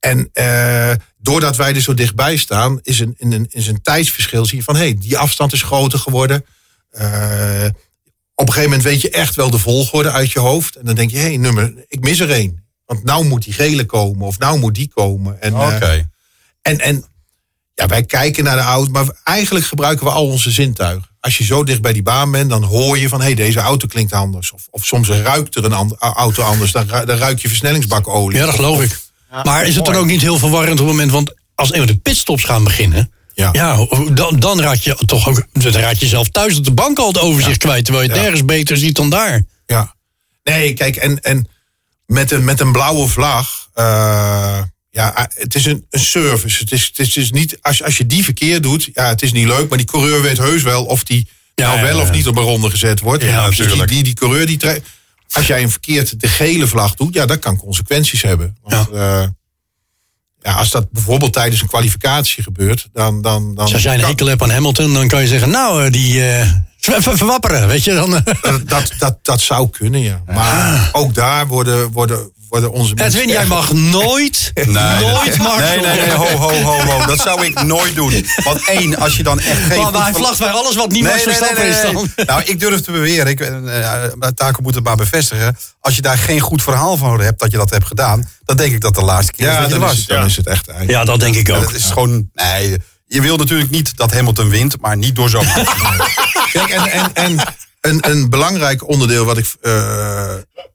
En 0.00 0.28
eh, 0.32 0.92
doordat 1.26 1.56
wij 1.56 1.74
er 1.74 1.80
zo 1.80 1.94
dichtbij 1.94 2.36
staan, 2.36 2.78
is 2.82 3.00
een, 3.00 3.14
in 3.18 3.32
een, 3.32 3.46
is 3.50 3.66
een 3.66 3.82
tijdsverschil. 3.82 4.44
Zie 4.46 4.58
je 4.58 4.64
van, 4.64 4.74
hé, 4.76 4.82
hey, 4.82 4.96
die 4.98 5.18
afstand 5.18 5.52
is 5.52 5.62
groter 5.62 5.98
geworden. 5.98 6.44
Eh, 6.90 7.64
op 8.34 8.46
een 8.46 8.52
gegeven 8.52 8.70
moment 8.70 8.82
weet 8.82 9.00
je 9.00 9.10
echt 9.10 9.34
wel 9.34 9.50
de 9.50 9.58
volgorde 9.58 10.10
uit 10.10 10.32
je 10.32 10.38
hoofd. 10.38 10.76
En 10.76 10.84
dan 10.86 10.94
denk 10.94 11.10
je, 11.10 11.16
hé, 11.16 11.22
hey, 11.22 11.36
nummer, 11.36 11.84
ik 11.88 12.00
mis 12.00 12.20
er 12.20 12.30
één. 12.30 12.64
Want 12.84 13.04
nou 13.04 13.24
moet 13.24 13.44
die 13.44 13.52
gele 13.52 13.84
komen 13.84 14.26
of 14.26 14.38
nou 14.38 14.58
moet 14.58 14.74
die 14.74 14.88
komen. 14.94 15.40
En, 15.42 15.54
Oké. 15.54 15.84
eh, 15.84 16.02
en, 16.62 16.78
en 16.80 17.04
ja, 17.74 17.86
wij 17.86 18.02
kijken 18.04 18.44
naar 18.44 18.56
de 18.56 18.62
auto, 18.62 18.90
maar 18.90 19.20
eigenlijk 19.24 19.66
gebruiken 19.66 20.06
we 20.06 20.12
al 20.12 20.26
onze 20.26 20.50
zintuigen. 20.50 21.08
Als 21.20 21.38
je 21.38 21.44
zo 21.44 21.64
dicht 21.64 21.80
bij 21.82 21.92
die 21.92 22.02
baan 22.02 22.30
bent, 22.30 22.50
dan 22.50 22.62
hoor 22.62 22.98
je 22.98 23.08
van... 23.08 23.18
hé, 23.20 23.24
hey, 23.26 23.34
deze 23.34 23.60
auto 23.60 23.86
klinkt 23.86 24.12
anders. 24.12 24.52
Of, 24.52 24.66
of 24.70 24.84
soms 24.86 25.08
ruikt 25.08 25.56
er 25.56 25.64
een 25.64 25.96
auto 25.98 26.42
anders. 26.42 26.72
Dan, 26.72 26.86
dan 26.86 27.08
ruik 27.08 27.38
je 27.38 27.48
versnellingsbakolie. 27.48 28.38
ja, 28.38 28.44
dat 28.44 28.54
Of- 28.54 28.60
geloof 28.60 28.84
of- 28.84 29.05
Maar 29.44 29.66
is 29.66 29.76
het 29.76 29.84
dan 29.84 29.94
ook 29.94 30.06
niet 30.06 30.20
heel 30.20 30.38
verwarrend 30.38 30.80
op 30.80 30.86
het 30.86 30.86
moment... 30.86 31.10
want 31.10 31.34
als 31.54 31.72
eenmaal 31.72 31.86
de 31.86 31.96
pitstops 31.96 32.44
gaan 32.44 32.64
beginnen... 32.64 33.10
Ja. 33.34 33.48
Ja, 33.52 33.86
dan, 34.12 34.38
dan 34.38 34.60
raad 34.60 34.84
je 34.84 34.94
toch 35.06 35.28
ook... 35.28 35.46
Dan 35.52 35.72
raad 35.72 36.00
je 36.00 36.06
zelf 36.06 36.28
thuis 36.28 36.56
op 36.56 36.64
de 36.64 36.72
bank 36.72 36.98
al 36.98 37.06
het 37.08 37.18
overzicht 37.18 37.58
kwijt... 37.58 37.84
terwijl 37.84 38.06
je 38.06 38.12
het 38.12 38.20
nergens 38.20 38.44
beter 38.44 38.76
ziet 38.76 38.96
dan 38.96 39.10
daar. 39.10 39.44
Ja. 39.66 39.94
Nee, 40.44 40.72
kijk, 40.74 40.96
en, 40.96 41.20
en 41.20 41.48
met, 42.06 42.30
een, 42.30 42.44
met 42.44 42.60
een 42.60 42.72
blauwe 42.72 43.08
vlag... 43.08 43.68
eh, 43.74 44.58
ja, 44.90 45.28
het 45.34 45.54
is 45.54 45.66
een, 45.66 45.86
een 45.90 46.00
service. 46.00 46.58
Het 46.58 46.72
is, 46.72 46.92
het 46.94 47.16
is 47.16 47.30
niet, 47.30 47.58
als, 47.60 47.82
als 47.82 47.96
je 47.96 48.06
die 48.06 48.24
verkeerd 48.24 48.62
doet, 48.62 48.90
ja, 48.92 49.08
het 49.08 49.22
is 49.22 49.32
niet 49.32 49.46
leuk... 49.46 49.68
maar 49.68 49.78
die 49.78 49.86
coureur 49.86 50.22
weet 50.22 50.38
heus 50.38 50.62
wel 50.62 50.84
of 50.84 51.04
die 51.04 51.28
nou 51.54 51.80
wel 51.82 52.00
of 52.00 52.10
niet 52.10 52.26
op 52.26 52.36
een 52.36 52.42
ronde 52.42 52.70
gezet 52.70 53.00
wordt. 53.00 53.22
Ja, 53.22 53.48
dus 53.48 53.56
die, 53.56 53.86
die, 53.86 54.02
die 54.02 54.14
coureur, 54.14 54.46
die 54.46 54.56
tre- 54.56 54.82
als 55.32 55.46
jij 55.46 55.62
een 55.62 55.70
verkeerd 55.70 56.20
de 56.20 56.28
gele 56.28 56.66
vlag 56.66 56.94
doet... 56.94 57.14
ja, 57.14 57.26
dat 57.26 57.38
kan 57.38 57.56
consequenties 57.56 58.22
hebben. 58.22 58.56
Want, 58.62 58.88
ja. 58.92 59.34
ja, 60.42 60.52
als 60.52 60.70
dat 60.70 60.90
bijvoorbeeld 60.90 61.32
tijdens 61.32 61.60
een 61.60 61.68
kwalificatie 61.68 62.42
gebeurt... 62.42 62.88
dan... 62.92 63.22
dan, 63.22 63.54
dan 63.54 63.64
Dus 63.64 63.74
als 63.74 63.82
jij 63.82 63.94
een 63.94 64.04
hekel 64.04 64.26
hebt 64.26 64.42
aan 64.42 64.50
Hamilton... 64.50 64.92
dan 64.92 65.08
kan 65.08 65.20
je 65.20 65.28
zeggen, 65.28 65.50
nou, 65.50 65.84
eh, 65.84 65.92
die... 65.92 66.30
eh, 66.30 66.50
verwapperen, 66.94 67.68
weet 67.68 67.84
je 67.84 67.94
dan. 67.94 68.14
eh. 68.16 68.54
dat, 68.64 68.90
dat, 68.98 69.18
dat, 69.22 69.40
zou 69.40 69.70
kunnen, 69.70 70.00
ja. 70.00 70.22
Maar 70.26 70.88
ook 70.92 71.14
daar 71.14 71.46
worden, 71.46 71.90
worden, 71.92 72.30
worden 72.48 72.72
onze 72.72 72.94
mensen... 72.94 73.20
Edwin, 73.20 73.34
jij 73.34 73.46
mag 73.46 73.72
nooit, 73.72 74.52
nooit 74.66 75.38
Marshall 75.38 75.58
Nee, 75.58 75.80
nee, 75.80 76.00
nee, 76.00 76.10
ho, 76.12 76.26
ho, 76.36 76.60
ho, 76.62 76.78
ho. 76.80 77.06
Dat 77.06 77.20
zou 77.20 77.44
ik 77.44 77.62
nooit 77.62 77.94
doen. 77.94 78.26
Want 78.44 78.68
één, 78.68 78.96
als 78.98 79.16
je 79.16 79.22
dan 79.22 79.40
echt 79.40 79.60
geen... 79.62 79.80
Maar 79.92 80.02
hij 80.02 80.12
vlagt 80.12 80.38
bij 80.38 80.48
alles 80.50 80.74
wat 80.74 80.90
niet 80.90 81.02
Max 81.02 81.22
Verstappen 81.22 81.68
is 81.68 81.80
dan. 81.80 82.08
Nou, 82.26 82.42
ik 82.44 82.60
durf 82.60 82.80
te 82.80 82.90
beweren, 82.92 83.26
ik, 83.26 83.40
uh, 83.40 84.04
Taco 84.34 84.62
moet 84.62 84.74
het 84.74 84.84
maar 84.84 84.96
bevestigen. 84.96 85.56
Als 85.80 85.96
je 85.96 86.02
daar 86.02 86.18
geen 86.18 86.40
goed 86.40 86.62
verhaal 86.62 86.96
van 86.96 87.20
hebt 87.20 87.40
dat 87.40 87.50
je 87.50 87.56
dat 87.56 87.70
hebt 87.70 87.86
gedaan, 87.86 88.28
dan 88.44 88.56
denk 88.56 88.72
ik 88.72 88.80
dat 88.80 88.94
de 88.94 89.02
laatste 89.02 89.32
keer 89.32 89.46
Ja, 89.46 89.52
dat 89.60 89.68
je 89.68 89.74
er 89.74 89.80
dan, 89.80 89.88
was. 89.88 89.92
is, 89.92 89.98
het, 89.98 90.08
dan 90.08 90.26
is 90.26 90.36
het 90.36 90.46
echt 90.46 90.68
eind. 90.68 90.90
Ja, 90.90 91.04
dat 91.04 91.20
denk 91.20 91.34
ik 91.34 91.46
Ja, 91.46 91.56
ook. 91.56 91.62
dat 91.62 91.72
is 91.74 91.84
gewoon. 91.84 92.30
Nee, 92.34 92.76
je 93.06 93.20
wil 93.20 93.36
natuurlijk 93.36 93.70
niet 93.70 93.96
dat 93.96 94.12
Hamilton 94.12 94.48
wint, 94.48 94.80
maar 94.80 94.96
niet 94.96 95.16
door 95.16 95.28
zo'n. 95.28 95.46
Kijk, 96.56 96.70
en, 96.70 96.92
en, 96.92 97.14
en 97.14 97.54
een, 97.80 98.10
een 98.10 98.30
belangrijk 98.30 98.88
onderdeel 98.88 99.24
wat 99.24 99.38
ik 99.38 99.54
eh, 99.60 100.34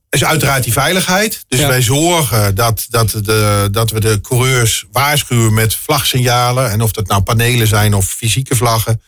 is 0.09 0.23
uiteraard 0.23 0.63
die 0.63 0.73
veiligheid. 0.73 1.43
Dus 1.47 1.59
Ja. 1.59 1.67
wij 1.67 1.81
zorgen 1.81 2.55
dat, 2.55 2.85
dat, 2.89 3.09
de, 3.21 3.67
dat 3.71 3.91
we 3.91 3.99
de 3.99 4.21
coureurs 4.21 4.85
waarschuwen 4.91 5.53
met 5.53 5.75
vlagsignalen. 5.75 6.71
En 6.71 6.81
of 6.81 6.91
dat 6.91 7.07
nou 7.07 7.21
panelen 7.21 7.67
zijn 7.67 7.93
of 7.93 8.05
fysieke 8.05 8.55
vlaggen. 8.55 9.01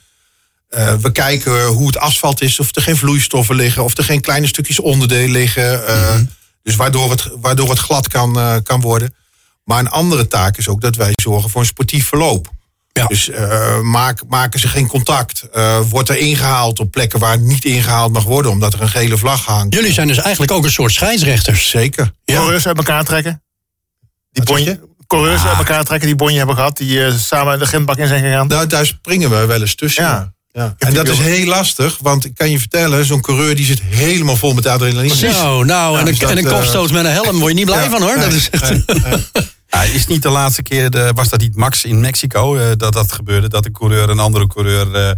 Eh, 0.70 0.96
we 0.96 1.12
kijken 1.12 1.66
hoe 1.66 1.88
het 1.88 1.98
asfalt 1.98 2.42
is, 2.42 2.60
of 2.60 2.76
er 2.76 2.82
geen 2.82 2.98
vloeistoffen 2.98 3.56
liggen, 3.56 3.84
of 3.84 3.98
er 3.98 4.04
geen 4.04 4.22
kleine 4.22 4.48
stukjes 4.48 4.80
onderdeel 4.80 5.28
liggen. 5.28 5.88
eh, 5.88 6.16
Dus 6.64 6.76
waardoor 6.76 7.12
het, 7.12 7.30
waardoor 7.42 7.70
het 7.70 7.80
glad 7.80 8.08
kan, 8.08 8.62
kan 8.64 8.82
worden. 8.82 9.16
Maar 9.64 9.80
een 9.80 9.90
andere 9.90 10.28
taak 10.28 10.58
is 10.58 10.68
ook 10.68 10.82
dat 10.82 10.96
wij 10.96 11.12
zorgen 11.22 11.50
voor 11.50 11.62
een 11.62 11.68
sportief 11.68 12.08
verloop. 12.08 12.50
Ja. 12.94 13.06
Dus 13.06 13.30
eh, 13.30 13.80
maak, 13.80 14.22
maken 14.28 14.60
ze 14.60 14.68
geen 14.68 14.88
contact. 14.88 15.44
Eh, 15.54 15.80
wordt 15.90 16.10
er 16.10 16.18
ingehaald 16.18 16.80
op 16.80 16.92
plekken 16.92 17.20
waar 17.20 17.32
het 17.32 17.42
niet 17.42 17.66
ingehaald 17.66 18.14
mag 18.14 18.24
worden, 18.24 18.52
omdat 18.52 18.74
er 18.74 18.82
een 18.82 18.90
gele 18.90 19.18
vlag 19.18 19.46
hangt. 19.46 19.74
Jullie 19.74 19.94
zijn 19.94 20.08
dus 20.08 20.18
eigenlijk 20.18 20.52
ook 20.52 20.64
een 20.64 20.72
soort 20.72 20.94
scheidsrechters. 20.94 21.70
Zeker. 21.70 22.12
Ja. 22.26 22.36
Coureurs 22.36 22.68
uit 22.68 22.78
elkaar 22.78 23.04
trekken. 23.04 23.44
Die 24.32 24.44
bonje, 24.44 24.80
coureurs 25.08 25.44
uit 25.44 25.58
elkaar 25.58 25.84
trekken 25.84 26.08
die 26.08 26.18
bonje 26.18 26.38
hebben 26.38 26.56
gehad. 26.56 26.78
Die 26.78 27.06
eh, 27.06 27.14
samen 27.14 27.60
de 27.60 27.66
grindbak 27.66 27.98
in 27.98 28.08
zijn 28.08 28.24
gegaan. 28.24 28.48
Nou, 28.48 28.68
daar 28.68 28.86
springen 28.86 29.30
we 29.30 29.46
wel 29.46 29.62
eens 29.62 29.76
tussen. 29.76 30.04
Ja. 30.04 30.34
Ja. 30.52 30.76
En 30.78 30.94
dat 30.94 31.08
is 31.08 31.18
heel 31.18 31.46
lastig, 31.46 31.98
want 32.02 32.26
ik 32.26 32.36
kan 32.36 32.52
je 32.52 32.60
vertellen, 32.60 33.06
zo'n 33.06 33.22
coureur 33.22 33.56
die 33.56 33.66
zit 33.66 33.82
helemaal 33.82 34.36
vol 34.36 34.54
met 34.54 34.68
adrenaline. 34.68 35.16
Zo, 35.16 35.64
nou, 35.64 36.00
en, 36.00 36.06
dus 36.06 36.14
een, 36.14 36.20
dat, 36.20 36.30
en 36.30 36.38
een 36.38 36.46
eh, 36.46 36.54
kopstoot 36.54 36.92
met 36.92 37.06
een 37.06 37.12
helm 37.12 37.40
word 37.40 37.52
je 37.52 37.58
niet 37.58 37.66
blij 37.66 37.84
Ja, 37.84 37.90
van 37.90 38.02
hoor. 38.02 38.16
dat 38.20 38.32
is 38.32 38.50
echt, 38.50 38.70
nee, 38.70 38.84
nee. 38.86 39.26
Ja, 39.74 39.82
is 39.84 40.08
niet 40.08 40.22
de 40.22 40.30
laatste 40.30 40.62
keer, 40.64 40.90
de, 40.90 41.12
was 41.16 41.30
dat 41.30 41.40
niet 41.40 41.56
Max 41.56 41.84
in 41.86 42.00
Mexico, 42.00 42.56
eh, 42.56 42.66
dat 42.78 42.94
dat 42.94 43.12
gebeurde? 43.12 43.50
Dat 43.50 43.66
een 43.66 43.72
coureur 43.72 44.10
een 44.10 44.20
andere 44.20 44.48
coureur 44.48 44.96
eh, 44.96 45.10
eh, 45.10 45.16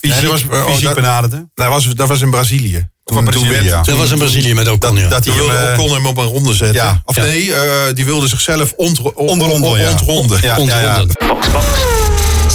fysiek, 0.00 0.20
Nee, 0.20 0.20
dat 0.20 0.30
was- 0.30 0.60
oh, 0.60 0.66
fysiek 0.66 0.84
dat- 0.84 0.94
benaderde? 0.94 1.48
Dat 1.54 1.68
was, 1.68 1.84
dat 1.94 2.08
was 2.08 2.20
in 2.20 2.30
Brazilië. 2.30 2.88
Toen, 3.04 3.24
Brazilië, 3.24 3.44
toen 3.44 3.52
werd- 3.52 3.64
ja. 3.64 3.82
dat 3.82 3.96
was 3.96 4.10
in 4.10 4.18
Brazilië 4.18 4.54
met 4.54 4.68
Ocon, 4.68 4.96
ja. 4.96 5.08
Dat 5.08 5.24
hij 5.24 5.34
wilde 5.34 5.72
Ocon 5.74 5.92
hem 5.92 6.06
op 6.06 6.16
een 6.16 6.24
ronde 6.26 6.54
zetten. 6.54 6.76
Ja. 6.82 7.02
Of 7.04 7.16
Ja. 7.16 7.22
nee, 7.22 7.54
eh, 7.54 7.94
die 7.94 8.04
wilde 8.04 8.28
zichzelf 8.28 8.72
ontro 8.76 9.08
Onderronden, 9.14 9.88
ontronden. 9.90 10.40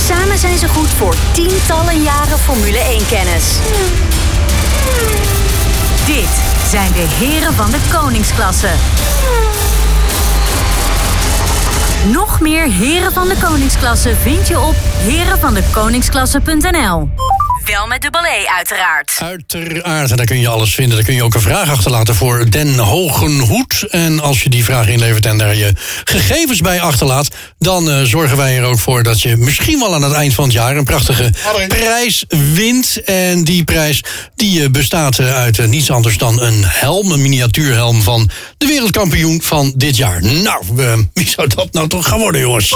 Samen 0.07 0.37
zijn 0.39 0.57
ze 0.57 0.67
goed 0.67 0.89
voor 0.97 1.15
tientallen 1.33 2.03
jaren 2.03 2.39
Formule 2.39 2.77
1-kennis. 2.79 3.43
Dit 6.05 6.29
zijn 6.71 6.91
de 6.91 7.05
heren 7.19 7.53
van 7.53 7.71
de 7.71 7.77
koningsklasse. 7.91 8.69
Nog 12.07 12.41
meer 12.41 12.63
heren 12.63 13.11
van 13.11 13.27
de 13.27 13.35
koningsklasse 13.43 14.15
vind 14.15 14.47
je 14.47 14.59
op 14.59 14.75
herenvandekoningsklasse.nl. 14.77 17.09
Wel 17.69 17.87
met 17.87 18.01
dubbel 18.01 18.25
E 18.25 18.47
uiteraard. 18.57 19.17
Uiteraard, 19.19 20.11
en 20.11 20.17
daar 20.17 20.25
kun 20.25 20.39
je 20.39 20.47
alles 20.47 20.75
vinden. 20.75 20.95
Daar 20.95 21.05
kun 21.05 21.15
je 21.15 21.23
ook 21.23 21.33
een 21.33 21.41
vraag 21.41 21.69
achterlaten 21.69 22.15
voor 22.15 22.49
Den 22.49 22.77
Hogenhoed. 22.77 23.85
En 23.89 24.19
als 24.19 24.43
je 24.43 24.49
die 24.49 24.63
vraag 24.63 24.87
inlevert 24.87 25.25
en 25.25 25.37
daar 25.37 25.55
je 25.55 25.73
gegevens 26.03 26.61
bij 26.61 26.81
achterlaat... 26.81 27.27
dan 27.57 27.89
eh, 27.89 28.01
zorgen 28.01 28.37
wij 28.37 28.57
er 28.57 28.63
ook 28.63 28.79
voor 28.79 29.03
dat 29.03 29.21
je 29.21 29.37
misschien 29.37 29.79
wel 29.79 29.93
aan 29.93 30.03
het 30.03 30.13
eind 30.13 30.33
van 30.33 30.43
het 30.43 30.53
jaar... 30.53 30.77
een 30.77 30.83
prachtige 30.83 31.31
prijs 31.67 32.25
wint. 32.53 33.03
En 33.03 33.43
die 33.43 33.63
prijs 33.63 34.03
die 34.35 34.63
eh, 34.63 34.69
bestaat 34.69 35.19
eh, 35.19 35.35
uit 35.35 35.67
niets 35.67 35.91
anders 35.91 36.17
dan 36.17 36.41
een 36.41 36.63
helm... 36.65 37.11
een 37.11 37.21
miniatuurhelm 37.21 38.01
van 38.01 38.29
de 38.57 38.65
wereldkampioen 38.65 39.41
van 39.43 39.73
dit 39.75 39.97
jaar. 39.97 40.23
Nou, 40.23 40.63
wie 41.13 41.29
zou 41.29 41.47
dat 41.47 41.73
nou 41.73 41.87
toch 41.87 42.07
gaan 42.07 42.19
worden, 42.19 42.41
jongens? 42.41 42.69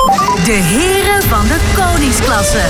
De 0.45 0.60
heren 0.63 1.29
van 1.29 1.47
de 1.47 1.58
koningsklasse. 1.75 2.62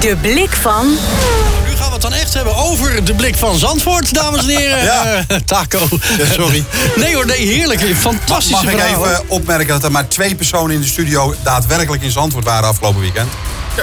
De 0.00 0.16
blik 0.20 0.50
van 0.60 0.86
Nu 0.88 1.76
gaan 1.76 1.86
we 1.86 1.92
het 1.92 2.00
dan 2.02 2.12
echt 2.12 2.34
hebben 2.34 2.56
over 2.56 3.04
de 3.04 3.14
blik 3.14 3.36
van 3.36 3.58
Zandvoort, 3.58 4.14
dames 4.14 4.40
en 4.40 4.48
heren. 4.48 4.84
Ja. 4.84 5.24
Eh, 5.28 5.36
taco. 5.44 5.88
sorry. 6.38 6.64
Nee 6.96 7.14
hoor, 7.14 7.26
nee, 7.26 7.46
heerlijk. 7.46 7.80
Fantastische 7.98 8.64
Mag 8.64 8.72
ik 8.74 8.80
even 8.80 9.22
opmerken 9.28 9.66
dat 9.68 9.84
er 9.84 9.90
maar 9.90 10.08
twee 10.08 10.34
personen 10.34 10.74
in 10.74 10.80
de 10.80 10.86
studio 10.86 11.34
daadwerkelijk 11.42 12.02
in 12.02 12.10
Zandvoort 12.10 12.44
waren 12.44 12.68
afgelopen 12.68 13.00
weekend? 13.00 13.32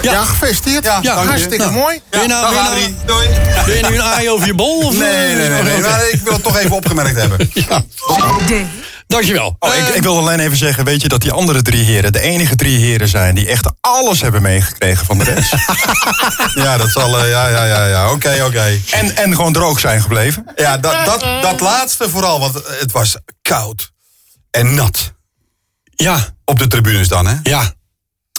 Ja, 0.02 0.24
gefeliciteerd. 0.26 0.84
Ja, 0.84 1.02
dank 1.02 1.04
je. 1.22 1.28
hartstikke 1.28 1.58
Nou, 1.58 1.72
mooi. 1.72 2.02
Je 2.12 2.18
nou, 2.28 2.30
Dag 2.56 2.70
wil 2.70 2.78
je 2.82 2.88
nou, 2.88 2.94
doei. 3.06 3.28
wil 3.66 3.76
je 3.76 3.88
nu 3.90 3.96
een 3.96 4.02
aai 4.04 4.30
over 4.30 4.48
je 4.48 4.54
bol? 4.54 4.78
Of, 4.78 4.98
Nee, 4.98 5.36
nee, 5.36 5.50
nee, 5.50 5.62
nee. 5.62 5.78
Oké. 5.78 5.88
maar 5.90 6.10
ik 6.12 6.22
wil 6.24 6.34
het 6.34 6.44
toch 6.44 6.58
even 6.58 6.76
opgemerkt 6.76 7.20
hebben. 7.22 7.38
de 8.48 8.66
Dankjewel. 9.12 9.56
Oh, 9.60 9.76
ik, 9.76 9.88
Eh, 9.88 9.96
ik 9.96 10.02
wil 10.04 10.18
alleen 10.18 10.40
even 10.40 10.58
zeggen, 10.58 10.86
weet 10.86 11.02
je 11.02 11.08
dat 11.08 11.22
die 11.22 11.32
andere 11.32 11.62
drie 11.62 11.84
heren 11.84 12.12
de 12.12 12.20
enige 12.22 12.56
drie 12.56 12.78
heren 12.80 13.08
zijn 13.08 13.36
die 13.36 13.48
echt 13.48 13.72
alles 13.82 14.22
hebben 14.22 14.42
meegekregen 14.42 15.06
van 15.06 15.18
de 15.18 15.24
rest. 15.24 15.54
Ja, 16.64 16.78
dat 16.78 16.90
zal, 16.90 17.20
eh, 17.20 17.30
ja, 17.30 17.48
ja, 17.48 17.64
ja, 17.66 17.86
ja. 17.88 18.12
Oké, 18.12 18.44
oké. 18.46 18.80
en, 18.92 19.16
en 19.16 19.36
gewoon 19.36 19.54
droog 19.54 19.80
zijn 19.80 20.02
gebleven. 20.02 20.46
Ja, 20.56 20.78
dat, 20.78 21.06
dat, 21.06 21.26
dat 21.42 21.60
laatste 21.60 22.10
vooral, 22.10 22.40
want 22.40 22.54
het 22.80 22.92
was 22.92 23.16
koud 23.42 23.92
en 24.52 24.74
nat. 24.76 25.14
ja, 25.96 26.28
Op 26.46 26.60
de 26.60 26.68
tribunes 26.68 27.08
dan, 27.08 27.28
hè? 27.28 27.36
ja. 27.44 27.74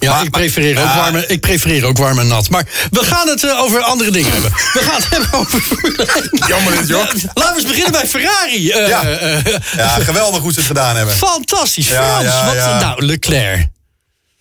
Ja, 0.03 0.13
Maar- 0.13 0.25
ik, 0.25 0.31
prefereer 0.31 0.79
ook 0.79 0.95
warm, 0.95 1.17
en- 1.17 1.25
ik 1.29 1.41
prefereer 1.41 1.85
ook 1.85 1.99
warm 1.99 2.19
en 2.19 2.27
nat. 2.27 2.49
Maar 2.51 2.65
we 2.91 3.05
gaan 3.05 3.29
het 3.29 3.45
eh, 3.45 3.61
over 3.61 3.81
andere 3.81 4.11
dingen 4.11 4.33
hebben. 4.33 4.51
We 4.51 4.81
gaan 4.83 4.95
het 5.01 5.09
hebben 5.11 5.33
over 5.33 5.61
Formule 5.61 6.07
1. 6.15 6.43
Jammer 6.49 6.73
dit, 6.77 6.89
joh. 6.89 6.99
Laten 7.35 7.55
we 7.55 7.55
eens 7.55 7.67
beginnen 7.67 7.93
bij 7.93 8.07
Ferrari. 8.07 8.71
Eh, 8.71 8.89
Ja. 8.89 9.03
eh, 9.05 9.45
Ja, 9.77 9.89
geweldig 9.89 10.41
hoe 10.43 10.53
ze 10.53 10.59
het 10.59 10.67
gedaan 10.67 10.97
hebben. 10.97 11.17
fantastisch. 11.17 11.89
Ja, 11.89 12.05
Frans, 12.05 12.25
ja, 12.25 12.45
wat, 12.47 12.55
ja. 12.55 12.79
nou, 12.81 13.05
Leclerc. 13.07 13.67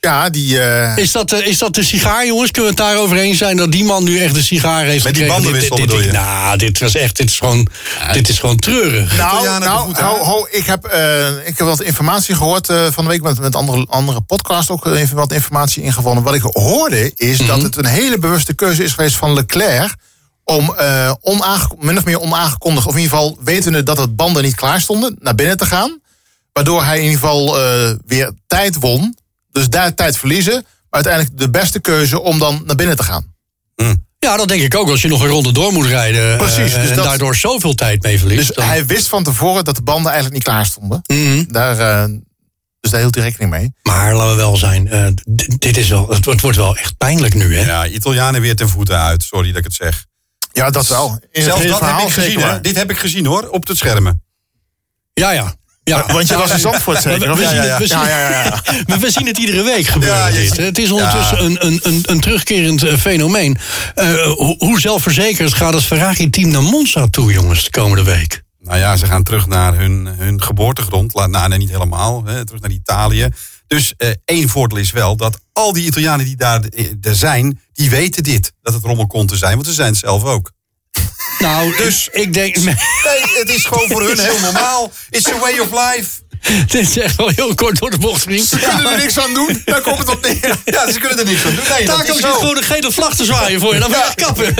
Ja, 0.07 0.29
die... 0.29 0.59
eh, 0.61 0.97
Is 0.97 1.11
dat, 1.11 1.31
eh, 1.31 1.47
is 1.47 1.57
dat 1.57 1.73
de 1.75 1.83
sigaar, 1.83 2.25
jongens? 2.25 2.51
Kunnen 2.51 2.71
we 2.75 2.81
het 2.81 2.87
daarover 2.89 3.17
eens 3.17 3.37
zijn 3.37 3.57
dat 3.57 3.71
die 3.71 3.83
man 3.83 4.03
nu 4.03 4.19
echt 4.19 4.33
de 4.33 4.41
sigaar 4.43 4.83
heeft 4.85 5.03
Met 5.03 5.13
die 5.13 5.23
gekregen? 5.23 5.43
bandenwissel 5.43 5.75
Dit- 5.77 5.87
dit- 5.87 5.95
bedoel 5.97 6.11
je? 6.11 6.17
Nou, 6.25 6.57
dit 6.57 6.79
was 6.79 6.95
echt, 6.95 7.15
dit 7.17 7.29
is 7.29 7.37
gewoon, 7.37 7.67
dit 8.11 8.29
is 8.29 8.39
gewoon 8.39 8.57
treurig. 8.57 9.17
Nou, 9.17 9.43
nou, 9.43 9.51
hebben 9.63 9.79
goed, 9.79 9.97
ho, 9.99 10.13
hè? 10.15 10.23
ho, 10.23 10.47
ik, 10.51 10.65
heb, 10.65 10.85
eh, 10.85 11.27
ik 11.47 11.57
heb 11.57 11.67
wat 11.67 11.81
informatie 11.81 12.35
gehoord 12.35 12.69
eh, 12.69 12.85
van 12.91 13.03
de 13.03 13.09
week 13.09 13.21
met, 13.21 13.39
met 13.39 13.55
andere, 13.55 13.85
andere 13.89 14.21
podcasts 14.21 14.69
ook 14.71 14.85
even 14.85 15.15
wat 15.15 15.31
informatie 15.31 15.83
ingevonden. 15.83 16.23
Wat 16.23 16.33
ik 16.33 16.41
hoorde 16.41 17.11
is 17.15 17.37
Mhm. 17.37 17.47
dat 17.47 17.61
het 17.61 17.77
een 17.77 17.85
hele 17.85 18.17
bewuste 18.17 18.53
keuze 18.53 18.83
is 18.83 18.93
geweest 18.93 19.15
van 19.15 19.33
Leclerc 19.33 19.95
om 20.43 20.73
eh 20.77 21.11
onaange- 21.21 21.75
min 21.79 21.97
of 21.97 22.05
meer 22.05 22.19
onaangekondigd, 22.19 22.85
of 22.87 22.93
in 22.95 22.99
ieder 23.01 23.17
geval 23.17 23.37
wetende 23.43 23.83
dat 23.83 23.97
het 23.97 24.15
banden 24.15 24.43
niet 24.43 24.55
klaar 24.55 24.81
stonden, 24.81 25.15
naar 25.19 25.35
binnen 25.35 25.57
te 25.57 25.65
gaan. 25.65 25.99
Waardoor 26.53 26.83
hij 26.83 26.97
in 26.97 27.03
ieder 27.03 27.19
geval 27.19 27.59
eh, 27.59 27.91
weer 28.05 28.31
tijd 28.47 28.75
won. 28.79 29.15
Dus 29.51 29.69
daar 29.69 29.93
tijd 29.93 30.17
verliezen. 30.17 30.53
Maar 30.53 31.03
uiteindelijk 31.03 31.37
de 31.37 31.49
beste 31.49 31.79
keuze 31.79 32.21
om 32.21 32.39
dan 32.39 32.61
naar 32.65 32.75
binnen 32.75 32.95
te 32.95 33.03
gaan. 33.03 33.29
Ja, 34.19 34.37
dat 34.37 34.47
denk 34.47 34.61
ik 34.61 34.75
ook. 34.75 34.89
Als 34.89 35.01
je 35.01 35.07
nog 35.07 35.21
een 35.21 35.27
ronde 35.27 35.51
door 35.51 35.71
moet 35.73 35.85
rijden 35.85 36.37
Precies, 36.37 36.73
eh, 36.73 36.81
dus 36.81 36.89
en 36.89 36.95
dat- 36.95 37.05
daardoor 37.05 37.35
zoveel 37.35 37.73
tijd 37.73 38.01
mee 38.03 38.19
verliest. 38.19 38.47
Dus 38.47 38.55
dan- 38.55 38.65
hij 38.65 38.85
wist 38.85 39.07
van 39.07 39.23
tevoren 39.23 39.65
dat 39.65 39.75
de 39.75 39.81
banden 39.81 40.11
eigenlijk 40.11 40.33
niet 40.33 40.43
klaar 40.43 40.65
stonden. 40.65 41.01
Mhm. 41.05 41.43
Daar, 41.47 41.79
eh, 41.79 42.09
dus 42.79 42.91
daar 42.91 42.99
hield 42.99 43.15
hij 43.15 43.23
rekening 43.23 43.51
mee. 43.51 43.73
Maar 43.83 44.15
laten 44.15 44.29
we 44.29 44.35
wel 44.35 44.55
zijn, 44.57 44.87
eh, 44.87 45.07
dit 45.57 45.77
is 45.77 45.89
wel, 45.89 46.09
het, 46.09 46.25
wordt- 46.25 46.41
wordt 46.41 46.57
wel 46.57 46.77
echt 46.77 46.97
pijnlijk 46.97 47.33
nu, 47.33 47.57
hè? 47.57 47.65
Ja, 47.65 47.87
Italianen 47.87 48.41
weer 48.41 48.55
ten 48.55 48.69
voeten 48.69 48.97
uit. 48.99 49.23
Sorry 49.23 49.47
dat 49.47 49.57
ik 49.57 49.63
het 49.63 49.73
zeg. 49.73 50.05
Ja, 50.51 50.69
dat 50.69 50.87
wel. 50.87 51.19
Zelfs 51.31 51.65
dat 51.67 51.79
heb 51.79 51.99
ik 52.07 52.13
gezien. 52.13 52.61
Dit 52.61 52.75
heb 52.75 52.89
ik 52.89 52.97
gezien, 52.97 53.25
hoor, 53.25 53.47
op 53.49 53.67
het 53.67 53.77
schermen. 53.77 54.23
Ja, 55.13 55.31
ja. 55.31 55.55
Ja. 55.97 56.05
Want 56.13 56.27
je 56.27 56.37
was 56.37 56.51
in 56.51 56.59
Zandvoort 56.59 57.01
zeker? 57.01 57.35
We, 57.35 57.45
zien 57.45 57.57
het, 57.57 57.77
we, 58.85 58.97
we 58.99 59.11
zien 59.11 59.39
iedere 59.39 59.63
week 59.63 59.87
gebeuren. 59.87 60.33
Dit. 60.33 60.57
Het 60.57 60.77
is 60.77 60.91
ondertussen 60.91 61.45
een, 61.45 61.65
een, 61.65 61.79
een, 61.83 62.03
een 62.05 62.19
terugkerend 62.19 62.83
eh, 62.83 62.97
fenomeen. 62.97 63.57
Eh, 63.95 64.23
hoe, 64.23 64.55
hoe 64.57 64.79
zelfverzekerd 64.79 65.53
gaat 65.53 65.73
het 65.73 65.83
Ferrari-team 65.83 66.49
naar 66.51 66.63
Monza 66.63 67.07
toe, 67.07 67.31
jongens, 67.31 67.63
de 67.63 67.69
komende 67.69 68.03
week? 68.03 68.43
Nou 68.59 68.77
ja, 68.77 68.95
ze 68.95 69.05
gaan 69.05 69.23
terug 69.23 69.47
naar 69.47 69.77
hun, 69.77 70.05
hun 70.17 70.41
geboortegrond. 70.41 71.13
La- 71.13 71.27
Nou, 71.27 71.47
nee, 71.49 71.57
niet 71.57 71.69
helemaal. 71.69 72.23
Hè, 72.25 72.45
terug 72.45 72.61
naar 72.61 72.71
Italië. 72.71 73.27
Dus 73.67 73.93
eh, 73.97 74.09
één 74.25 74.49
voordeel 74.49 74.77
is 74.77 74.91
wel 74.91 75.15
dat 75.15 75.39
al 75.53 75.73
die 75.73 75.85
Italianen 75.85 76.25
die 76.25 76.35
daar 76.35 76.61
eh, 76.61 76.85
zijn... 77.01 77.59
die 77.73 77.89
weten 77.89 78.23
dit, 78.23 78.51
dat 78.61 78.73
het 78.73 78.83
rommel 78.83 79.07
kon 79.07 79.27
te 79.27 79.37
zijn. 79.37 79.53
Want 79.53 79.65
ze 79.67 79.73
zijn 79.73 79.89
het 79.89 79.97
zelf 79.97 80.23
ook. 80.23 80.51
Nou, 81.41 81.77
dus 81.77 82.07
ik 82.11 82.33
denk... 82.33 82.55
Nee, 82.55 82.75
het 83.39 83.49
is 83.49 83.65
gewoon 83.65 83.87
voor 83.89 84.01
hun 84.01 84.19
heel 84.19 84.39
normaal. 84.39 84.91
It's 85.09 85.27
a 85.27 85.39
way 85.39 85.59
of 85.59 85.67
life. 85.71 86.09
dit 86.67 86.89
is 86.89 86.97
echt 86.97 87.15
wel 87.15 87.31
heel 87.35 87.55
kort 87.55 87.79
door 87.79 87.89
de 87.89 87.97
bocht, 87.97 88.21
vriend. 88.21 88.47
Ze 88.47 88.57
kunnen 88.57 88.91
er 88.91 88.97
niks 88.97 89.19
aan 89.19 89.33
doen. 89.33 89.61
Daar 89.65 89.81
komt 89.81 89.97
het 89.97 90.09
op 90.09 90.21
neer. 90.21 90.57
Ja, 90.65 90.91
ze 90.91 90.99
kunnen 90.99 91.19
er 91.19 91.25
niks 91.25 91.45
aan 91.45 91.55
doen. 91.55 91.63
Nee, 91.77 91.85
Taco 91.85 92.13
zit 92.13 92.21
zo. 92.21 92.33
gewoon 92.33 92.57
een 92.57 92.63
gele 92.63 92.91
vlag 92.91 93.15
te 93.15 93.25
zwaaien 93.25 93.59
voor 93.59 93.73
je. 93.73 93.79
Dan 93.79 93.91
ben 93.91 93.99
je 93.99 94.05
echt 94.05 94.15
kappen. 94.15 94.53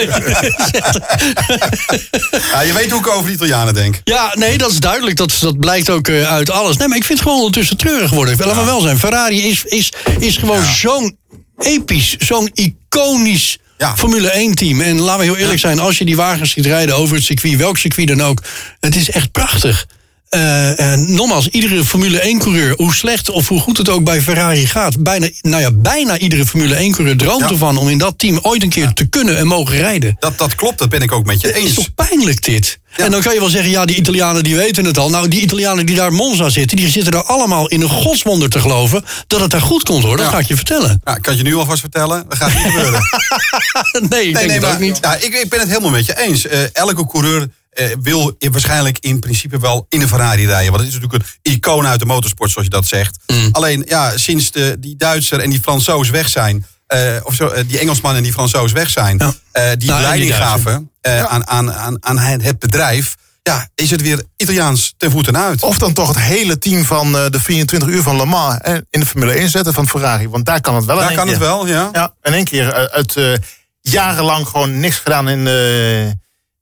Ja, 2.52 2.62
je 2.62 2.74
weet 2.74 2.92
hoe 2.92 3.00
ik 3.00 3.08
over 3.08 3.26
de 3.26 3.32
Italianen 3.32 3.74
denk. 3.74 3.96
Ja, 4.04 4.32
nee, 4.36 4.58
dat 4.58 4.72
is 4.72 4.80
duidelijk. 4.80 5.18
Dat, 5.18 5.38
dat 5.40 5.60
blijkt 5.60 5.90
ook 5.90 6.08
eh, 6.08 6.32
uit 6.32 6.50
alles. 6.50 6.78
Nee, 6.78 6.88
maar 6.88 6.98
ik 6.98 7.04
vind 7.04 7.20
het 7.20 7.28
gewoon 7.28 7.44
ondertussen 7.44 7.78
treurig 7.78 8.12
worden. 8.12 8.38
Laten 8.38 8.56
we 8.56 8.66
wel 8.66 8.82
zijn. 8.82 9.00
Ferrari 9.00 9.48
is, 9.48 9.64
is, 9.64 9.92
is 10.20 10.38
gewoon 10.38 10.66
zo'n 10.66 11.18
episch, 11.58 12.16
zo'n 12.18 12.52
iconisch 12.54 13.58
Ja. 13.82 13.98
Formule 13.98 14.50
1-team. 14.52 14.82
En 14.82 15.00
laten 15.00 15.20
we 15.20 15.26
heel 15.26 15.36
eerlijk 15.38 15.60
zijn, 15.60 15.80
als 15.80 15.98
je 15.98 16.06
die 16.06 16.16
wagens 16.16 16.52
ziet 16.52 16.66
rijden 16.66 16.96
over 16.96 17.16
het 17.16 17.26
circuit, 17.26 17.56
welk 17.56 17.78
circuit 17.78 18.08
dan 18.08 18.22
ook, 18.22 18.44
het 18.80 18.96
is 18.96 19.10
echt 19.10 19.32
prachtig. 19.32 19.86
Eh, 20.32 20.94
eh, 20.94 21.00
nogmaals, 21.00 21.48
iedere 21.48 21.86
Formule 21.86 22.20
1-coureur, 22.36 22.74
hoe 22.78 22.94
slecht 22.96 23.30
of 23.30 23.48
hoe 23.48 23.60
goed 23.60 23.78
het 23.78 23.90
ook 23.90 24.04
bij 24.04 24.22
Ferrari 24.22 24.68
gaat, 24.68 25.04
bijna, 25.04 25.30
nou 25.42 25.62
ja, 25.62 25.72
bijna 25.72 26.18
iedere 26.18 26.46
Formule 26.46 26.76
1-coureur 26.76 27.18
droomt 27.18 27.40
Ja. 27.42 27.50
ervan 27.50 27.78
om 27.78 27.90
in 27.90 27.98
dat 27.98 28.14
team 28.20 28.40
ooit 28.42 28.64
een 28.64 28.70
keer 28.70 28.94
te 28.94 29.06
kunnen 29.06 29.38
en 29.38 29.48
mogen 29.48 29.78
rijden. 29.78 30.16
Dat, 30.20 30.38
dat 30.38 30.56
klopt, 30.56 30.78
dat 30.78 30.90
ben 30.90 31.02
ik 31.02 31.12
ook 31.12 31.26
met 31.26 31.42
je 31.42 31.48
Het 31.48 31.56
is 31.58 31.64
eens. 31.64 31.74
toch 31.74 31.94
pijnlijk 31.96 32.44
dit? 32.44 32.80
Ja. 32.98 33.04
En 33.06 33.12
dan 33.12 33.22
kan 33.22 33.34
je 33.34 33.40
wel 33.40 33.50
zeggen, 33.50 33.72
ja, 33.72 33.86
die 33.86 33.96
Italianen 33.96 34.44
die 34.44 34.56
weten 34.56 34.86
het 34.86 34.98
al. 34.98 35.10
Nou, 35.10 35.28
die 35.28 35.42
Italianen 35.42 35.86
die 35.86 35.96
daar 35.96 36.14
Monza 36.14 36.50
zitten, 36.50 36.78
die 36.78 36.90
zitten 36.90 37.14
er 37.14 37.24
allemaal 37.24 37.68
in 37.68 37.82
een 37.82 37.90
godswonder 37.90 38.50
te 38.50 38.60
geloven 38.60 39.04
dat 39.28 39.40
het 39.42 39.52
daar 39.52 39.62
goed 39.62 39.84
komt 39.84 40.04
hoor. 40.04 40.18
Dat 40.18 40.26
Ja. 40.26 40.32
ga 40.32 40.40
ik 40.40 40.48
je 40.48 40.56
vertellen. 40.56 41.02
Ja, 41.04 41.16
ik 41.16 41.22
kan 41.22 41.38
je 41.38 41.44
nu 41.44 41.56
alvast 41.56 41.80
vertellen, 41.80 42.26
dat 42.30 42.38
gaat 42.38 42.54
niet 42.54 42.62
gebeuren. 42.72 43.02
nee, 44.10 44.28
ik 44.28 44.36
denk 44.38 44.52
het 44.52 44.66
ook 44.66 44.80
niet. 44.80 44.98
Ja, 45.02 45.16
ik, 45.16 45.34
ik 45.34 45.50
ben 45.50 45.60
het 45.60 45.68
helemaal 45.68 45.90
met 45.90 46.06
je 46.06 46.20
eens. 46.20 46.48
Eh, 46.48 46.60
elke 46.74 47.08
coureur 47.08 47.48
eh, 47.72 47.86
wil 48.02 48.36
waarschijnlijk 48.40 48.98
in 49.00 49.20
principe 49.20 49.60
wel 49.60 49.86
in 49.90 50.02
een 50.02 50.08
Ferrari 50.08 50.46
rijden. 50.46 50.72
Want 50.72 50.84
het 50.84 50.94
is 50.94 51.00
natuurlijk 51.00 51.24
een 51.42 51.52
icoon 51.54 51.88
uit 51.88 52.00
de 52.00 52.06
motorsport, 52.06 52.52
zoals 52.52 52.68
je 52.68 52.74
dat 52.74 52.88
zegt. 52.88 53.18
Mm. 53.28 53.50
Alleen, 53.52 53.84
ja, 53.88 54.18
sinds 54.18 54.52
de, 54.52 54.76
die 54.80 54.96
Duitser 54.96 55.40
en 55.40 55.50
die 55.50 55.60
Fransoos 55.62 56.10
weg 56.10 56.30
zijn... 56.30 56.66
eh, 56.88 57.00
of 57.24 57.34
zo, 57.34 57.48
eh, 57.48 57.64
die 57.68 57.80
Engelsman 57.80 58.16
en 58.16 58.24
die 58.24 58.34
Fransoos 58.34 58.72
weg 58.72 58.90
zijn... 58.90 59.18
Ja. 59.18 59.34
eh, 59.52 59.72
die 59.78 59.90
Nou, 59.90 60.02
leiding 60.02 60.36
gaven 60.36 60.92
eh, 61.02 61.24
aan, 61.24 61.48
aan, 61.48 61.74
aan, 61.74 62.04
aan 62.04 62.18
het 62.42 62.60
bedrijf... 62.60 63.16
ja, 63.44 63.68
is 63.76 63.92
het 63.92 64.02
weer 64.02 64.24
Italiaans 64.38 64.94
ten 64.98 65.12
voeten 65.12 65.38
uit. 65.38 65.62
Of 65.64 65.78
dan 65.78 65.94
toch 65.94 66.08
het 66.08 66.20
hele 66.20 66.58
team 66.58 66.86
van 66.86 67.18
eh, 67.18 67.26
de 67.30 67.40
24 67.40 67.90
uur 67.90 68.02
van 68.02 68.16
Le 68.16 68.26
Mans 68.26 68.58
eh, 68.62 68.74
in 68.90 69.00
de 69.00 69.06
Formule 69.06 69.32
1 69.34 69.50
zetten 69.50 69.74
van 69.74 69.88
Ferrari. 69.88 70.30
Want 70.30 70.46
daar 70.46 70.62
kan 70.62 70.76
het 70.76 70.86
wel 70.86 70.98
Daar 70.98 71.14
kan 71.14 71.28
het 71.28 71.38
wel, 71.38 71.68
ja. 71.68 71.90
Ja, 71.92 72.14
in 72.22 72.34
één 72.34 72.46
keer 72.46 72.90
uit 72.90 73.16
eh, 73.16 73.34
jarenlang 73.82 74.48
gewoon 74.48 74.80
niks 74.80 74.96
gedaan 74.98 75.30
in 75.30 75.46
de, 75.46 76.20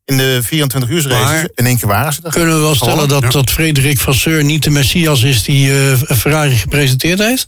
in 0.10 0.18
de 0.18 0.40
24 0.44 0.90
uur. 0.90 1.08
Maar- 1.08 1.48
In 1.56 1.66
één 1.66 1.78
keer 1.78 1.88
waren 1.88 2.14
ze 2.14 2.20
er. 2.24 2.32
Kunnen 2.32 2.56
we 2.56 2.62
wel 2.62 2.76
stellen 2.76 2.94
Gewoon, 2.94 3.10
dat, 3.10 3.22
ja. 3.22 3.30
dat 3.30 3.50
Frederik 3.52 4.00
Vasseur 4.00 4.44
niet 4.44 4.64
de 4.64 4.70
Messias 4.70 5.22
is 5.24 5.44
die 5.44 5.72
eh, 5.92 5.98
Ferrari 6.18 6.56
gepresenteerd 6.56 7.20
heeft? 7.20 7.48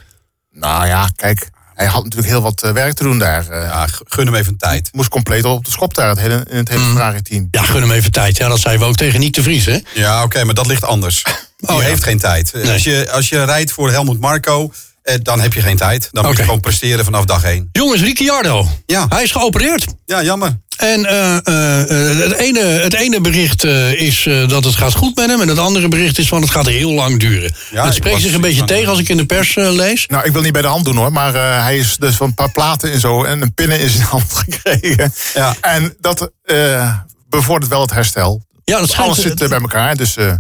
Nou 0.51 0.86
ja, 0.88 1.09
kijk, 1.16 1.49
hij 1.74 1.86
had 1.88 2.03
natuurlijk 2.03 2.30
heel 2.32 2.41
wat 2.41 2.62
eh, 2.64 2.72
werk 2.72 2.93
te 2.93 3.03
doen 3.03 3.20
daar. 3.20 3.49
eh. 3.49 3.62
Ja, 3.64 3.88
gun 4.05 4.26
hem 4.26 4.36
even 4.36 4.57
tijd. 4.57 4.89
Moest 4.91 5.09
compleet 5.09 5.43
op 5.43 5.66
de 5.66 5.72
schop 5.72 5.93
daar, 5.93 6.09
het 6.09 6.20
hele, 6.20 6.45
in 6.49 6.57
het 6.57 6.70
hele 6.70 6.84
Mm. 6.84 6.91
Ferrari-team. 6.91 7.47
Ja, 7.51 7.64
gun 7.64 7.82
hem 7.82 7.91
even 7.91 8.12
tijd. 8.12 8.38
Ja, 8.38 8.47
dat 8.47 8.59
zei 8.59 8.78
we 8.78 8.86
ook 8.86 8.95
tegen 8.95 9.20
Niet 9.20 9.36
de 9.36 9.43
Vries, 9.43 9.66
hè? 9.66 9.78
Ja, 9.93 10.24
oké, 10.24 10.43
maar 10.43 10.53
dat 10.55 10.68
ligt 10.68 10.84
anders. 10.84 11.24
Die 11.57 11.70
Oh, 11.70 11.82
ja. 11.82 11.88
heeft 11.88 12.03
geen 12.03 12.20
tijd. 12.20 12.53
Nee. 12.53 12.72
Als, 12.72 12.84
je, 12.84 13.12
als 13.12 13.30
je 13.30 13.43
rijdt 13.43 13.72
voor 13.72 13.89
Helmut 13.91 14.20
Marco, 14.20 14.72
eh, 15.03 15.15
dan 15.21 15.41
heb 15.41 15.53
je 15.53 15.61
geen 15.61 15.77
tijd. 15.77 16.09
Dan 16.11 16.25
moet 16.25 16.37
je 16.37 16.43
gewoon 16.43 16.59
presteren 16.59 17.05
vanaf 17.05 17.25
dag 17.25 17.43
één. 17.43 17.69
Jongens, 17.71 18.01
Ricciardo. 18.01 18.67
Ja. 18.85 19.05
Hij 19.09 19.23
is 19.23 19.31
geopereerd. 19.31 19.85
Ja, 20.05 20.23
jammer. 20.23 20.57
En 20.77 21.05
eh, 21.05 21.37
eh, 21.37 22.17
het, 22.17 22.31
ene, 22.33 22.59
het 22.59 22.93
ene 22.93 23.21
bericht 23.21 23.63
eh, 23.63 23.91
is 23.93 24.25
eh, 24.25 24.47
dat 24.47 24.63
het 24.63 24.75
gaat 24.75 24.93
goed 24.93 25.15
met 25.15 25.27
hem. 25.29 25.41
En 25.41 25.47
het 25.47 25.57
andere 25.57 25.87
bericht 25.87 26.17
is 26.17 26.27
van 26.27 26.41
het 26.41 26.49
gaat 26.51 26.65
heel 26.67 26.91
lang 26.91 27.19
duren. 27.19 27.53
Ja, 27.71 27.85
het 27.85 27.93
spreekt 27.93 28.21
zich 28.21 28.33
een 28.33 28.41
beetje 28.41 28.63
tegen 28.63 28.89
als 28.89 28.99
ik 28.99 29.09
in 29.09 29.17
de 29.17 29.25
pers 29.25 29.55
lees. 29.55 30.05
Nou, 30.07 30.25
ik 30.25 30.31
wil 30.31 30.41
niet 30.41 30.51
bij 30.53 30.61
de 30.61 30.67
hand 30.67 30.85
doen 30.85 30.95
hoor, 30.95 31.11
maar 31.11 31.35
eh, 31.35 31.63
hij 31.63 31.77
is 31.77 31.97
dus 31.97 32.15
van 32.15 32.27
een 32.27 32.33
paar 32.33 32.51
platen 32.51 32.91
en 32.91 32.99
zo 32.99 33.23
en 33.23 33.41
een 33.41 33.53
pinnen 33.53 33.79
in 33.79 33.89
zijn 33.89 34.07
hand 34.15 34.33
gekregen. 34.33 35.13
Ja. 35.33 35.55
En 35.61 35.95
dat 35.99 36.31
eh, 36.43 36.95
bevordert 37.29 37.71
wel 37.71 37.81
het 37.81 37.91
herstel. 37.91 38.45
Ja, 38.63 38.79
dat 38.79 38.89
schijnt, 38.89 39.11
Alles 39.11 39.21
zit 39.21 39.49
bij 39.49 39.59
elkaar. 39.59 39.95
Dus, 39.95 40.17
eh, 40.17 40.33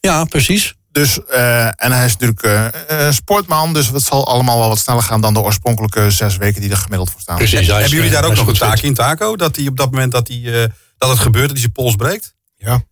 Ja, 0.00 0.24
precies. 0.24 0.74
Dus, 0.94 1.24
eh, 1.24 1.66
en 1.66 1.92
hij 1.92 2.04
is 2.04 2.16
natuurlijk 2.16 2.42
eh, 2.42 2.66
een 3.06 3.14
sportman, 3.14 3.72
dus 3.72 3.88
het 3.88 4.02
zal 4.02 4.26
allemaal 4.26 4.58
wel 4.58 4.68
wat 4.68 4.78
sneller 4.78 5.02
gaan 5.02 5.20
dan 5.20 5.34
de 5.34 5.40
oorspronkelijke 5.40 6.10
zes 6.10 6.36
weken 6.36 6.60
die 6.60 6.70
er 6.70 6.76
gemiddeld 6.76 7.10
voor 7.10 7.20
staan. 7.20 7.36
Precies. 7.36 7.66
Hebben 7.66 7.88
jullie 7.88 8.10
daar 8.10 8.24
ook 8.24 8.34
nog 8.34 8.46
een 8.46 8.54
taak 8.54 8.80
in, 8.80 8.94
Taco? 8.94 9.36
Dat 9.36 9.56
hij 9.56 9.66
op 9.66 9.76
dat 9.76 9.90
moment 9.90 10.12
dat, 10.12 10.28
hij, 10.28 10.62
eh, 10.62 10.70
dat 10.98 11.08
het 11.08 11.18
gebeurt, 11.18 11.44
dat 11.44 11.52
hij 11.52 11.60
zijn 11.60 11.72
pols 11.72 11.94
breekt? 11.94 12.34
Ja. 12.56 12.84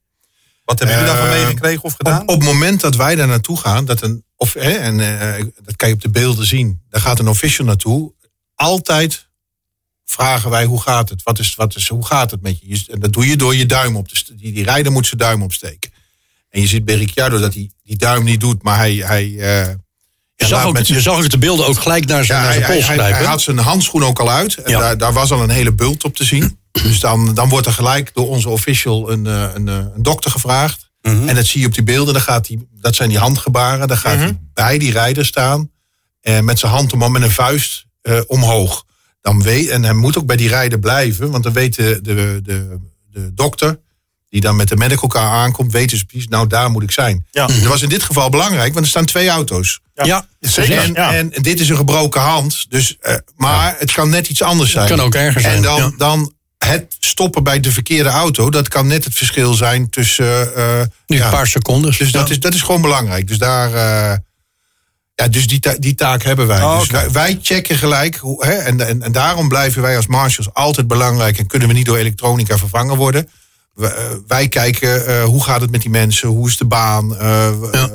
Wat 0.64 0.78
hebben 0.78 0.98
jullie 0.98 1.12
daarvan 1.12 1.30
meegekregen 1.30 1.82
of 1.82 1.94
gedaan? 1.94 2.20
Op, 2.20 2.28
op 2.28 2.40
het 2.40 2.48
moment 2.48 2.80
dat 2.80 2.96
wij 2.96 3.14
daar 3.14 3.26
naartoe 3.26 3.58
gaan, 3.58 3.84
dat 3.84 4.02
een, 4.02 4.24
of, 4.36 4.52
hè, 4.52 4.70
en 4.70 5.20
eh, 5.20 5.44
dat 5.64 5.76
kan 5.76 5.88
je 5.88 5.94
op 5.94 6.02
de 6.02 6.10
beelden 6.10 6.46
zien, 6.46 6.82
daar 6.90 7.00
gaat 7.00 7.18
een 7.18 7.28
official 7.28 7.66
naartoe. 7.66 8.12
Altijd 8.54 9.28
vragen 10.04 10.50
wij 10.50 10.64
hoe 10.64 10.80
gaat 10.80 11.08
het? 11.08 11.22
Wat 11.22 11.38
is, 11.38 11.54
wat 11.54 11.76
is, 11.76 11.88
hoe 11.88 12.06
gaat 12.06 12.30
het 12.30 12.42
met 12.42 12.60
je? 12.60 12.84
En 12.88 13.00
dat 13.00 13.12
doe 13.12 13.26
je 13.26 13.36
door 13.36 13.54
je 13.54 13.66
duim 13.66 13.96
op 13.96 14.08
te 14.08 14.34
die, 14.36 14.52
die 14.52 14.64
rijder 14.64 14.92
moet 14.92 15.06
zijn 15.06 15.20
duim 15.20 15.42
opsteken. 15.42 15.90
En 16.52 16.60
je 16.60 16.66
ziet 16.66 16.84
bij 16.84 16.94
Ricciardo 16.94 17.38
dat 17.38 17.54
hij 17.54 17.70
die 17.82 17.96
duim 17.96 18.24
niet 18.24 18.40
doet, 18.40 18.62
maar 18.62 18.76
hij. 18.76 18.94
hij 18.94 19.22
eh, 19.22 19.66
Je 19.66 19.78
ja, 20.36 20.46
zag, 20.46 20.64
ook, 20.64 20.78
je 20.78 21.00
zag 21.00 21.16
ook 21.16 21.30
de 21.30 21.38
beelden 21.38 21.66
ook 21.66 21.78
gelijk 21.78 22.06
naar 22.06 22.24
zijn, 22.24 22.38
ja, 22.38 22.44
naar 22.44 22.54
hij, 22.54 22.74
pols 22.74 22.86
hij, 22.86 22.96
hij, 22.96 23.24
had 23.24 23.40
zijn 23.40 23.58
handschoen 23.58 24.04
ook 24.04 24.18
al 24.18 24.30
uit. 24.30 24.54
En 24.54 24.70
Ja. 24.70 24.78
daar, 24.78 24.98
daar 24.98 25.12
was 25.12 25.30
al 25.30 25.42
een 25.42 25.50
hele 25.50 25.72
bult 25.72 26.04
op 26.04 26.16
te 26.16 26.24
zien. 26.24 26.58
Dus 26.72 27.00
dan, 27.00 27.34
dan 27.34 27.48
wordt 27.48 27.66
er 27.66 27.72
gelijk 27.72 28.14
door 28.14 28.28
onze 28.28 28.48
official 28.48 29.10
een, 29.10 29.26
eh, 29.26 29.48
een, 29.54 29.68
eh, 29.68 29.74
een 29.74 30.02
dokter 30.02 30.30
gevraagd. 30.30 30.90
Mhm. 31.00 31.28
En 31.28 31.34
dat 31.34 31.46
zie 31.46 31.60
je 31.60 31.66
op 31.66 31.74
die 31.74 31.82
beelden. 31.82 32.14
Dan 32.14 32.22
gaat 32.22 32.48
hij, 32.48 32.58
dat 32.80 32.94
zijn 32.94 33.08
die 33.08 33.18
handgebaren. 33.18 33.88
Dan 33.88 33.96
gaat 33.96 34.18
hij 34.18 34.38
bij 34.54 34.78
die 34.78 34.92
rijder 34.92 35.26
staan. 35.26 35.70
En 36.20 36.44
met 36.44 36.58
zijn 36.58 36.72
hand 36.72 36.92
omhoog, 36.92 37.10
met 37.10 37.22
een 37.22 37.30
vuist 37.30 37.86
eh, 38.02 38.20
omhoog. 38.26 38.84
Dan 39.20 39.42
weet, 39.42 39.68
en 39.68 39.82
hij 39.82 39.92
moet 39.92 40.18
ook 40.18 40.26
bij 40.26 40.36
die 40.36 40.48
rijder 40.48 40.78
blijven. 40.78 41.30
Want 41.30 41.42
dan 41.42 41.52
weet 41.52 41.76
de, 41.76 41.98
de, 42.02 42.40
de, 42.42 42.78
de 43.10 43.34
dokter, 43.34 43.80
die 44.32 44.40
dan 44.40 44.56
met 44.56 44.68
de 44.68 44.76
medical 44.76 45.08
car 45.08 45.30
aankomt, 45.30 45.72
weten 45.72 45.98
ze 45.98 46.04
precies, 46.04 46.28
nou 46.28 46.46
daar 46.46 46.70
moet 46.70 46.82
ik 46.82 46.90
zijn. 46.90 47.26
Ja. 47.30 47.46
Dat 47.46 47.62
was 47.62 47.82
in 47.82 47.88
dit 47.88 48.02
geval 48.02 48.28
belangrijk, 48.30 48.72
want 48.72 48.84
er 48.84 48.90
staan 48.90 49.04
twee 49.04 49.28
auto's. 49.28 49.80
ja, 49.94 50.26
Zeker. 50.40 50.78
En, 50.78 50.92
ja. 50.92 51.14
en 51.14 51.28
dit 51.30 51.60
is 51.60 51.68
een 51.68 51.76
gebroken 51.76 52.20
hand. 52.20 52.66
Dus, 52.68 52.96
eh, 53.00 53.14
maar 53.36 53.74
het 53.78 53.92
kan 53.92 54.08
net 54.10 54.28
iets 54.28 54.42
anders 54.42 54.70
zijn. 54.70 54.88
kan 54.88 55.00
ook 55.00 55.14
erger 55.14 55.40
zijn, 55.40 55.56
En 55.56 55.62
dan, 55.62 55.76
ja. 55.76 55.92
dan 55.96 56.32
het 56.58 56.96
stoppen 56.98 57.44
bij 57.44 57.60
de 57.60 57.72
verkeerde 57.72 58.08
auto. 58.08 58.50
Dat 58.50 58.68
kan 58.68 58.86
net 58.86 59.04
het 59.04 59.14
verschil 59.14 59.54
zijn 59.54 59.90
tussen... 59.90 60.54
eh, 60.56 60.80
nu 61.06 61.16
ja. 61.16 61.24
een 61.24 61.30
paar 61.30 61.46
seconden. 61.46 61.94
Dus 61.98 62.12
dat 62.12 62.30
is, 62.30 62.40
dat 62.40 62.54
is 62.54 62.60
gewoon 62.62 62.80
belangrijk. 62.82 63.28
Dus 63.28 63.38
daar... 63.38 63.74
eh, 63.74 64.16
ja, 65.14 65.28
dus 65.28 65.46
die, 65.46 65.60
ta- 65.60 65.76
die 65.78 65.94
taak 65.94 66.22
hebben 66.22 66.46
wij. 66.46 66.62
Oh, 66.62 66.78
dus 66.78 66.88
wij, 66.90 67.10
wij 67.10 67.38
checken 67.42 67.78
gelijk. 67.78 68.16
Hoe, 68.16 68.46
hè, 68.46 68.52
en, 68.52 68.86
en, 68.86 69.02
en 69.02 69.12
daarom 69.12 69.48
blijven 69.48 69.82
wij 69.82 69.96
als 69.96 70.06
marshals 70.06 70.52
altijd 70.54 70.86
belangrijk. 70.86 71.38
En 71.38 71.46
kunnen 71.46 71.68
we 71.68 71.74
niet 71.74 71.86
door 71.86 71.96
elektronica 71.96 72.58
vervangen 72.58 72.96
worden. 72.96 73.28
Eh, 73.76 73.88
wij 74.26 74.48
kijken 74.48 75.06
eh, 75.06 75.24
hoe 75.24 75.42
gaat 75.44 75.60
het 75.60 75.70
met 75.70 75.80
die 75.82 75.90
mensen. 75.90 76.28
Hoe 76.28 76.48
is 76.48 76.56
de 76.56 76.64
baan. 76.64 77.16
eh, 77.16 77.50
Ja. 77.72 77.88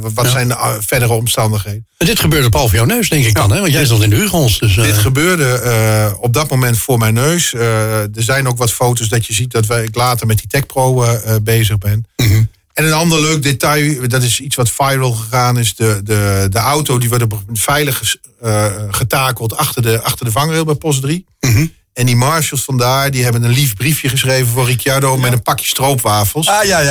wat 0.00 0.24
Ja. 0.24 0.30
zijn 0.30 0.48
de 0.48 0.76
verdere 0.80 1.12
omstandigheden. 1.12 1.86
En 1.98 2.06
dit 2.06 2.20
gebeurt 2.20 2.44
op 2.46 2.54
half 2.54 2.72
jouw 2.72 2.84
neus, 2.84 3.08
denk 3.08 3.24
ik 3.24 3.34
dan. 3.34 3.52
Hè? 3.52 3.60
Want 3.60 3.72
jij 3.72 3.84
zat 3.86 4.02
in 4.02 4.10
de 4.10 4.16
Hugels. 4.16 4.58
Dus, 4.58 4.74
Dit 4.74 4.96
gebeurde 4.98 6.16
op 6.20 6.32
dat 6.32 6.50
moment 6.50 6.78
voor 6.78 6.98
mijn 6.98 7.14
neus. 7.14 7.52
Er 7.54 8.08
zijn 8.12 8.48
ook 8.48 8.58
wat 8.58 8.72
foto's 8.72 9.08
dat 9.08 9.26
je 9.26 9.32
ziet 9.32 9.50
dat 9.52 9.66
wij, 9.66 9.84
ik 9.84 9.94
later 9.94 10.26
met 10.26 10.38
die 10.38 10.46
Tech 10.46 10.66
Pro 10.66 11.02
eh, 11.02 11.34
bezig 11.42 11.78
ben. 11.78 12.04
Mhm. 12.16 12.42
En 12.72 12.84
een 12.84 12.92
ander 12.92 13.20
leuk 13.20 13.42
detail, 13.42 14.08
dat 14.08 14.22
is 14.22 14.40
iets 14.40 14.56
wat 14.56 14.70
viral 14.70 15.12
gegaan 15.12 15.58
is. 15.58 15.74
De, 15.74 16.00
de, 16.04 16.46
de 16.50 16.58
auto 16.58 16.98
die 16.98 17.08
wordt 17.08 17.24
op 17.24 17.32
een 17.48 17.56
veilig 17.56 18.16
getakeld 18.90 19.56
achter 19.56 19.82
de, 19.82 20.02
achter 20.02 20.24
de 20.26 20.32
vangrail 20.32 20.64
bij 20.64 20.74
Post 20.74 21.00
3. 21.02 21.26
Mhm. 21.40 21.66
En 21.94 22.06
die 22.06 22.16
marshals 22.16 22.64
vandaar, 22.64 23.10
die 23.10 23.22
hebben 23.22 23.42
een 23.42 23.50
lief 23.50 23.74
briefje 23.74 24.08
geschreven 24.08 24.46
voor 24.46 24.66
Ricciardo 24.66 25.16
met 25.16 25.32
een 25.32 25.42
pakje 25.42 25.66
stroopwafels. 25.66 26.48
Ah 26.48 26.64
ja, 26.64 26.78
ja, 26.78 26.90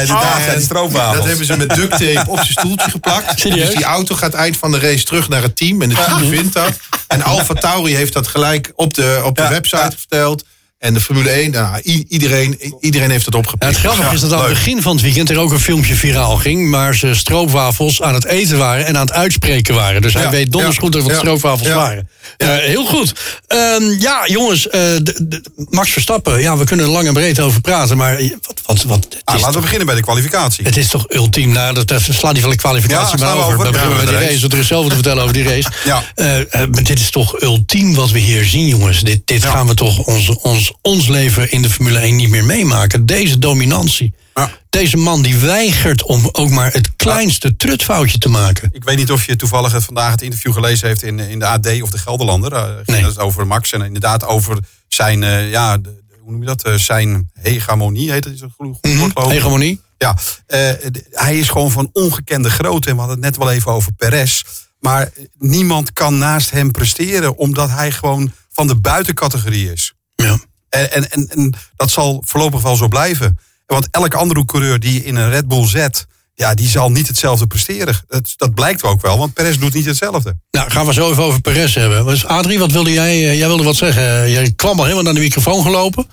die 0.53 0.61
stroopwafels. 0.63 1.17
Dat 1.17 1.25
hebben 1.25 1.45
ze 1.45 1.57
met 1.57 1.75
duct 1.75 1.89
tape 1.91 2.23
op 2.27 2.35
zijn 2.35 2.47
stoeltje 2.47 2.89
geplakt. 2.89 3.39
Serieus? 3.39 3.65
Dus 3.65 3.75
die 3.75 3.83
auto 3.83 4.15
gaat 4.15 4.33
eind 4.33 4.57
van 4.57 4.71
de 4.71 4.79
race 4.79 5.03
terug 5.03 5.29
naar 5.29 5.41
het 5.41 5.55
team. 5.55 5.81
En 5.81 5.89
het 5.89 6.05
team 6.05 6.29
vindt 6.29 6.53
dat. 6.53 6.79
En 7.07 7.23
Alfa 7.23 7.53
Tauri 7.53 7.95
heeft 7.95 8.13
dat 8.13 8.27
gelijk 8.27 8.71
op 8.75 8.93
de, 8.93 9.21
op 9.25 9.35
de 9.35 9.41
Ja, 9.41 9.49
website 9.49 9.81
ja. 9.81 9.91
verteld. 9.97 10.43
En 10.83 10.93
de 10.93 11.01
Formule 11.01 11.29
1, 11.29 11.51
nou, 11.51 11.81
iedereen, 12.07 12.59
iedereen 12.79 13.09
heeft 13.11 13.25
het 13.25 13.33
Ja, 13.33 13.39
opgepikt. 13.39 13.71
het 13.71 13.79
grappige 13.79 14.13
is 14.15 14.21
dat 14.21 14.33
aan 14.33 14.39
het 14.39 14.49
begin 14.49 14.81
van 14.81 14.91
het 14.93 15.01
weekend 15.01 15.29
er 15.29 15.37
ook 15.37 15.51
een 15.51 15.59
filmpje 15.59 15.95
viraal 15.95 16.35
ging. 16.37 16.69
waar 16.71 16.95
ze 16.95 17.13
stroopwafels 17.15 18.01
aan 18.01 18.13
het 18.13 18.25
eten 18.25 18.57
waren 18.57 18.85
en 18.85 18.95
aan 18.97 19.05
het 19.05 19.11
uitspreken 19.15 19.75
waren. 19.75 20.01
Dus 20.01 20.13
hij 20.13 20.29
weet 20.29 20.51
donders 20.51 20.77
goed 20.77 20.95
stroopwafels 21.07 21.69
waren. 21.69 22.09
Eh, 22.37 22.47
heel 22.57 22.85
goed. 22.85 23.13
Ehm, 23.47 23.83
ja, 23.99 24.23
jongens, 24.27 24.67
eh, 24.69 24.79
de- 24.81 25.15
de- 25.27 25.43
Max 25.69 25.91
Verstappen. 25.91 26.41
Ja, 26.41 26.57
we 26.57 26.63
kunnen 26.65 26.85
er 26.85 26.91
lang 26.91 27.07
en 27.07 27.13
breed 27.13 27.39
over 27.39 27.61
praten. 27.61 27.97
Maar 27.97 28.21
wat, 28.65 28.81
het, 29.03 29.21
Ah, 29.23 29.39
laten 29.39 29.55
we 29.55 29.61
beginnen 29.61 29.85
bij 29.85 29.95
de 29.95 30.01
kwalificatie. 30.01 30.65
het 30.65 30.77
is 30.77 30.87
toch 30.87 31.05
ultiem. 31.09 31.51
Nou, 31.51 31.83
dat, 31.83 32.01
slaat 32.09 32.33
niet 32.33 32.41
van 32.41 32.51
de 32.51 32.57
kwalificatie 32.57 33.17
Ja, 33.19 33.25
maar 33.25 33.35
we 33.35 33.41
over. 33.41 33.53
over. 33.53 33.65
We 33.65 33.71
beginnen 33.71 33.97
Ja, 33.97 34.03
met 34.03 34.09
die 34.11 34.19
de 34.19 34.25
race. 34.25 34.39
Want 34.41 34.53
er 34.53 34.59
is 34.59 34.67
zoveel 34.67 34.89
te 34.89 34.93
vertellen 34.95 35.21
over 35.23 35.33
die 35.35 35.43
race. 35.43 35.69
Ja. 35.85 36.03
Eh, 36.15 36.39
eh, 36.39 36.47
maar 36.51 36.83
dit 36.83 36.99
is 36.99 37.09
toch 37.09 37.41
ultiem 37.41 37.93
wat 37.95 38.11
we 38.11 38.19
hier 38.19 38.45
zien, 38.45 38.67
jongens. 38.67 39.01
Dit, 39.03 39.21
dit 39.25 39.45
gaan 39.45 39.67
we 39.67 39.73
toch 39.73 39.97
ons, 39.99 40.29
ons, 40.29 40.73
ons 40.81 41.07
leven 41.07 41.51
in 41.51 41.61
de 41.61 41.69
Formule 41.69 41.99
1 41.99 42.15
niet 42.15 42.29
meer 42.29 42.45
meemaken. 42.45 43.05
Deze 43.05 43.39
dominantie. 43.39 44.13
Ja. 44.35 44.51
Deze 44.69 44.97
man 44.97 45.21
die 45.21 45.37
weigert 45.37 46.03
om 46.03 46.29
ook 46.31 46.49
maar 46.49 46.71
het 46.73 46.95
kleinste 46.95 47.55
trutfoutje 47.55 48.17
te 48.17 48.29
maken. 48.29 48.69
Ik 48.73 48.83
weet 48.83 48.97
niet 48.97 49.11
of 49.11 49.25
je 49.25 49.35
toevallig 49.35 49.71
het, 49.71 49.83
vandaag 49.83 50.11
het 50.11 50.21
interview 50.21 50.53
gelezen 50.53 50.87
heeft 50.87 51.03
in, 51.03 51.19
in 51.19 51.39
de 51.39 51.45
AD 51.45 51.81
of 51.81 51.89
de 51.89 51.97
Gelderlander. 51.97 52.51
Uh, 52.53 52.63
ging 52.63 52.85
Nee. 52.85 53.03
het 53.05 53.19
over 53.19 53.47
Max 53.47 53.71
en 53.71 53.81
inderdaad 53.81 54.25
over 54.25 54.57
zijn, 54.87 55.21
ja, 55.49 55.77
de- 55.77 56.01
hoe 56.23 56.31
noem 56.31 56.41
je 56.41 56.47
dat? 56.47 56.63
Eh, 56.63 56.73
zijn 56.73 57.31
hegemonie 57.33 58.11
heet 58.11 58.23
het, 58.23 58.33
is 58.33 58.41
een 58.41 58.53
goed, 58.57 58.77
woord, 58.81 59.11
ik. 59.11 59.17
Hegemonie. 59.17 59.81
Ja, 59.97 60.17
eh, 60.45 60.71
hij 61.09 61.37
is 61.37 61.49
gewoon 61.49 61.71
van 61.71 61.89
ongekende 61.93 62.49
grootte. 62.49 62.89
En 62.89 62.93
we 62.95 62.99
hadden 62.99 63.17
het 63.17 63.25
net 63.25 63.37
wel 63.37 63.51
even 63.51 63.71
over 63.71 63.93
Perez. 63.93 64.43
Maar 64.79 65.11
niemand 65.37 65.93
kan 65.93 66.17
naast 66.17 66.51
hem 66.51 66.71
presteren, 66.71 67.37
omdat 67.37 67.69
hij 67.69 67.91
gewoon 67.91 68.31
van 68.49 68.67
de 68.67 68.75
buitencategorie 68.75 69.71
is. 69.71 69.93
Ja. 70.15 70.39
En, 70.69 70.91
en, 70.91 71.09
en, 71.09 71.27
en 71.27 71.53
dat 71.75 71.91
zal 71.91 72.23
voorlopig 72.25 72.61
wel 72.61 72.75
zo 72.75 72.87
blijven. 72.87 73.39
Want 73.65 73.87
elke 73.91 74.17
andere 74.17 74.45
coureur 74.45 74.79
die 74.79 74.93
je 74.93 75.03
in 75.03 75.15
een 75.15 75.29
Red 75.29 75.47
Bull 75.47 75.67
zet, 75.67 76.05
ja, 76.35 76.53
die 76.53 76.67
zal 76.67 76.89
niet 76.91 77.07
hetzelfde 77.07 77.47
presteren. 77.47 77.95
Dat, 78.07 78.33
dat 78.35 78.53
blijkt 78.53 78.83
ook 78.83 79.01
wel, 79.01 79.17
want 79.17 79.33
Perez 79.33 79.57
doet 79.57 79.73
niet 79.73 79.85
hetzelfde. 79.85 80.33
Nou, 80.51 80.69
gaan 80.71 80.85
we 80.85 80.93
zo 80.93 81.11
even 81.11 81.23
over 81.23 81.41
Perez 81.41 81.75
hebben. 81.75 82.05
Dus 82.05 82.25
Adrie, 82.25 82.59
wat 82.59 82.71
wilde 82.71 82.91
jij? 82.91 83.09
eh, 83.29 83.37
Jij 83.37 83.47
wilde 83.47 83.63
wat 83.63 83.75
zeggen. 83.75 84.31
Jij 84.31 84.51
kwam 84.55 84.77
al 84.77 84.83
helemaal 84.83 85.03
naar 85.03 85.13
de 85.13 85.19
microfoon 85.19 85.63
gelopen. 85.63 86.07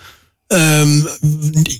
Ehm, 0.46 0.96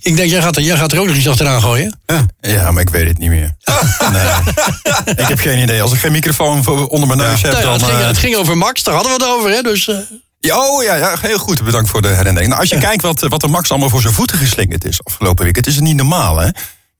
ik 0.01 0.17
denk, 0.17 0.31
jij 0.31 0.41
gaat, 0.43 0.57
er, 0.57 0.63
jij 0.63 0.77
gaat 0.77 0.93
er 0.93 0.99
ook 1.01 1.07
nog 1.07 1.17
iets 1.17 1.29
achteraan 1.29 1.61
gooien. 1.61 2.01
Ja, 2.41 2.71
maar 2.71 2.83
ik 2.83 2.91
weet 2.91 3.09
het 3.09 3.19
niet 3.19 3.31
meer. 3.31 3.57
Nee. 4.13 5.15
Ik 5.17 5.27
heb 5.29 5.39
geen 5.39 5.59
idee. 5.63 5.83
Als 5.83 5.93
ik 5.93 5.99
geen 5.99 6.13
microfoon 6.13 6.63
voor- 6.65 6.87
onder 6.87 7.07
mijn 7.17 7.19
neus 7.31 7.43
heb, 7.43 7.53
Nou 7.53 7.65
ja, 7.65 7.71
dan... 7.71 7.73
het, 7.81 7.89
ging, 7.89 8.01
eh, 8.01 8.07
het 8.07 8.19
ging 8.19 8.37
over 8.37 8.57
Max, 8.57 8.83
daar 8.83 8.95
hadden 8.95 9.13
we 9.17 9.25
het 9.25 9.33
over. 9.35 9.51
Hè? 9.51 9.63
Dus, 9.63 9.89
eh, 9.89 9.97
Ja, 10.41 10.69
oh 10.69 10.83
ja, 10.83 10.95
ja, 10.95 11.17
heel 11.21 11.39
goed. 11.39 11.65
Bedankt 11.65 11.91
voor 11.91 12.03
de 12.03 12.09
herinnering. 12.09 12.49
Nou, 12.49 12.61
als 12.61 12.71
je 12.71 12.79
kijkt 12.79 13.03
wat, 13.03 13.21
wat 13.21 13.41
de 13.41 13.49
Max 13.49 13.71
allemaal 13.71 13.89
voor 13.89 14.01
zijn 14.01 14.15
voeten 14.15 14.39
geslingerd 14.39 14.85
is 14.85 15.01
afgelopen 15.05 15.45
week. 15.45 15.57
Het 15.57 15.67
is 15.67 15.81
niet 15.81 15.97
normaal, 15.97 16.39
hè? 16.39 16.49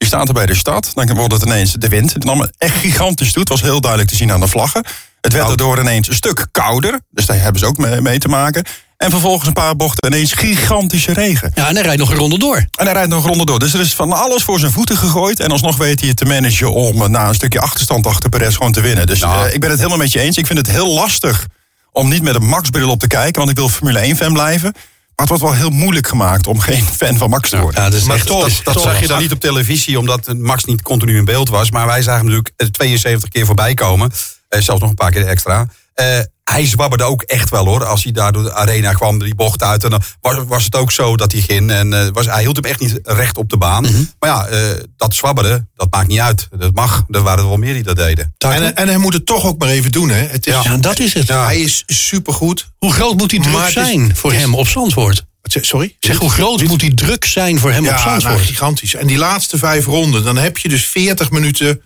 Je 0.01 0.07
staat 0.07 0.27
er 0.27 0.33
bij 0.33 0.45
de 0.45 0.55
stad, 0.55 0.91
dan 0.93 1.13
wordt 1.13 1.33
het 1.33 1.43
ineens 1.43 1.73
de 1.73 1.87
wind. 1.87 2.13
Het 2.13 2.23
nam 2.23 2.47
echt 2.57 2.75
gigantisch 2.75 3.31
toe. 3.31 3.41
Het 3.41 3.51
was 3.51 3.61
heel 3.61 3.81
duidelijk 3.81 4.11
te 4.11 4.17
zien 4.17 4.31
aan 4.31 4.39
de 4.39 4.47
vlaggen. 4.47 4.85
Het 5.21 5.33
werd 5.33 5.47
daardoor 5.47 5.79
ineens 5.79 6.07
een 6.07 6.15
stuk 6.15 6.47
kouder. 6.51 6.99
Dus 7.11 7.25
daar 7.25 7.41
hebben 7.41 7.59
ze 7.59 7.65
ook 7.65 7.77
mee, 7.77 8.01
mee 8.01 8.19
te 8.19 8.27
maken. 8.27 8.63
En 8.97 9.09
vervolgens 9.09 9.47
een 9.47 9.53
paar 9.53 9.75
bochten 9.75 10.13
ineens 10.13 10.33
gigantische 10.33 11.13
regen. 11.13 11.51
ja, 11.55 11.67
en 11.67 11.75
hij 11.75 11.83
rijdt 11.83 11.99
nog 11.99 12.09
een 12.09 12.17
ronde 12.17 12.37
door. 12.37 12.55
En 12.55 12.85
hij 12.85 12.93
rijdt 12.93 13.09
nog 13.09 13.25
ronde 13.25 13.45
door. 13.45 13.59
Dus 13.59 13.73
er 13.73 13.79
is 13.79 13.93
van 13.93 14.11
alles 14.11 14.43
voor 14.43 14.59
zijn 14.59 14.71
voeten 14.71 14.97
gegooid. 14.97 15.39
En 15.39 15.51
alsnog 15.51 15.77
weet 15.77 15.99
hij 15.99 16.09
het 16.09 16.17
te 16.17 16.25
managen 16.25 16.73
om 16.73 17.01
eh, 17.01 17.07
na 17.07 17.27
een 17.27 17.35
stukje 17.35 17.59
achterstand 17.59 18.07
achter 18.07 18.29
Perez 18.29 18.55
gewoon 18.55 18.71
te 18.71 18.81
winnen. 18.81 19.07
Dus 19.07 19.21
eh, 19.21 19.43
ik 19.51 19.59
ben 19.59 19.69
het 19.69 19.79
helemaal 19.79 19.99
met 19.99 20.11
je 20.11 20.19
eens. 20.19 20.37
Ik 20.37 20.47
vind 20.47 20.59
het 20.59 20.71
heel 20.71 20.93
lastig 20.93 21.45
om 21.91 22.09
niet 22.09 22.21
met 22.21 22.35
een 22.35 22.45
Max-bril 22.45 22.89
op 22.89 22.99
te 22.99 23.07
kijken. 23.07 23.37
Want 23.37 23.49
ik 23.49 23.57
wil 23.57 23.69
Formule 23.69 24.15
1-fan 24.15 24.33
blijven. 24.33 24.73
Maar 25.15 25.29
het 25.29 25.39
wordt 25.39 25.43
wel 25.43 25.69
heel 25.69 25.77
moeilijk 25.77 26.07
gemaakt 26.07 26.47
om 26.47 26.59
geen 26.59 26.83
fan 26.99 27.17
van 27.17 27.29
Max 27.29 27.49
te 27.49 27.59
worden. 27.59 27.83
Ja, 27.83 27.89
dat 27.89 27.99
is 27.99 28.05
Maar 28.05 28.15
echt, 28.15 28.27
toch, 28.27 28.61
dat 28.63 28.73
toch 28.73 28.83
zag 28.83 28.99
je 28.99 29.07
dan 29.07 29.21
niet 29.21 29.31
op 29.31 29.39
televisie, 29.39 29.99
omdat 29.99 30.33
Max 30.37 30.65
niet 30.65 30.81
continu 30.81 31.17
in 31.17 31.25
beeld 31.25 31.49
was. 31.49 31.71
Maar 31.71 31.85
wij 31.85 32.01
zagen 32.01 32.25
hem 32.25 32.25
natuurlijk 32.25 32.53
eh, 32.55 32.67
72 32.67 33.29
keer 33.29 33.45
voorbij 33.45 33.73
komen. 33.73 34.11
Eh, 34.49 34.61
zelfs 34.61 34.81
nog 34.81 34.89
een 34.89 34.95
paar 34.95 35.11
keer 35.11 35.27
extra. 35.27 35.67
Eh, 35.93 36.19
hij 36.43 36.65
zwabberde 36.65 37.03
ook 37.03 37.21
echt 37.21 37.49
wel 37.49 37.65
hoor. 37.65 37.85
Als 37.85 38.03
hij 38.03 38.11
daar 38.11 38.31
door 38.31 38.43
de 38.43 38.53
arena 38.53 38.93
kwam, 38.93 39.19
die 39.19 39.35
bocht 39.35 39.63
uit. 39.63 39.83
En 39.83 39.89
dan 39.89 40.01
was, 40.21 40.35
was 40.47 40.63
het 40.63 40.75
ook 40.75 40.91
zo 40.91 41.17
dat 41.17 41.31
hij 41.31 41.41
ging. 41.41 41.71
En 41.71 41.93
eh, 41.93 42.07
was, 42.13 42.25
hij 42.25 42.41
hield 42.41 42.55
hem 42.55 42.65
echt 42.65 42.79
niet 42.79 42.99
recht 43.03 43.37
op 43.37 43.49
de 43.49 43.57
baan. 43.57 43.83
Mhm. 43.83 44.03
Maar 44.19 44.29
ja, 44.29 44.45
eh, 44.45 44.69
dat 44.97 45.13
zwabberen, 45.13 45.69
dat 45.75 45.87
maakt 45.91 46.07
niet 46.07 46.19
uit. 46.19 46.47
Dat 46.57 46.73
mag. 46.73 47.03
Er 47.09 47.21
waren 47.21 47.43
er 47.43 47.47
wel 47.49 47.57
meer 47.57 47.73
die 47.73 47.83
dat 47.83 47.95
deden. 47.95 48.33
En, 48.37 48.75
en 48.75 48.87
hij 48.87 48.97
moet 48.97 49.13
het 49.13 49.25
toch 49.25 49.45
ook 49.45 49.57
maar 49.59 49.67
even 49.69 49.91
doen, 49.91 50.09
hè? 50.09 50.21
Het 50.27 50.47
is, 50.47 50.53
Ja, 50.63 50.77
dat 50.77 50.99
is 50.99 51.13
het. 51.13 51.27
Hij 51.29 51.59
is 51.59 51.83
supergoed. 51.85 52.71
Hoe 52.77 52.93
groot 52.93 53.17
moet 53.17 53.29
die 53.29 53.41
druk 53.41 53.65
is- 53.67 53.73
zijn 53.73 54.15
voor 54.15 54.33
is- 54.33 54.39
hem 54.39 54.55
op 54.55 54.67
Zandvoort? 54.67 55.25
Zeg- 55.41 55.65
Sorry? 55.65 55.95
Zeg, 55.99 56.17
hoe 56.17 56.29
groot 56.29 56.63
moet 56.63 56.79
die 56.79 56.93
druk 56.93 57.25
zijn 57.25 57.59
voor 57.59 57.71
hem 57.71 57.83
op 57.87 57.89
Ja, 57.91 58.05
nou, 58.05 58.19
Zandvoort? 58.21 58.45
gigantisch. 58.47 58.95
En 58.95 59.07
die 59.07 59.17
laatste 59.17 59.57
vijf 59.57 59.85
ronden, 59.85 60.23
dan 60.23 60.37
heb 60.37 60.57
je 60.57 60.69
dus 60.69 60.85
40 60.85 61.31
minuten 61.31 61.81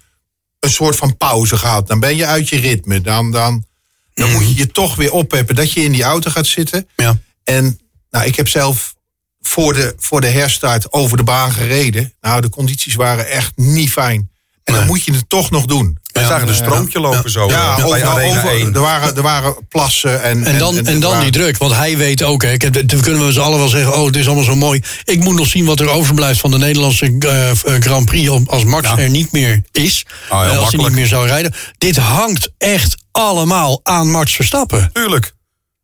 een 0.60 0.70
soort 0.70 0.96
van 0.96 1.18
pauze 1.18 1.58
gehad. 1.58 1.88
Dan 1.88 2.00
ben 2.00 2.16
je 2.16 2.26
uit 2.26 2.50
je 2.50 2.58
ritme. 2.60 3.02
Dan, 3.02 3.32
dan, 3.32 3.66
dan 4.16 4.32
moet 4.32 4.48
je 4.48 4.56
je 4.56 4.68
toch 4.68 4.96
weer 4.96 5.12
opheffen 5.12 5.56
dat 5.56 5.72
je 5.72 5.84
in 5.84 5.92
die 5.92 6.04
auto 6.04 6.32
gaat 6.32 6.48
zitten. 6.48 6.90
Ja. 6.96 7.18
En 7.44 7.80
nou, 8.10 8.26
ik 8.26 8.36
heb 8.36 8.48
zelf 8.48 8.96
voor 9.40 9.74
de, 9.74 9.94
voor 9.98 10.22
de 10.22 10.28
herstart 10.28 10.94
over 10.94 11.18
de 11.18 11.24
baan 11.24 11.52
gereden. 11.52 12.14
Nou, 12.22 12.42
de 12.42 12.50
condities 12.50 12.96
waren 12.96 13.30
echt 13.30 13.52
niet 13.56 13.92
fijn. 13.92 14.32
En 14.66 14.74
dan 14.74 14.86
moet 14.86 15.04
je 15.04 15.12
het 15.12 15.30
toch 15.30 15.52
nog 15.52 15.66
doen. 15.66 15.98
We 16.12 16.20
zagen 16.26 16.48
een 16.48 16.56
stroompje 16.56 17.00
lopen 17.00 17.30
zo 17.32 17.48
Ja, 17.48 17.76
bij 17.76 17.86
over, 17.86 18.06
Arena 18.06 18.40
over- 18.40 18.50
1. 18.52 18.74
er, 18.74 18.80
waren, 18.82 19.16
er 19.16 19.22
waren 19.22 19.56
plassen. 19.70 20.24
En, 20.24 20.44
En 20.46 20.58
dan, 20.58 20.78
en, 20.78 21.00
dan 21.00 21.02
waren- 21.02 21.22
die 21.22 21.32
druk, 21.32 21.58
want 21.58 21.74
hij 21.76 21.98
weet 21.98 22.24
ook, 22.24 22.44
hè, 22.44 22.52
ik 22.52 22.62
heb, 22.62 22.88
dan 22.90 23.02
kunnen 23.02 23.26
we 23.26 23.32
z'n 23.32 23.40
allen 23.40 23.60
wel 23.60 23.68
zeggen, 23.68 23.98
oh, 23.98 24.06
het 24.06 24.16
is 24.16 24.26
allemaal 24.26 24.44
zo 24.44 24.56
mooi. 24.56 24.82
Ik 25.04 25.20
moet 25.20 25.36
nog 25.36 25.48
zien 25.48 25.66
wat 25.66 25.80
er 25.80 25.90
overblijft 25.90 26.40
van 26.40 26.52
de 26.52 26.58
Nederlandse 26.58 27.16
eh, 27.20 27.50
eh, 27.50 27.56
Grand 27.64 28.06
Prix 28.06 28.30
als 28.48 28.64
Max 28.64 28.90
er 28.98 29.10
niet 29.10 29.32
meer 29.32 29.62
is. 29.72 30.06
Eh, 30.30 30.58
als 30.58 30.72
hij 30.72 30.84
niet 30.84 30.92
meer 30.94 31.08
zou 31.08 31.28
rijden. 31.28 31.54
Dit 31.78 31.98
hangt 31.98 32.50
echt 32.58 32.96
allemaal 33.12 33.80
aan 33.84 34.12
Max 34.12 34.36
Verstappen. 34.36 34.90
Tuurlijk. 34.94 35.34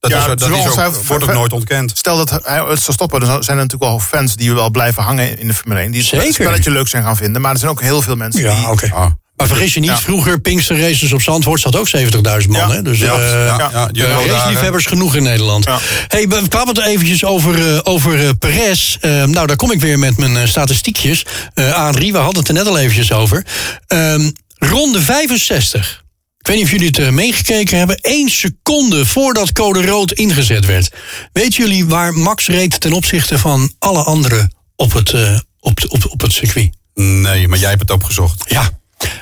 Dat, 0.02 0.12
Ja, 0.12 0.18
is, 0.20 0.26
dat 0.26 0.50
is 0.50 0.78
ook, 0.78 0.96
wordt 1.06 1.24
ook 1.24 1.34
nooit 1.34 1.54
ontkend. 1.54 1.92
Stel 1.98 2.18
dat 2.18 2.30
hij 2.30 2.64
het 2.68 2.82
zou 2.82 2.94
stoppen, 2.94 3.20
dan 3.20 3.44
zijn 3.44 3.58
er 3.58 3.64
natuurlijk 3.64 3.92
wel 3.92 4.00
fans 4.00 4.36
die 4.36 4.54
wel 4.54 4.70
blijven 4.70 5.04
hangen 5.04 5.40
in 5.40 5.48
de 5.48 5.54
Formule 5.54 5.80
1. 5.80 5.92
Die 5.92 6.04
Zeker. 6.04 6.26
het 6.26 6.34
spelletje 6.34 6.72
leuk 6.72 6.88
zijn 6.88 7.04
gaan 7.04 7.18
vinden. 7.18 7.42
Maar 7.42 7.52
er 7.52 7.58
zijn 7.60 7.72
ook 7.72 7.82
heel 7.82 8.02
veel 8.02 8.16
mensen 8.16 8.42
die... 8.56 8.68
oké. 8.70 8.92
Ah. 8.94 9.06
Maar 9.36 9.48
vergis 9.50 9.74
je 9.74 9.80
niet, 9.80 9.90
Ja. 9.90 9.98
vroeger 9.98 10.40
Pinkster 10.40 10.80
Races 10.80 11.14
op 11.14 11.22
Zandvoort 11.22 11.62
zat 11.62 11.76
ook 11.76 11.88
70.000 11.98 12.12
man. 12.22 12.46
Ja. 12.50 12.70
Hè? 12.72 12.82
Dus 12.82 13.00
Ja, 13.00 13.14
eh, 13.14 13.32
ja, 13.32 13.58
ja. 13.58 13.70
ja, 13.74 13.88
die 13.88 14.06
eh, 14.06 14.14
rode 14.16 14.30
raceliefhebbers 14.32 14.86
genoeg 14.86 15.16
in 15.16 15.24
Nederland. 15.24 15.66
Ja. 15.66 15.78
Hey, 16.08 16.28
we 16.28 16.48
kwamen 16.48 16.76
het 16.76 16.86
eventjes 16.86 17.26
over, 17.26 17.74
eh, 17.76 17.80
over 17.84 18.24
eh, 18.26 18.30
Perez. 18.40 18.98
Eh, 19.02 19.24
nou, 19.24 19.48
daar 19.48 19.56
kom 19.56 19.72
ik 19.72 19.80
weer 19.82 20.00
met 20.00 20.18
mijn 20.18 20.38
eh, 20.38 20.46
statistiekjes. 20.48 21.26
Eh 21.54 21.74
Adrie, 21.74 22.12
we 22.12 22.18
hadden 22.18 22.40
het 22.40 22.48
er 22.48 22.54
net 22.54 22.68
al 22.68 22.78
eventjes 22.78 23.12
over. 23.12 23.46
Ehm, 23.88 24.30
ronde 24.58 25.02
65. 25.02 26.01
Ik 26.42 26.48
weet 26.48 26.56
niet 26.56 26.66
of 26.66 26.72
jullie 26.72 26.88
het 26.88 27.00
eh, 27.00 27.10
meegekeken 27.10 27.78
hebben. 27.78 27.98
Eén 28.02 28.30
seconde 28.30 29.06
voordat 29.06 29.52
code 29.52 29.86
rood 29.86 30.12
ingezet 30.12 30.66
werd. 30.66 30.92
Weten 31.34 31.64
jullie 31.64 31.86
waar 31.86 32.14
Max 32.14 32.48
reed 32.48 32.80
ten 32.80 32.94
opzichte 32.94 33.40
van 33.40 33.74
alle 33.80 34.04
anderen 34.04 34.54
op 34.76 34.94
het, 34.94 35.14
eh, 35.14 35.40
op, 35.60 35.80
op, 35.88 36.06
op 36.10 36.22
het 36.22 36.34
circuit? 36.34 36.70
Nee, 36.94 37.48
maar 37.48 37.60
jij 37.60 37.70
hebt 37.70 37.82
het 37.82 37.92
opgezocht. 37.92 38.44
Ja. 38.48 38.70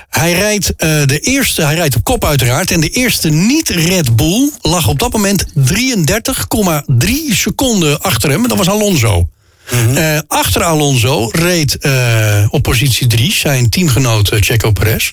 Hij 0.09 0.34
rijdt, 0.34 0.76
eh, 0.76 1.05
de 1.05 1.20
eerste, 1.20 1.61
hij 1.61 1.76
rijdt 1.76 1.95
op 1.95 2.03
kop 2.03 2.26
uiteraard. 2.26 2.72
En 2.72 2.80
de 2.80 2.89
eerste 2.89 3.30
niet-Red 3.30 4.15
Bull 4.15 4.51
lag 4.61 4.88
op 4.88 4.99
dat 4.99 5.11
moment 5.11 5.45
33,3 5.53 7.36
seconden 7.36 8.01
achter 8.01 8.30
hem. 8.30 8.47
Dat 8.47 8.57
was 8.57 8.70
Alonso. 8.70 9.30
Eh, 9.70 10.20
achter 10.28 10.63
Alonso 10.63 11.30
reed 11.32 11.78
eh, 11.78 12.45
op 12.49 12.63
positie 12.63 13.07
3 13.07 13.34
zijn 13.34 13.70
teamgenoot 13.70 14.30
eh, 14.30 14.41
Checo 14.41 14.72
Perez. 14.72 15.11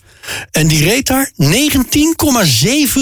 En 0.51 0.67
die 0.67 0.85
reed 0.85 1.07
daar 1.07 1.31
19,7 1.43 1.47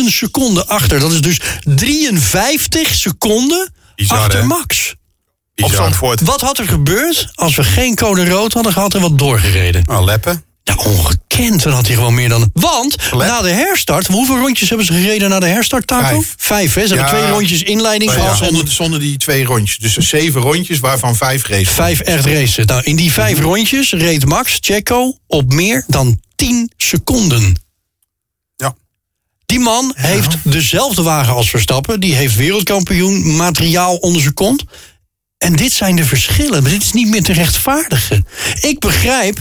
seconden 0.06 0.68
achter. 0.68 1.00
Dat 1.00 1.12
is 1.12 1.20
dus 1.20 1.40
53 1.64 2.94
seconden 2.94 3.72
Bizar, 3.94 4.18
achter 4.18 4.38
hè? 4.38 4.46
Max. 4.46 4.94
Wat 6.20 6.40
had 6.40 6.58
er 6.58 6.68
gebeurd 6.68 7.28
als 7.34 7.54
we 7.54 7.64
geen 7.64 7.94
code 7.94 8.28
rood 8.28 8.52
hadden 8.52 8.72
gehad 8.72 8.94
en 8.94 9.00
wat 9.00 9.18
doorgereden? 9.18 10.04
Leppen. 10.04 10.44
Ja, 10.62 10.74
ongekend. 11.38 11.62
Dan 11.62 11.72
had 11.72 11.86
hij 11.86 11.94
gewoon 11.96 12.14
meer 12.14 12.28
dan... 12.28 12.50
Want 12.52 12.96
na 13.12 13.42
de 13.42 13.48
herstart... 13.48 14.06
Hoeveel 14.06 14.38
rondjes 14.38 14.68
hebben 14.68 14.86
ze 14.86 14.92
gereden 14.92 15.28
na 15.30 15.40
de 15.40 15.46
herstart, 15.46 15.86
Taco? 15.86 16.20
Vijf. 16.20 16.34
Vijf, 16.36 16.74
hè? 16.74 16.86
Ze 16.86 16.94
hebben 16.94 17.18
twee 17.18 17.30
rondjes 17.30 17.62
inleiding 17.62 18.10
Ja, 18.10 18.16
gehad. 18.18 18.36
zonder, 18.38 18.68
zonder 18.68 19.00
die 19.00 19.16
twee 19.16 19.44
rondjes. 19.44 19.78
Dus 19.78 20.08
zeven 20.08 20.40
rondjes, 20.40 20.78
waarvan 20.78 21.16
vijf 21.16 21.46
races. 21.46 21.68
Vijf 21.68 22.00
echt 22.00 22.24
racen. 22.26 22.66
Nou, 22.66 22.82
in 22.82 22.96
die 22.96 23.12
vijf 23.12 23.36
Mhm. 23.36 23.46
rondjes 23.46 23.92
reed 23.92 24.26
Max 24.26 24.58
Checo 24.60 25.18
op 25.26 25.52
meer 25.52 25.84
dan 25.86 26.20
10 26.36 26.70
seconden. 26.76 27.62
Ja. 28.56 28.74
Die 29.46 29.58
man 29.60 29.92
heeft 29.96 30.36
dezelfde 30.42 31.02
wagen 31.02 31.34
als 31.34 31.50
Verstappen. 31.50 32.00
Die 32.00 32.14
heeft 32.14 32.34
wereldkampioen 32.36 33.36
materiaal 33.36 33.96
onder 33.96 34.22
zijn 34.22 34.34
kont. 34.34 34.64
En 35.38 35.56
dit 35.56 35.72
zijn 35.72 35.96
de 35.96 36.04
verschillen. 36.04 36.62
Maar 36.62 36.70
dit 36.72 36.82
is 36.82 36.92
niet 36.92 37.08
meer 37.08 37.22
te 37.22 37.32
rechtvaardigen. 37.32 38.26
Ik 38.60 38.78
begrijp 38.78 39.40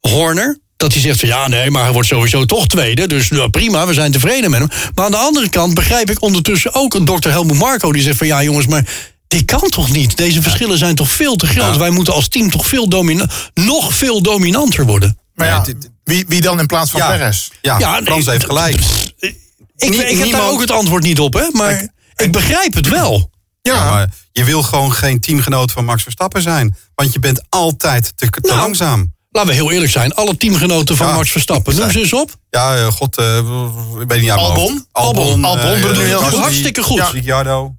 Horner. 0.00 0.58
Dat 0.78 0.92
hij 0.92 1.02
zegt 1.02 1.20
van 1.20 1.28
ja, 1.28 1.48
nee, 1.48 1.70
maar 1.70 1.82
hij 1.82 1.92
wordt 1.92 2.08
sowieso 2.08 2.44
toch 2.44 2.66
tweede. 2.66 3.06
Dus 3.06 3.28
nou, 3.28 3.50
prima, 3.50 3.86
we 3.86 3.94
zijn 3.94 4.12
tevreden 4.12 4.50
met 4.50 4.60
hem. 4.60 4.68
Maar 4.94 5.04
aan 5.04 5.10
de 5.10 5.16
andere 5.16 5.48
kant 5.48 5.74
begrijp 5.74 6.10
ik 6.10 6.22
ondertussen 6.22 6.74
ook 6.74 6.94
een 6.94 7.04
dokter 7.04 7.30
Helmut 7.30 7.56
Marco. 7.56 7.92
Die 7.92 8.02
zegt 8.02 8.18
van 8.18 8.26
ja, 8.26 8.42
jongens, 8.42 8.66
maar 8.66 8.88
dit 9.28 9.44
kan 9.44 9.68
toch 9.68 9.90
niet? 9.90 10.16
Deze 10.16 10.42
verschillen 10.42 10.78
zijn 10.78 10.94
toch 10.94 11.10
veel 11.10 11.36
te 11.36 11.46
groot. 11.46 11.76
Wij 11.76 11.90
moeten 11.90 12.14
als 12.14 12.28
team 12.28 12.50
toch 12.50 12.66
veel 12.66 12.88
domina 12.88 13.26
nog 13.54 13.94
veel 13.94 14.22
dominanter 14.22 14.86
worden. 14.86 15.18
Maar 15.34 15.46
ja, 15.46 15.64
wie, 16.04 16.24
wie 16.28 16.40
dan 16.40 16.58
in 16.58 16.66
plaats 16.66 16.90
van 16.90 17.00
Ja. 17.00 17.10
Perez? 17.10 17.48
Ja, 17.62 17.78
Ja, 17.78 18.00
Frans 18.04 18.24
nee, 18.24 18.34
heeft 18.34 18.46
gelijk. 18.46 18.80
Ik, 19.76 19.94
ik 19.94 20.18
heb 20.18 20.30
daar 20.30 20.48
ook 20.48 20.60
het 20.60 20.70
antwoord 20.70 21.02
niet 21.02 21.20
op, 21.20 21.34
hè? 21.34 21.48
Maar 21.52 21.88
ik 22.16 22.32
begrijp 22.32 22.74
het 22.74 22.88
wel. 22.88 23.30
Ja, 23.62 23.90
maar 23.90 24.08
je 24.32 24.44
wil 24.44 24.62
gewoon 24.62 24.92
geen 24.92 25.20
teamgenoot 25.20 25.72
van 25.72 25.84
Max 25.84 26.02
Verstappen 26.02 26.42
zijn. 26.42 26.76
Want 26.94 27.12
je 27.12 27.18
bent 27.18 27.42
altijd 27.48 28.12
te, 28.16 28.30
te 28.30 28.40
Nou, 28.42 28.56
langzaam. 28.56 29.16
Laten 29.38 29.52
we 29.52 29.58
heel 29.58 29.72
eerlijk 29.72 29.92
zijn. 29.92 30.14
Alle 30.14 30.36
teamgenoten 30.36 30.96
van 30.96 31.06
Ja. 31.06 31.14
Max 31.14 31.30
Verstappen. 31.30 31.76
Noem 31.76 31.90
ze 31.90 32.00
eens 32.00 32.12
op. 32.12 32.30
Ja, 32.50 32.76
eh, 32.76 32.86
god, 32.86 33.16
eh, 33.16 33.38
ik 34.00 34.08
weet 34.08 34.20
niet 34.20 34.30
aan 34.30 34.38
Albon? 34.38 34.86
Albon. 34.92 35.44
Albon 35.44 35.64
eh, 35.74 35.82
doet 35.82 35.96
het. 35.96 36.34
Hartstikke 36.34 36.82
goed. 36.82 36.96
Ja. 36.96 37.08
Ricciardo. 37.12 37.74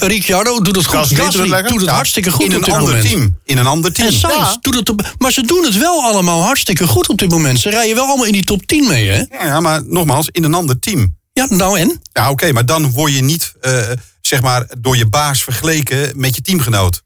Ricciardo 0.00 0.60
doet 0.60 0.76
het 0.76 0.86
goed. 0.86 0.98
Gasly 0.98 1.16
doet 1.16 1.24
het 1.24 1.34
Gasly 1.34 1.62
doet 1.62 1.80
het 1.80 1.88
Ja, 1.88 1.94
hartstikke 1.94 2.30
goed 2.30 2.44
In 2.44 2.48
op 2.50 2.54
een 2.54 2.64
dit 2.64 2.74
ander 2.74 2.88
moment. 2.88 3.08
team. 3.08 3.38
In 3.44 3.58
een 3.58 3.66
ander 3.66 3.92
team. 3.92 4.08
En 4.08 4.14
Sainz 4.14 4.36
Ja. 4.36 4.58
doet 4.60 4.74
het 4.74 4.88
op, 4.88 5.14
Maar 5.18 5.32
ze 5.32 5.42
doen 5.46 5.64
het 5.64 5.78
wel 5.78 6.02
allemaal 6.02 6.42
hartstikke 6.42 6.86
goed 6.86 7.08
op 7.08 7.18
dit 7.18 7.30
moment. 7.30 7.60
Ze 7.60 7.70
rijden 7.70 7.94
wel 7.94 8.04
allemaal 8.06 8.26
in 8.26 8.32
die 8.32 8.44
top 8.44 8.66
10 8.66 8.86
mee, 8.86 9.08
hè? 9.08 9.22
Ja, 9.46 9.60
maar 9.60 9.82
nogmaals, 9.84 10.28
in 10.30 10.44
een 10.44 10.54
ander 10.54 10.78
team. 10.78 11.16
Ja, 11.32 11.46
nou 11.50 11.78
en? 11.78 12.00
Ja, 12.12 12.30
oké, 12.30 12.52
maar 12.52 12.66
dan 12.66 12.90
word 12.90 13.12
je 13.14 13.22
niet, 13.22 13.52
eh, 13.60 13.72
zeg 14.20 14.40
maar, 14.42 14.66
door 14.78 14.96
je 14.96 15.06
baas 15.06 15.42
vergeleken 15.42 16.12
met 16.14 16.34
je 16.34 16.42
teamgenoot. 16.42 17.02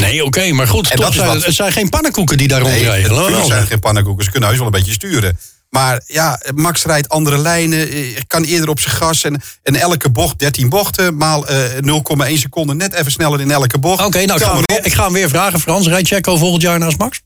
Nee, 0.00 0.24
oké, 0.24 0.52
maar 0.52 0.68
goed. 0.68 0.90
En 0.90 0.96
Toch 0.96 1.04
dat 1.04 1.14
zijn, 1.14 1.26
wat- 1.26 1.44
het 1.44 1.54
zijn 1.54 1.72
geen 1.72 1.88
pannenkoeken 1.88 2.36
die 2.38 2.48
daar 2.48 2.60
rondrijden. 2.60 2.92
we 3.02 3.08
natuurlijk 3.08 3.36
wel 3.36 3.46
zijn 3.46 3.66
geen 3.66 3.78
pannenkoeken. 3.80 4.24
Ze 4.24 4.30
kunnen 4.30 4.48
heus 4.48 4.58
wel 4.58 4.66
een 4.66 4.72
beetje 4.72 4.92
sturen. 4.92 5.38
Maar 5.70 6.02
ja, 6.06 6.40
Max 6.54 6.84
rijdt 6.84 7.08
andere 7.08 7.38
lijnen, 7.38 7.88
eh, 7.90 8.20
kan 8.26 8.44
eerder 8.44 8.68
op 8.68 8.80
zijn 8.80 8.94
gas. 8.94 9.24
En, 9.24 9.40
en 9.62 9.74
elke 9.74 10.10
bocht, 10.10 10.38
13 10.38 10.68
bochten, 10.68 11.16
maal 11.16 11.46
eh, 11.48 11.82
0,1 12.30 12.38
seconde, 12.38 12.74
net 12.74 12.92
even 12.92 13.12
sneller 13.12 13.40
in 13.40 13.50
elke 13.50 13.78
bocht. 13.78 14.04
Oké, 14.04 14.24
nou, 14.24 14.38
ik 14.40 14.46
ga, 14.46 14.60
weer, 14.66 14.84
ik 14.86 14.92
ga 14.92 15.04
hem 15.04 15.12
weer 15.12 15.28
vragen. 15.28 15.60
Frans, 15.60 15.86
rijdt 15.86 16.08
Checo 16.08 16.36
volgend 16.36 16.62
jaar 16.62 16.78
naast 16.78 16.98
Max? 16.98 17.20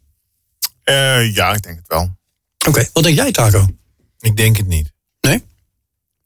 Eh, 0.85 1.35
ja, 1.35 1.53
ik 1.55 1.63
denk 1.63 1.77
het 1.77 1.87
wel. 1.89 2.17
Oké, 2.69 2.89
wat 2.93 3.03
denk 3.03 3.17
jij, 3.17 3.33
Taco? 3.33 3.69
Ik 4.21 4.37
denk 4.37 4.57
het 4.57 4.67
niet. 4.67 4.93
Nee? 5.21 5.35
Ik 5.35 5.43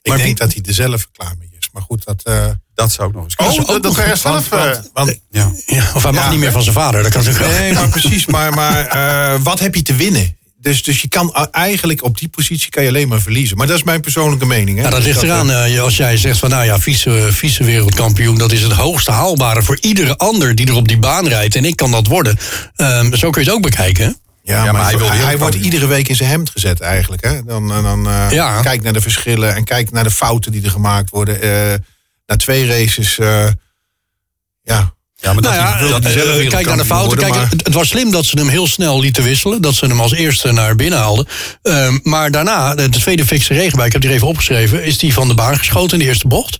Maar 0.02 0.16
denk 0.16 0.38
wie- 0.38 0.46
dat 0.46 0.52
hij 0.54 0.62
er 0.66 0.74
zelf 0.74 1.08
klaar 1.12 1.34
mee 1.38 1.48
is. 1.58 1.68
Maar 1.72 1.82
goed, 1.82 2.04
dat... 2.04 2.22
eh, 2.22 2.46
Dat 2.76 2.92
zou 2.92 3.08
ik 3.08 3.14
nog 3.14 3.24
eens 3.24 3.36
Oh, 3.36 3.46
kunnen. 3.46 3.66
dat, 3.66 3.82
dat 3.82 3.94
Perez 3.94 4.20
zelf... 4.20 4.48
want, 4.48 4.62
eh, 4.62 4.72
want, 4.72 4.90
want- 4.92 5.18
Ja. 5.30 5.52
Ja, 5.66 5.90
of 5.94 6.02
hij 6.02 6.12
mag 6.12 6.24
Ja. 6.24 6.30
niet 6.30 6.38
meer 6.40 6.52
van 6.52 6.62
zijn 6.62 6.74
vader. 6.74 7.02
Dat 7.02 7.12
kan 7.12 7.24
natuurlijk 7.24 7.52
ook. 7.52 7.58
nee, 7.60 7.72
maar 7.72 7.88
precies. 7.88 8.26
Maar, 8.26 8.54
maar 8.54 8.86
eh, 8.86 9.40
wat 9.42 9.58
heb 9.58 9.74
je 9.74 9.82
te 9.82 9.94
winnen? 9.94 10.36
Dus, 10.60 10.82
dus 10.82 11.00
je 11.02 11.08
kan 11.08 11.34
eigenlijk 11.50 12.02
op 12.04 12.18
die 12.18 12.28
positie 12.28 12.70
kan 12.70 12.82
je 12.82 12.88
alleen 12.88 13.08
maar 13.08 13.20
verliezen. 13.20 13.56
Maar 13.56 13.66
dat 13.66 13.76
is 13.76 13.82
mijn 13.82 14.00
persoonlijke 14.00 14.46
mening. 14.46 14.78
Hè? 14.78 14.84
Ja, 14.84 14.90
dat 14.90 15.02
ligt 15.02 15.20
Dus 15.20 15.28
eraan. 15.28 15.50
eh, 15.50 15.74
eh, 15.76 15.82
als 15.82 15.96
jij 15.96 16.16
zegt 16.16 16.38
van 16.38 16.50
nou 16.50 16.64
ja, 16.64 16.80
vice, 16.80 17.28
vice 17.30 17.64
wereldkampioen, 17.64 18.38
dat 18.38 18.52
is 18.52 18.62
het 18.62 18.72
hoogste 18.72 19.10
haalbare 19.10 19.62
voor 19.62 19.78
iedere 19.80 20.16
ander 20.16 20.54
die 20.54 20.66
er 20.66 20.74
op 20.74 20.88
die 20.88 20.98
baan 20.98 21.28
rijdt. 21.28 21.54
En 21.54 21.64
ik 21.64 21.76
kan 21.76 21.90
dat 21.90 22.06
worden. 22.06 22.38
Ehm, 22.76 23.14
zo 23.14 23.30
kun 23.30 23.42
je 23.42 23.46
het 23.48 23.56
ook 23.56 23.62
bekijken. 23.62 24.04
hè? 24.04 24.10
Ja, 24.52 24.62
maar 24.64 24.72
maar, 24.72 24.80
hij 24.82 24.90
hij, 24.90 24.98
wil 24.98 25.08
hij 25.08 25.16
wereldkampioen. 25.16 25.38
wordt 25.50 25.64
iedere 25.64 25.86
week 25.86 26.08
in 26.08 26.16
zijn 26.16 26.28
hemd 26.30 26.50
gezet 26.50 26.80
eigenlijk. 26.80 27.24
Hè? 27.24 27.44
Dan, 27.44 27.68
dan, 27.68 27.82
dan 27.82 28.08
eh, 28.08 28.26
Ja. 28.30 28.60
kijk 28.60 28.82
naar 28.82 28.92
de 28.92 29.00
verschillen 29.00 29.54
en 29.54 29.64
kijk 29.64 29.90
naar 29.90 30.04
de 30.04 30.10
fouten 30.10 30.52
die 30.52 30.64
er 30.64 30.70
gemaakt 30.70 31.10
worden. 31.10 31.40
Na 32.26 32.36
twee 32.36 32.66
races, 32.66 33.18
eh, 33.18 33.46
ja. 34.62 34.94
Ja, 35.18 35.32
maar 35.32 35.42
dat 35.42 35.52
Nou 35.52 35.64
ja, 35.64 35.76
hij, 35.76 35.88
dat 35.88 36.04
eh, 36.04 36.48
kijk 36.48 36.66
naar 36.66 36.76
de 36.76 36.84
fouten. 36.84 37.06
worden, 37.06 37.24
Kijk, 37.24 37.34
maar- 37.34 37.48
het, 37.64 37.74
was 37.74 37.88
slim 37.88 38.10
dat 38.10 38.24
ze 38.24 38.38
hem 38.38 38.48
heel 38.48 38.66
snel 38.66 39.00
lieten 39.00 39.22
wisselen. 39.22 39.62
Dat 39.62 39.74
ze 39.74 39.86
hem 39.86 40.00
als 40.00 40.12
eerste 40.12 40.52
naar 40.52 40.76
binnen 40.76 40.98
haalden. 40.98 41.26
Ehm, 41.62 41.98
maar 42.02 42.30
daarna, 42.30 42.74
de, 42.74 42.88
de 42.88 42.98
tweede 42.98 43.26
fikse 43.26 43.54
regenbui, 43.54 43.86
ik 43.86 43.92
heb 43.92 44.02
die 44.02 44.10
even 44.10 44.26
opgeschreven, 44.26 44.84
is 44.84 44.98
die 44.98 45.12
van 45.12 45.28
de 45.28 45.34
baan 45.34 45.58
geschoten 45.58 45.92
in 45.92 45.98
de 46.04 46.10
eerste 46.10 46.28
bocht. 46.28 46.58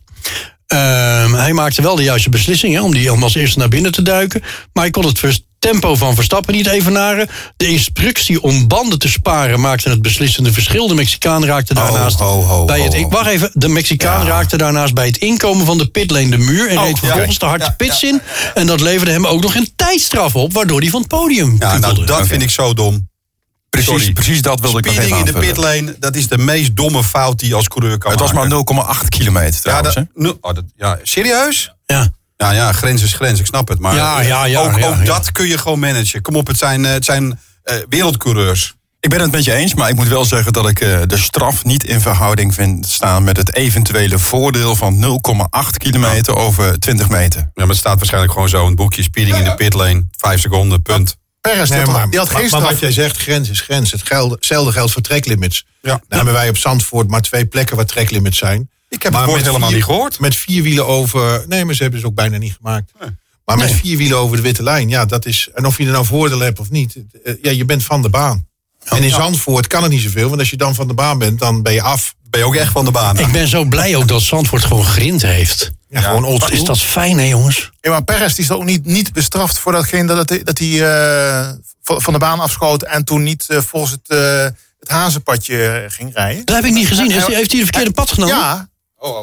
Ehm, 0.67 1.33
hij 1.35 1.53
maakte 1.53 1.83
wel 1.83 1.97
de 1.97 2.03
juiste 2.03 2.31
beslissing 2.31 2.75
hè, 2.75 2.83
om, 2.83 2.95
die, 2.95 3.13
om 3.13 3.23
als 3.23 3.35
eerste 3.35 3.59
naar 3.59 3.69
binnen 3.69 3.93
te 3.93 4.03
duiken. 4.03 4.41
Maar 4.73 4.83
hij 4.83 4.91
kon 4.91 5.07
het 5.07 5.19
vers- 5.19 5.36
tempo 5.59 5.95
van 5.95 6.15
Verstappen 6.15 6.55
niet 6.55 6.67
evenaren. 6.67 7.29
De 7.57 7.67
instructie 7.67 8.43
om 8.43 8.67
banden 8.69 8.99
te 8.99 9.09
sparen 9.09 9.61
maakte 9.61 9.89
het 9.89 10.03
beslissende 10.03 10.53
verschil. 10.53 10.87
De 10.89 10.95
Mexicaan 10.95 11.45
raakte 11.45 11.75
daarnaast 11.75 12.19
ho, 12.19 12.43
ho, 12.43 12.65
bij 12.65 12.81
het. 12.81 12.95
in-. 12.95 13.09
Wacht 13.09 13.27
even. 13.27 13.51
De 13.53 13.69
Mexicaan 13.69 14.27
raakte 14.27 14.57
daarnaast 14.57 14.95
bij 14.95 15.07
het 15.07 15.17
inkomen 15.17 15.67
van 15.67 15.79
de 15.79 15.87
pitlane 15.87 16.29
de 16.31 16.39
muur. 16.39 16.69
En 16.69 16.79
Oh, 16.79 16.85
reed 16.85 16.93
ja. 16.95 16.99
vervolgens 17.07 17.39
de 17.39 17.47
harde 17.47 17.65
Ja, 17.65 17.71
pits 17.71 18.03
in. 18.03 18.21
En 18.55 18.67
dat 18.67 18.81
leverde 18.81 19.13
hem 19.13 19.27
ook 19.27 19.43
nog 19.43 19.55
een 19.55 19.73
tijdstraf 19.77 20.35
op. 20.35 20.53
Waardoor 20.53 20.81
hij 20.81 20.91
van 20.91 21.01
het 21.01 21.09
podium 21.09 21.57
Ja, 21.59 21.79
nou, 21.79 22.05
dat 22.05 22.27
vind 22.27 22.43
ik 22.43 22.51
zo 22.51 22.75
dom. 22.75 23.09
Precies, 23.71 23.91
Sorry. 23.93 24.13
precies 24.13 24.43
dat 24.43 24.61
wilde 24.61 24.79
ik 24.79 24.85
nog 24.85 24.95
Speeding 24.95 25.17
even 25.21 25.35
in 25.35 25.41
de 25.41 25.47
pitlane, 25.47 25.97
dat 25.99 26.17
is 26.17 26.29
de 26.29 26.39
meest 26.39 26.77
domme 26.77 27.05
fout 27.05 27.39
die 27.39 27.49
je 27.49 27.55
als 27.55 27.69
coureur 27.69 27.99
kan 27.99 28.11
Het 28.11 28.21
was 28.21 28.33
maar 28.33 28.49
maken. 28.49 28.97
0,8 29.05 29.09
kilometer 29.09 29.61
ja, 29.71 29.83
dat, 29.83 29.97
nu- 30.15 30.33
oh, 30.41 30.55
dat, 30.55 30.65
ja, 30.77 30.99
serieus? 31.03 31.75
Ja. 31.87 32.11
Ja, 32.37 32.51
ja, 32.51 32.73
grens 32.73 33.03
is 33.03 33.13
grens, 33.13 33.41
ik 33.41 33.47
snap 33.47 33.69
het. 33.69 33.79
Maar 33.79 33.95
Ja, 33.95 34.21
ja, 34.21 34.45
ja, 34.45 34.61
ook, 34.61 34.79
ja, 34.79 34.87
ook 34.87 35.07
dat 35.07 35.33
kun 35.33 35.47
je 35.47 35.59
gewoon 35.59 35.79
managen. 35.79 36.23
Kom 36.23 36.37
op, 36.37 36.47
het 36.47 36.59
zijn, 36.59 36.85
eh, 36.85 36.93
het 36.93 37.05
zijn 37.05 37.41
eh, 37.63 37.77
wereldcoureurs. 37.89 38.75
Ik 39.01 39.11
ben 39.11 39.21
het 39.21 39.31
met 39.31 39.45
je 39.45 39.53
eens, 39.53 39.75
maar 39.75 39.89
ik 39.89 39.95
moet 39.95 40.09
wel 40.09 40.25
zeggen 40.25 40.53
dat 40.53 40.69
ik 40.69 40.81
eh, 40.81 40.99
de 41.07 41.17
straf 41.17 41.65
niet 41.65 41.85
in 41.85 42.01
verhouding 42.01 42.55
vind 42.55 42.87
staan 42.87 43.25
met 43.25 43.37
het 43.37 43.55
eventuele 43.55 44.19
voordeel 44.19 44.77
van 44.77 45.21
0,8 45.65 45.77
kilometer 45.77 46.37
over 46.37 46.79
20 46.79 47.09
meter. 47.09 47.41
Ja, 47.41 47.51
maar 47.55 47.67
het 47.69 47.77
staat 47.77 47.97
waarschijnlijk 47.97 48.33
gewoon 48.33 48.49
zo 48.49 48.67
het 48.67 48.75
boekje. 48.77 49.03
Speeding 49.03 49.37
in 49.37 49.45
de 49.45 49.55
pitlane, 49.55 50.07
vijf 50.17 50.41
seconden, 50.41 50.83
punt. 50.83 51.17
Perez, 51.41 51.69
Nee, 51.71 51.79
had, 51.81 51.89
maar, 51.93 52.11
die 52.11 52.19
had 52.19 52.29
geen 52.29 52.41
maar, 52.41 52.51
maar 52.51 52.61
straf. 52.61 52.71
wat 52.71 52.81
jij 52.81 52.93
zegt, 52.93 53.17
grens 53.19 53.51
is 53.51 53.61
grens. 53.61 53.93
Het 53.93 54.03
geld- 54.07 54.31
Hetzelfde 54.33 54.73
geldt 54.73 54.93
voor 54.93 55.03
tracklimits. 55.03 55.67
Ja. 55.83 55.89
Nou 55.91 56.01
hebben 56.09 56.33
wij 56.35 56.49
op 56.49 56.57
Zandvoort 56.57 57.09
maar 57.09 57.21
twee 57.21 57.47
plekken 57.47 57.77
waar 57.77 57.85
tracklimits 57.87 58.39
zijn. 58.39 58.71
Ik 58.97 59.03
heb 59.03 59.13
Maar 59.13 59.21
het 59.23 59.31
woord 59.31 59.43
helemaal 59.45 59.69
vier- 59.69 59.77
niet 59.77 59.87
gehoord. 59.87 60.21
Met 60.21 60.37
vier 60.37 60.63
wielen 60.63 60.87
over... 60.87 61.45
Nee, 61.49 61.65
maar 61.65 61.75
ze 61.75 61.83
hebben 61.83 62.01
ze 62.01 62.07
ook 62.07 62.15
bijna 62.15 62.37
niet 62.39 62.53
gemaakt. 62.57 62.93
Maar 63.45 63.57
met 63.57 63.71
vier 63.73 63.97
wielen 63.97 64.19
over 64.19 64.37
de 64.37 64.43
witte 64.43 64.63
lijn, 64.63 64.89
ja, 64.89 65.05
dat 65.05 65.27
is... 65.27 65.49
En 65.55 65.67
of 65.67 65.79
je 65.79 65.85
er 65.85 65.93
nou 65.93 66.05
voordeel 66.05 66.41
hebt 66.41 66.61
of 66.61 66.71
niet, 66.71 66.97
eh, 67.25 67.35
ja, 67.43 67.51
je 67.51 67.65
bent 67.65 67.85
van 67.85 68.03
de 68.03 68.09
baan. 68.09 68.47
En 68.85 69.03
in 69.03 69.11
Zandvoort 69.11 69.67
kan 69.67 69.83
het 69.83 69.93
niet 69.93 70.01
zoveel, 70.03 70.29
want 70.29 70.41
als 70.41 70.51
je 70.51 70.57
dan 70.57 70.75
van 70.75 70.89
de 70.89 70.95
baan 70.95 71.19
bent, 71.19 71.39
dan 71.39 71.63
ben 71.63 71.73
je 71.73 71.83
af. 71.83 72.15
Ben 72.31 72.41
je 72.41 72.47
ook 72.47 72.55
echt 72.55 72.73
van 72.73 72.85
de 72.85 72.91
baan. 72.91 73.19
Ik 73.19 73.33
ben 73.33 73.49
zo 73.49 73.65
blij 73.65 73.97
ook 73.97 74.09
dat 74.09 74.23
Zandvoort 74.23 74.65
gewoon 74.65 74.85
grind 74.85 75.23
heeft. 75.23 75.73
Ja, 75.89 76.01
gewoon 76.01 76.25
old 76.25 76.51
is 76.51 76.65
dat 76.65 76.81
fijn, 76.81 77.19
hè, 77.19 77.25
jongens? 77.25 77.71
Ja, 77.81 77.91
maar 77.91 78.05
Perez 78.05 78.35
die 78.35 78.45
is 78.45 78.51
ook 78.51 78.65
niet, 78.65 78.85
niet 78.85 79.13
bestraft 79.13 79.59
voor 79.59 79.73
datgene 79.73 80.15
dat, 80.15 80.29
het, 80.29 80.47
dat 80.47 80.59
hij 80.59 80.83
eh, 80.83 81.53
van 81.83 82.03
van 82.03 82.13
de 82.13 82.19
baan 82.19 82.41
afschoot 82.41 82.83
en 82.83 83.05
toen 83.05 83.23
niet 83.23 83.45
eh, 83.49 83.59
volgens 83.61 83.93
het, 83.93 84.19
het 84.81 84.89
hazenpadje 84.89 85.85
ging 85.89 86.15
rijden. 86.15 86.45
Dat 86.45 86.57
heb 86.57 86.65
ik 86.65 86.73
niet 86.73 86.87
gezien. 86.87 87.11
Heeft 87.11 87.27
hij, 87.27 87.37
heeft 87.37 87.51
hij 87.51 87.61
de 87.61 87.67
verkeerde 87.67 87.93
pad 87.93 88.13
genomen? 88.13 88.37
Ja. 88.37 88.69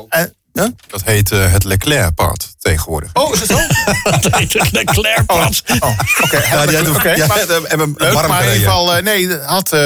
En, 0.10 0.34
ja? 0.54 0.70
Dat 0.88 1.04
heet 1.04 1.32
eh, 1.32 1.52
het 1.52 1.64
Leclerc-pad 1.64 2.56
tegenwoordig. 2.60 3.10
Oh, 3.14 3.34
is 3.34 3.40
het 3.40 3.50
zo? 3.50 3.58
Dat 4.22 4.36
heet 4.38 4.54
het 4.54 4.72
Leclerc-pad. 4.72 5.64
Oh, 5.80 6.00
oké. 6.22 6.38
Ja, 6.38 6.64
ja, 7.16 7.28
hebben 7.34 7.80
hem 7.80 7.94
Leuk, 7.98 8.28
maar 8.28 8.44
in 8.46 8.54
ieder 8.54 8.68
geval, 8.70 8.96
eh, 8.96 9.04
nee, 9.04 9.38
had, 9.38 9.72
eh, 9.72 9.80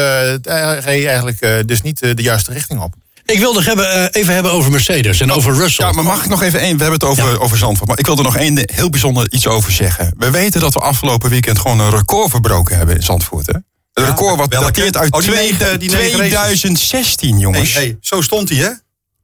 reed 0.79 1.05
eigenlijk 1.05 1.41
eh, 1.41 1.51
dus 1.65 1.81
niet 1.81 2.01
eh, 2.01 2.15
de 2.15 2.21
juiste 2.21 2.51
richting 2.53 2.79
op. 2.81 2.93
Ik 3.25 3.39
wil 3.39 3.53
nog 3.53 3.65
hebben, 3.65 3.91
eh, 3.91 4.21
even 4.21 4.33
hebben 4.33 4.51
over 4.51 4.71
Mercedes 4.71 5.19
en 5.19 5.31
over 5.31 5.53
Russell. 5.53 5.85
Ja, 5.85 5.91
maar 5.91 6.03
mag 6.03 6.23
ik 6.23 6.29
nog 6.29 6.41
even 6.43 6.59
één? 6.59 6.77
We 6.77 6.83
hebben 6.83 6.99
het 6.99 7.09
over, 7.09 7.31
Ja. 7.31 7.38
over 7.38 7.57
Zandvoort. 7.57 7.89
Maar 7.89 7.99
ik 7.99 8.05
wil 8.05 8.17
er 8.17 8.23
nog 8.23 8.35
één 8.38 8.59
heel 8.73 8.89
bijzonder 8.89 9.27
iets 9.31 9.47
over 9.47 9.71
zeggen. 9.71 10.13
We 10.17 10.29
weten 10.29 10.61
dat 10.61 10.73
we 10.73 10.79
afgelopen 10.79 11.29
weekend 11.29 11.59
gewoon 11.59 11.79
een 11.79 11.89
record 11.89 12.29
verbroken 12.29 12.77
hebben 12.77 12.95
in 12.95 13.03
Zandvoort. 13.03 13.47
Hè? 13.47 13.53
Een 13.93 14.05
record 14.05 14.38
wat 14.38 14.49
welke? 14.49 14.65
dateert 14.65 14.97
uit 14.97 15.13
Oh, 15.13 15.19
die 15.21 15.31
twee- 15.31 15.51
negen- 15.51 15.79
die 15.79 15.89
negen 15.89 16.01
races. 16.09 16.59
2016, 16.59 17.31
Hey, 17.31 17.39
jongens. 17.39 17.73
hey, 17.73 17.97
zo 18.01 18.21
stond 18.21 18.49
hij, 18.49 18.57
hè? 18.57 18.69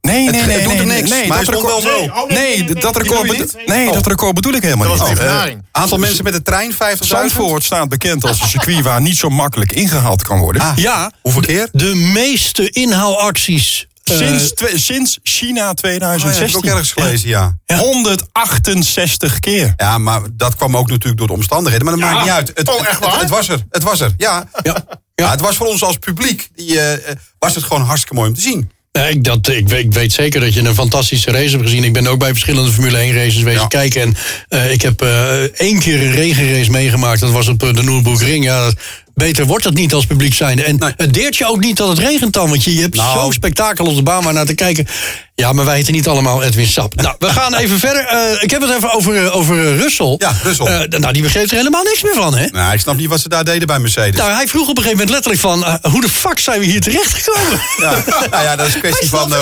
Nee, 0.04 0.14
nee, 0.16 0.24
Het- 0.24 0.32
nee, 0.46 0.56
het 0.56 0.66
nee, 0.66 0.76
doet 0.76 0.78
er 0.78 0.94
niks, 0.94 1.10
nee, 1.10 1.28
maar 1.28 1.36
hij 1.36 1.46
dat 1.46 1.54
stond 1.56 1.82
record, 1.82 1.84
wel 2.06 2.16
zo. 2.26 2.26
Nee, 2.34 2.64
dat 2.74 2.96
record, 2.96 3.66
nee, 3.66 3.92
dat 3.92 4.06
record 4.06 4.34
bedoel 4.34 4.52
ik 4.52 4.62
helemaal 4.62 4.88
Dat 4.88 4.98
was 4.98 5.08
niet. 5.08 5.18
de 5.18 5.24
Eh. 5.24 5.44
Aantal 5.70 5.98
mensen 5.98 6.24
met 6.24 6.32
de 6.32 6.42
trein, 6.42 6.72
50.000. 6.72 6.98
Zandvoort 7.32 7.64
staat 7.64 7.88
bekend 7.88 8.24
als 8.24 8.40
een 8.40 8.48
circuit 8.48 8.80
waar 8.84 9.00
niet 9.00 9.16
zo 9.16 9.28
makkelijk 9.28 9.72
ingehaald 9.72 10.22
kan 10.22 10.38
worden. 10.38 10.62
Ah, 10.62 10.76
Ja, 10.76 11.10
Hoeveel 11.22 11.40
keer? 11.42 11.68
de 11.72 11.94
meeste 11.94 12.70
inhaalacties. 12.70 13.86
eh, 14.04 14.16
Sinds, 14.16 14.52
sinds 14.74 15.18
China 15.22 15.50
Oh, 15.50 15.56
ja, 15.56 15.66
heb 15.66 15.74
ik 15.74 15.78
2016. 15.78 16.56
ook 16.56 16.64
ergens 16.64 16.92
gelezen, 16.92 17.28
ja. 17.28 17.58
168 17.76 19.38
keer. 19.40 19.72
Ja, 19.76 19.98
maar 19.98 20.20
dat 20.32 20.56
kwam 20.56 20.76
ook 20.76 20.88
natuurlijk 20.88 21.18
door 21.18 21.26
de 21.26 21.32
omstandigheden. 21.32 21.86
Maar 21.86 21.96
dat 21.98 22.04
maakt 22.10 22.20
niet 22.24 22.32
uit. 22.32 22.50
Het, 22.54 22.68
Oh, 22.68 22.78
het- 22.78 22.88
echt 22.88 23.00
waar? 23.00 23.10
Het, 23.12 23.20
het 23.20 23.30
was 23.30 23.48
er. 23.48 23.62
Het 23.70 23.82
was 23.82 24.00
er. 24.00 24.10
Ja. 24.16 24.48
ja. 24.62 24.84
Ja, 25.14 25.30
het 25.30 25.40
was 25.40 25.56
voor 25.56 25.66
ons 25.66 25.82
als 25.82 25.96
publiek. 25.96 26.48
Die, 26.54 26.80
eh, 26.80 27.14
was 27.38 27.54
het 27.54 27.64
gewoon 27.64 27.82
hartstikke 27.82 28.14
mooi 28.14 28.28
om 28.28 28.34
te 28.34 28.40
zien. 28.40 28.70
Nee, 28.98 29.10
ik, 29.10 29.24
dat, 29.24 29.48
ik, 29.48 29.68
weet, 29.68 29.84
ik 29.84 29.92
weet 29.92 30.12
zeker 30.12 30.40
dat 30.40 30.54
je 30.54 30.60
een 30.60 30.74
fantastische 30.74 31.30
race 31.30 31.50
hebt 31.50 31.62
gezien. 31.62 31.84
Ik 31.84 31.92
ben 31.92 32.06
ook 32.06 32.18
bij 32.18 32.28
verschillende 32.28 32.72
Formule 32.72 32.98
1 32.98 33.14
races 33.14 33.42
wezen 33.42 33.60
Ja. 33.60 33.66
kijken. 33.66 34.00
En 34.02 34.16
eh, 34.48 34.72
ik 34.72 34.82
heb 34.82 35.02
eh, 35.02 35.42
één 35.42 35.78
keer 35.78 36.02
een 36.02 36.12
regenrace 36.12 36.70
meegemaakt. 36.70 37.20
Dat 37.20 37.30
was 37.30 37.48
op 37.48 37.62
eh, 37.62 37.74
de 37.74 37.82
Nürburgring. 37.82 38.44
Ja, 38.44 38.70
beter 39.14 39.46
wordt 39.46 39.64
het 39.64 39.74
niet 39.74 39.92
als 39.94 40.06
publiek 40.06 40.34
zijnde. 40.34 40.62
En 40.64 40.76
Nee. 40.76 40.92
het 40.96 41.14
deert 41.14 41.36
je 41.36 41.46
ook 41.46 41.60
niet 41.60 41.76
dat 41.76 41.88
het 41.88 41.98
regent 41.98 42.32
dan. 42.32 42.48
Want 42.48 42.64
je, 42.64 42.74
je 42.74 42.80
hebt 42.80 42.96
Nou. 42.96 43.18
zo'n 43.20 43.32
spektakel 43.32 43.86
op 43.86 43.96
de 43.96 44.02
baan 44.02 44.22
waar 44.24 44.32
naar 44.32 44.46
te 44.46 44.54
kijken. 44.54 44.86
Ja, 45.34 45.52
maar 45.52 45.64
wij 45.64 45.74
heten 45.76 45.92
niet 45.92 46.08
allemaal 46.08 46.42
Edwin 46.42 46.66
Sap. 46.66 46.94
Nou, 46.94 47.14
we 47.18 47.26
gaan 47.26 47.54
even 47.62 47.78
verder. 47.78 48.04
Eh, 48.06 48.42
ik 48.42 48.50
heb 48.50 48.60
het 48.60 48.70
even 48.70 48.92
over, 48.92 49.24
eh, 49.26 49.36
over 49.36 49.58
eh, 49.66 49.76
Russell. 49.80 50.14
Ja, 50.18 50.36
Russell. 50.42 50.86
Nou, 50.88 51.12
die 51.12 51.22
begreep 51.22 51.50
er 51.50 51.56
helemaal 51.56 51.82
niks 51.82 52.02
meer 52.02 52.14
van, 52.14 52.34
hè? 52.36 52.46
Nou, 52.46 52.72
ik 52.72 52.80
snap 52.80 52.96
niet 52.96 53.08
wat 53.08 53.20
ze 53.20 53.28
daar 53.28 53.44
deden 53.44 53.66
bij 53.66 53.78
Mercedes. 53.78 54.16
Nou, 54.20 54.30
hij 54.32 54.48
vroeg 54.48 54.68
op 54.68 54.76
een 54.76 54.82
gegeven 54.82 55.06
moment 55.06 55.26
letterlijk 55.26 55.40
van... 55.42 55.90
hoe 55.92 56.00
de 56.00 56.08
fuck 56.08 56.38
zijn 56.38 56.60
we 56.60 56.66
hier 56.66 56.80
terechtgekomen? 56.80 57.60
ja. 57.80 58.04
nou 58.30 58.42
ja, 58.42 58.56
dat 58.56 58.66
is 58.66 58.74
een 58.74 58.80
kwestie 58.80 59.08
van... 59.08 59.32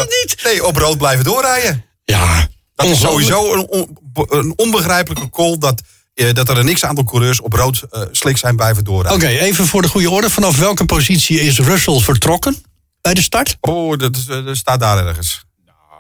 nee, 0.45 0.67
op 0.67 0.77
rood 0.77 0.99
blijven 0.99 1.25
doorrijden. 1.25 1.85
Ja, 2.05 2.49
Dat 2.75 2.87
is 2.87 3.01
sowieso 3.01 3.53
een, 3.55 3.67
on- 3.69 3.99
een 4.29 4.53
onbegrijpelijke 4.57 5.31
call... 5.31 5.59
dat, 5.59 5.81
dat 6.15 6.49
er 6.49 6.59
een 6.59 6.65
niks 6.65 6.85
aantal 6.85 7.05
coureurs 7.05 7.41
op 7.41 7.53
rood 7.53 7.83
eh, 7.91 8.03
slik 8.11 8.37
zijn 8.37 8.57
blijven 8.57 8.85
doorrijden. 8.85 9.29
Oké, 9.29 9.39
even 9.39 9.67
voor 9.67 9.83
de 9.83 9.89
goede 9.89 10.11
orde. 10.11 10.31
Vanaf 10.31 10.59
welke 10.59 10.85
positie 10.85 11.41
is 11.41 11.59
Russell 11.59 12.01
vertrokken 12.01 12.57
bij 13.01 13.15
de 13.15 13.23
start? 13.23 13.57
Oh, 13.61 13.99
dat, 13.99 14.17
is, 14.17 14.29
eh, 14.29 14.45
dat 14.45 14.57
staat 14.57 14.81
daar 14.81 15.07
ergens. 15.07 15.45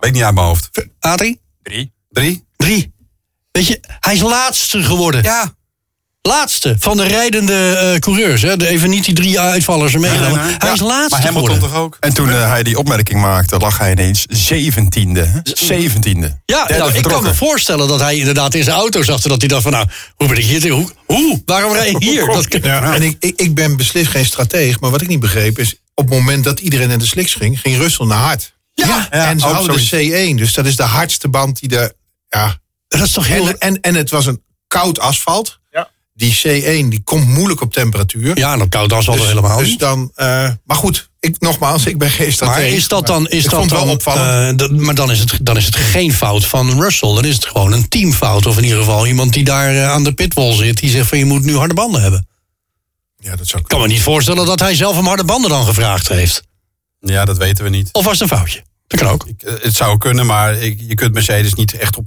Weet 0.00 0.12
niet 0.12 0.22
uit 0.22 0.34
mijn 0.34 0.46
hoofd. 0.46 0.70
Adrie? 0.98 1.40
Drie. 1.62 1.92
Drie? 2.10 2.46
Drie. 2.56 2.94
Weet 3.52 3.66
je, 3.66 3.80
hij 4.00 4.14
is 4.14 4.20
laatste 4.20 4.82
geworden. 4.82 5.22
Ja. 5.22 5.54
Laatste 6.28 6.76
van 6.78 6.96
de 6.96 7.06
rijdende 7.06 7.76
eh, 7.76 7.98
coureurs. 7.98 8.42
Hè? 8.42 8.56
De, 8.56 8.68
even 8.68 8.90
niet 8.90 9.04
die 9.04 9.14
drie 9.14 9.40
uitvallers 9.40 9.94
er 9.94 10.00
meegenomen. 10.00 10.30
Nee, 10.30 10.38
nee, 10.38 10.46
nee. 10.46 10.56
Hij 10.58 10.68
Ja, 10.68 10.74
is 10.74 10.80
laatste 10.80 11.08
Maar 11.10 11.24
Hamilton 11.24 11.54
geworden. 11.54 11.70
toch 11.70 11.78
ook? 11.80 11.96
En 12.00 12.14
toen 12.14 12.30
eh, 12.30 12.48
hij 12.48 12.62
die 12.62 12.78
opmerking 12.78 13.20
maakte, 13.20 13.58
lag 13.58 13.78
hij 13.78 13.90
ineens 13.90 14.24
zeventiende. 14.28 15.24
hè? 15.24 15.40
Zeventiende. 15.42 16.40
Ja, 16.44 16.68
nou, 16.68 16.94
ik 16.94 17.02
kan 17.02 17.22
me 17.22 17.34
voorstellen 17.34 17.88
dat 17.88 18.00
hij 18.00 18.16
inderdaad 18.16 18.54
in 18.54 18.64
zijn 18.64 18.76
auto 18.76 19.02
zag... 19.02 19.20
dat 19.20 19.40
hij 19.40 19.48
dacht 19.48 19.62
van, 19.62 19.72
nou, 19.72 19.86
hoe 20.16 20.28
ben 20.28 20.36
ik 20.36 20.44
hier? 20.44 20.70
Hoe? 20.70 20.90
hoe? 21.06 21.42
Waarom 21.44 21.72
rij 21.72 21.88
ik 21.88 21.96
hier? 21.98 22.26
Dat, 22.26 22.46
Ja, 22.62 22.94
en 22.94 23.02
ik, 23.02 23.16
ik, 23.20 23.40
ik 23.40 23.54
ben 23.54 23.76
beslist 23.76 24.10
geen 24.10 24.26
strateeg, 24.26 24.80
maar 24.80 24.90
wat 24.90 25.00
ik 25.00 25.08
niet 25.08 25.20
begreep 25.20 25.58
is... 25.58 25.74
op 25.94 26.08
het 26.08 26.18
moment 26.18 26.44
dat 26.44 26.60
iedereen 26.60 26.88
naar 26.88 26.98
de 26.98 27.06
sliks 27.06 27.34
ging, 27.34 27.60
ging 27.60 27.76
Russell 27.76 28.06
naar 28.06 28.18
hard. 28.18 28.54
ja, 28.72 29.10
en 29.10 29.40
ze 29.40 29.88
de 29.90 30.32
C1, 30.32 30.38
dus 30.38 30.52
dat 30.52 30.66
is 30.66 30.76
de 30.76 30.82
hardste 30.82 31.28
band 31.28 31.60
die 31.60 31.78
er... 31.78 31.92
Ja. 32.28 32.58
dat 32.88 33.00
is 33.00 33.12
toch 33.12 33.26
heel... 33.26 33.48
En, 33.48 33.58
en, 33.58 33.80
en 33.80 33.94
het 33.94 34.10
was 34.10 34.26
een 34.26 34.42
koud 34.66 34.98
asfalt. 34.98 35.60
Die 36.14 36.34
C1 36.34 36.88
die 36.88 37.00
komt 37.04 37.28
moeilijk 37.28 37.60
op 37.60 37.72
temperatuur. 37.72 38.38
Ja, 38.38 38.56
dan 38.56 38.68
koud 38.68 38.92
als 38.92 39.08
al 39.08 39.16
dus, 39.16 39.26
helemaal 39.26 39.58
dus 39.58 39.76
dan, 39.76 40.10
eh, 40.14 40.48
maar 40.64 40.76
goed, 40.76 41.10
ik, 41.20 41.40
nogmaals, 41.40 41.86
ik 41.86 41.98
ben 41.98 42.10
geen. 42.10 42.32
Maar 42.40 42.62
is 42.62 42.88
dat 42.88 43.06
dan, 43.06 43.28
is 43.28 43.44
ik 43.44 43.50
dat 43.50 43.68
dan 43.68 43.78
wel 43.84 43.88
opvallend. 43.94 44.62
eh, 44.62 44.68
maar 44.68 44.94
dan 44.94 45.10
is, 45.10 45.18
het, 45.18 45.38
dan 45.42 45.56
is 45.56 45.64
het 45.64 45.76
geen 45.76 46.12
fout 46.14 46.44
van 46.46 46.80
Russell. 46.80 47.14
Dan 47.14 47.24
is 47.24 47.34
het 47.34 47.46
gewoon 47.46 47.72
een 47.72 47.88
teamfout. 47.88 48.46
Of 48.46 48.56
in 48.56 48.62
ieder 48.62 48.78
geval 48.78 49.06
iemand 49.06 49.32
die 49.32 49.44
daar 49.44 49.74
eh, 49.76 49.90
aan 49.90 50.04
de 50.04 50.12
pitwall 50.12 50.52
zit. 50.56 50.76
Die 50.80 50.90
zegt 50.90 51.08
van 51.08 51.18
je 51.18 51.24
moet 51.24 51.42
nu 51.44 51.56
harde 51.56 51.74
banden 51.74 52.02
hebben. 52.02 52.26
Ja, 53.16 53.36
dat 53.36 53.46
zou 53.46 53.62
Ik 53.62 53.68
kan 53.68 53.80
me 53.80 53.86
niet 53.86 54.02
voorstellen 54.02 54.46
dat 54.46 54.60
hij 54.60 54.74
zelf 54.74 54.96
hem 54.96 55.06
harde 55.06 55.24
banden 55.24 55.50
dan 55.50 55.64
gevraagd 55.64 56.08
heeft. 56.08 56.42
Ja, 57.00 57.24
dat 57.24 57.36
weten 57.36 57.64
we 57.64 57.70
niet. 57.70 57.88
Of 57.92 58.04
was 58.04 58.18
het 58.18 58.30
een 58.30 58.36
foutje? 58.36 58.62
Dat 58.86 59.00
kan 59.00 59.08
ook. 59.08 59.26
Eh, 59.38 59.52
Het 59.62 59.74
zou 59.74 59.98
kunnen, 59.98 60.26
maar 60.26 60.54
ik- 60.58 60.80
je 60.86 60.94
kunt 60.94 61.12
Mercedes 61.14 61.54
niet 61.54 61.74
echt 61.76 61.96
op 61.96 62.04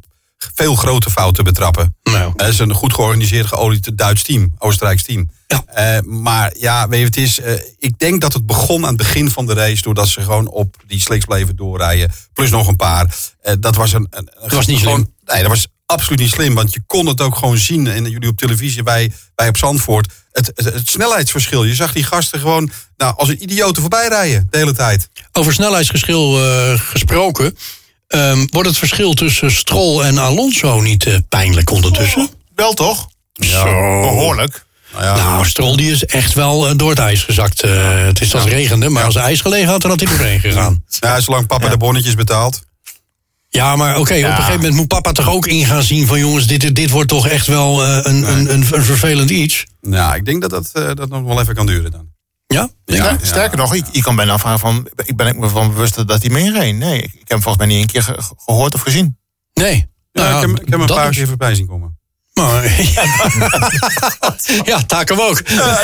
veel 0.54 0.76
grote 0.76 1.10
fouten 1.10 1.43
betrappen. 1.43 1.96
Nou. 2.04 2.34
Het 2.36 2.48
is 2.48 2.60
een 2.60 2.74
goed 2.74 2.93
georganiseerd, 2.93 3.46
geolied 3.46 3.91
Duits 3.98 4.24
team, 4.24 4.54
Oostenrijks 4.58 5.04
team. 5.04 5.30
Ja. 5.48 5.64
Eh, 5.66 6.02
maar 6.04 6.54
ja, 6.58 6.88
weet 6.88 7.00
je, 7.00 7.06
het 7.06 7.18
is, 7.18 7.39
eh, 7.39 7.54
ik 7.78 8.00
denk 8.00 8.22
dat 8.22 8.34
het 8.34 8.46
begon 8.46 8.82
aan 8.82 8.88
het 8.88 8.98
begin 8.98 9.30
van 9.32 9.46
de 9.46 9.54
race, 9.54 9.82
doordat 9.82 10.08
ze 10.08 10.22
gewoon 10.22 10.48
op 10.48 10.76
die 10.88 11.00
slicks 11.02 11.26
bleven 11.26 11.56
doorrijden. 11.56 12.12
Plus 12.34 12.50
nog 12.50 12.68
een 12.68 12.76
paar. 12.76 13.16
Eh, 13.41 13.54
dat 13.60 13.76
was 13.76 13.93
een. 13.93 14.08
een 14.10 14.30
Dat 14.41 14.52
was 14.52 14.66
niet 14.66 14.80
gewoon- 14.80 14.93
slim. 14.96 15.14
Nee, 15.26 15.41
dat 15.41 15.50
was 15.50 15.68
absoluut 15.86 16.20
niet 16.20 16.30
slim, 16.32 16.54
want 16.56 16.74
je 16.74 16.82
kon 16.86 17.06
het 17.06 17.22
ook 17.22 17.36
gewoon 17.36 17.58
zien. 17.58 17.88
En 17.88 18.10
jullie 18.10 18.30
op 18.30 18.38
televisie, 18.38 18.84
wij, 18.84 19.12
wij 19.36 19.48
op 19.48 19.58
Zandvoort. 19.58 20.14
Het, 20.32 20.52
het, 20.56 20.74
het 20.74 20.89
snelheidsverschil. 20.89 21.64
Je 21.64 21.76
zag 21.76 21.93
die 21.93 22.04
gasten 22.04 22.39
gewoon 22.39 22.72
nou, 22.98 23.14
als 23.18 23.30
een 23.30 23.43
idioten 23.43 23.82
voorbij 23.82 24.08
rijden 24.08 24.48
de 24.50 24.58
hele 24.58 24.74
tijd. 24.74 25.10
Over 25.32 25.54
snelheidsgeschil 25.54 26.43
eh, 26.46 26.80
gesproken. 26.80 27.58
Ehm, 28.08 28.45
wordt 28.49 28.70
het 28.70 28.78
verschil 28.78 29.14
tussen 29.14 29.51
Stroll 29.51 30.03
en 30.03 30.18
Alonso 30.18 30.82
niet 30.82 31.06
eh, 31.06 31.16
pijnlijk 31.30 31.72
ondertussen? 31.72 32.30
Wel 32.56 32.74
toch? 32.74 33.08
Zo. 33.34 33.64
Behoorlijk. 34.01 34.66
Nou 34.91 35.06
ja, 35.06 35.16
Nou, 35.16 35.45
Stroll 35.45 35.76
die 35.76 35.91
is 35.91 36.06
echt 36.06 36.34
wel 36.34 36.68
eh, 36.68 36.74
door 36.76 36.89
het 36.89 36.99
ijs 36.99 37.24
gezakt. 37.24 37.62
Eh, 37.62 38.06
het 38.06 38.22
is 38.22 38.30
dat 38.30 38.41
het 38.43 38.51
regende, 38.51 38.89
maar 38.89 39.03
als 39.03 39.16
ijs 39.16 39.41
gelegen 39.41 39.68
had, 39.68 39.82
dan 39.82 39.91
had 39.91 39.99
hij 39.99 40.10
doorheen 40.10 40.39
gegaan. 40.39 40.84
ja, 40.99 41.20
zolang 41.20 41.47
papa 41.47 41.70
de 41.70 41.78
bonnetjes 41.78 42.16
betaalt. 42.16 42.64
Ja, 43.49 43.76
maar 43.76 43.97
oké, 43.97 44.14
op 44.14 44.24
een 44.24 44.36
gegeven 44.36 44.56
moment 44.56 44.74
moet 44.74 44.88
papa 44.88 45.12
toch 45.12 45.30
ook 45.30 45.47
in 45.47 45.66
gaan 45.66 45.84
zien 45.84 46.08
van 46.08 46.20
jongens, 46.20 46.47
dit, 46.47 46.76
dit 46.76 46.89
wordt 46.89 47.10
toch 47.10 47.28
echt 47.28 47.47
wel 47.47 47.86
een, 47.86 48.08
een, 48.08 48.53
een, 48.53 48.66
een 48.72 48.84
vervelend 48.84 49.30
iets. 49.30 49.66
Nou, 49.82 50.16
ik 50.16 50.26
denk 50.26 50.41
dat 50.41 50.49
dat, 50.49 50.97
dat 50.97 51.10
nog 51.10 51.24
wel 51.24 51.41
even 51.41 51.56
kan 51.56 51.66
duren 51.66 51.91
dan. 51.91 52.14
Ja? 52.48 52.70
Ja, 52.86 53.18
sterker 53.22 53.58
nog, 53.58 53.74
ik, 53.74 53.86
ik 53.91 54.04
kan 54.04 54.16
bijna 54.16 54.39
vragen 54.39 54.60
van... 54.60 54.89
Ik 55.06 55.16
ben 55.16 55.39
me 55.39 55.50
van 55.50 55.70
bewust 55.74 56.08
dat 56.08 56.22
hij 56.22 56.30
meereed. 56.32 56.76
Nee, 56.76 56.98
ik, 56.98 57.04
ik 57.14 57.20
heb 57.20 57.28
hem 57.30 57.41
volgens 57.41 57.58
mij 57.58 57.66
niet 57.68 57.78
één 57.78 57.88
keer 57.88 58.04
ge- 58.04 58.22
ge- 58.22 58.34
gehoord 58.38 58.74
of 58.74 58.82
gezien. 58.82 59.18
Nee. 59.54 59.89
Ja, 60.12 60.22
Nou 60.24 60.36
ik 60.36 60.41
heb, 60.41 60.50
ik 60.50 60.58
heb 60.70 60.80
hem 60.80 60.82
een 60.89 60.96
paar 60.96 61.10
is- 61.10 61.16
keer 61.18 61.28
voorbij 61.28 61.56
zien 61.56 61.68
komen. 61.68 61.98
Maar, 62.34 62.64
ja, 62.82 63.04
ja 64.64 64.82
taken 64.96 65.16
we 65.16 65.22
ook. 65.22 65.41
Ja, 65.48 65.78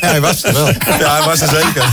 hij 0.08 0.20
was 0.20 0.42
er 0.44 0.52
wel. 0.52 0.66
Ja, 0.98 1.16
hij 1.16 1.22
was 1.22 1.40
er 1.40 1.48
zeker. 1.48 1.84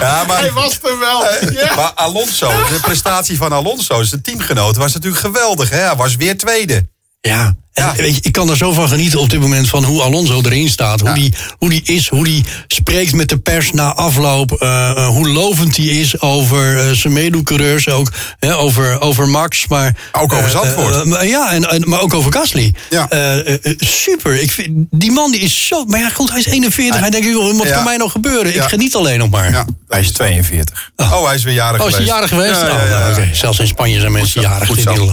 ja, 0.00 0.24
maar, 0.24 0.38
Hij 0.38 0.52
was 0.52 0.78
er 0.82 0.98
wel. 0.98 1.24
Ja. 1.52 1.74
maar 1.74 1.92
Alonso, 1.94 2.48
de 2.48 2.78
prestatie 2.82 3.36
van 3.36 3.52
Alonso, 3.52 4.02
zijn 4.02 4.22
teamgenoot, 4.22 4.76
was 4.76 4.92
natuurlijk 4.92 5.22
geweldig. 5.22 5.70
Hè? 5.70 5.78
Hij 5.78 5.96
was 5.96 6.16
weer 6.16 6.36
tweede. 6.38 6.88
Ja, 7.20 7.44
en 7.46 7.84
Ja. 7.84 7.94
Weet 7.96 8.14
je, 8.14 8.20
ik 8.22 8.32
kan 8.32 8.50
er 8.50 8.56
zo 8.56 8.72
van 8.72 8.88
genieten 8.88 9.20
op 9.20 9.30
dit 9.30 9.40
moment 9.40 9.68
van 9.68 9.84
hoe 9.84 10.02
Alonso 10.02 10.40
erin 10.42 10.68
staat. 10.68 11.00
Hoe, 11.00 11.12
die, 11.12 11.32
hoe 11.58 11.68
die 11.70 11.82
is, 11.84 12.08
hoe 12.08 12.24
die 12.24 12.44
spreekt 12.66 13.12
met 13.12 13.28
de 13.28 13.38
pers 13.38 13.70
na 13.72 13.94
afloop. 13.94 14.52
eh, 14.52 14.90
eh, 14.90 15.06
hoe 15.06 15.28
lovend 15.28 15.76
hij 15.76 15.86
is 15.86 16.20
over 16.20 16.78
eh, 16.78 16.90
zijn 16.90 17.12
medecoureurs 17.12 17.88
ook. 17.88 18.12
Hè, 18.38 18.56
over, 18.56 19.00
over 19.00 19.28
Max, 19.28 19.66
maar... 19.68 19.96
Ook 20.12 20.32
over 20.32 20.50
Zandvoort. 20.50 21.04
maar 21.04 21.26
ja, 21.26 21.52
en, 21.52 21.64
en- 21.70 21.88
maar 21.88 22.00
ook 22.00 22.14
over 22.14 22.32
Gasly. 22.32 22.74
Ja. 22.90 23.08
Super. 23.78 24.42
Ik 24.42 24.50
vind, 24.52 24.70
die 24.90 25.10
man 25.12 25.30
die 25.30 25.40
is 25.40 25.66
zo... 25.66 25.84
Maar 25.84 26.00
ja, 26.00 26.08
goed, 26.10 26.30
hij 26.30 26.38
is 26.38 26.46
41. 26.46 27.00
Hij 27.00 27.10
denkt, 27.10 27.26
joh, 27.26 27.56
wat 27.58 27.66
Ja. 27.66 27.74
kan 27.74 27.84
mij 27.84 27.96
nog 27.96 28.12
gebeuren? 28.12 28.52
Ja. 28.52 28.62
Ik 28.62 28.68
geniet 28.68 28.94
alleen 28.94 29.18
nog 29.18 29.30
maar. 29.30 29.50
Ja. 29.50 29.64
Hij 29.88 30.00
is 30.00 30.12
42. 30.12 30.92
Oh, 30.96 31.26
hij 31.26 31.34
is 31.34 31.42
weer 31.42 31.54
jarig 31.54 31.80
Oh, 31.82 31.88
is 31.88 31.94
hij 31.96 32.04
geweest. 32.04 32.12
jarig 32.14 32.28
geweest? 32.28 32.60
Ja, 32.60 32.66
ja, 32.66 32.74
Oh, 32.84 32.90
ja, 32.90 33.06
ja. 33.06 33.10
oké. 33.10 33.28
Zelfs 33.32 33.58
in 33.58 33.66
Spanje 33.66 34.00
zijn 34.00 34.12
mensen 34.12 34.40
jarig. 34.40 34.66
goed 34.66 34.76
Dit 34.76 34.84
zo. 34.84 34.90
niet 34.90 35.10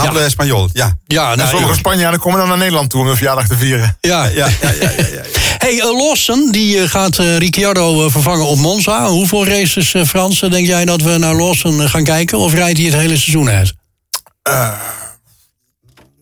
geloven. 0.00 0.20
Ja, 0.20 0.26
Espanol. 0.26 0.68
Ja. 0.72 0.98
Ja, 1.06 1.30
En 1.32 1.36
nou, 1.38 1.50
sommige 1.50 1.74
Spanjaarden 1.74 2.20
komen 2.20 2.38
dan 2.38 2.48
naar 2.48 2.58
Nederland 2.58 2.90
toe 2.90 3.00
om 3.00 3.06
hun 3.06 3.16
verjaardag 3.16 3.46
te 3.46 3.56
vieren. 3.56 3.96
ja. 4.00 4.24
Ja, 4.24 4.46
ja, 4.60 4.70
ja, 4.80 4.90
ja, 4.96 5.06
ja. 5.06 5.22
Hey, 5.58 5.78
eh, 5.80 5.84
Lawson, 5.98 6.50
die 6.52 6.82
eh, 6.82 6.88
gaat 6.88 7.18
eh, 7.18 7.36
Ricciardo 7.36 8.04
eh, 8.06 8.12
vervangen 8.12 8.46
op 8.46 8.58
Monza. 8.58 9.06
Hoeveel 9.08 9.46
races, 9.46 9.94
eh, 9.94 10.04
Frans, 10.04 10.42
eh, 10.42 10.50
denk 10.50 10.66
jij 10.66 10.84
dat 10.84 11.00
we 11.02 11.18
naar 11.18 11.34
Lawson 11.34 11.82
eh, 11.82 11.90
gaan 11.90 12.04
kijken? 12.04 12.38
Of 12.38 12.52
rijdt 12.54 12.78
hij 12.78 12.86
het 12.86 12.94
hele 12.96 13.16
seizoen 13.16 13.48
uit? 13.48 13.74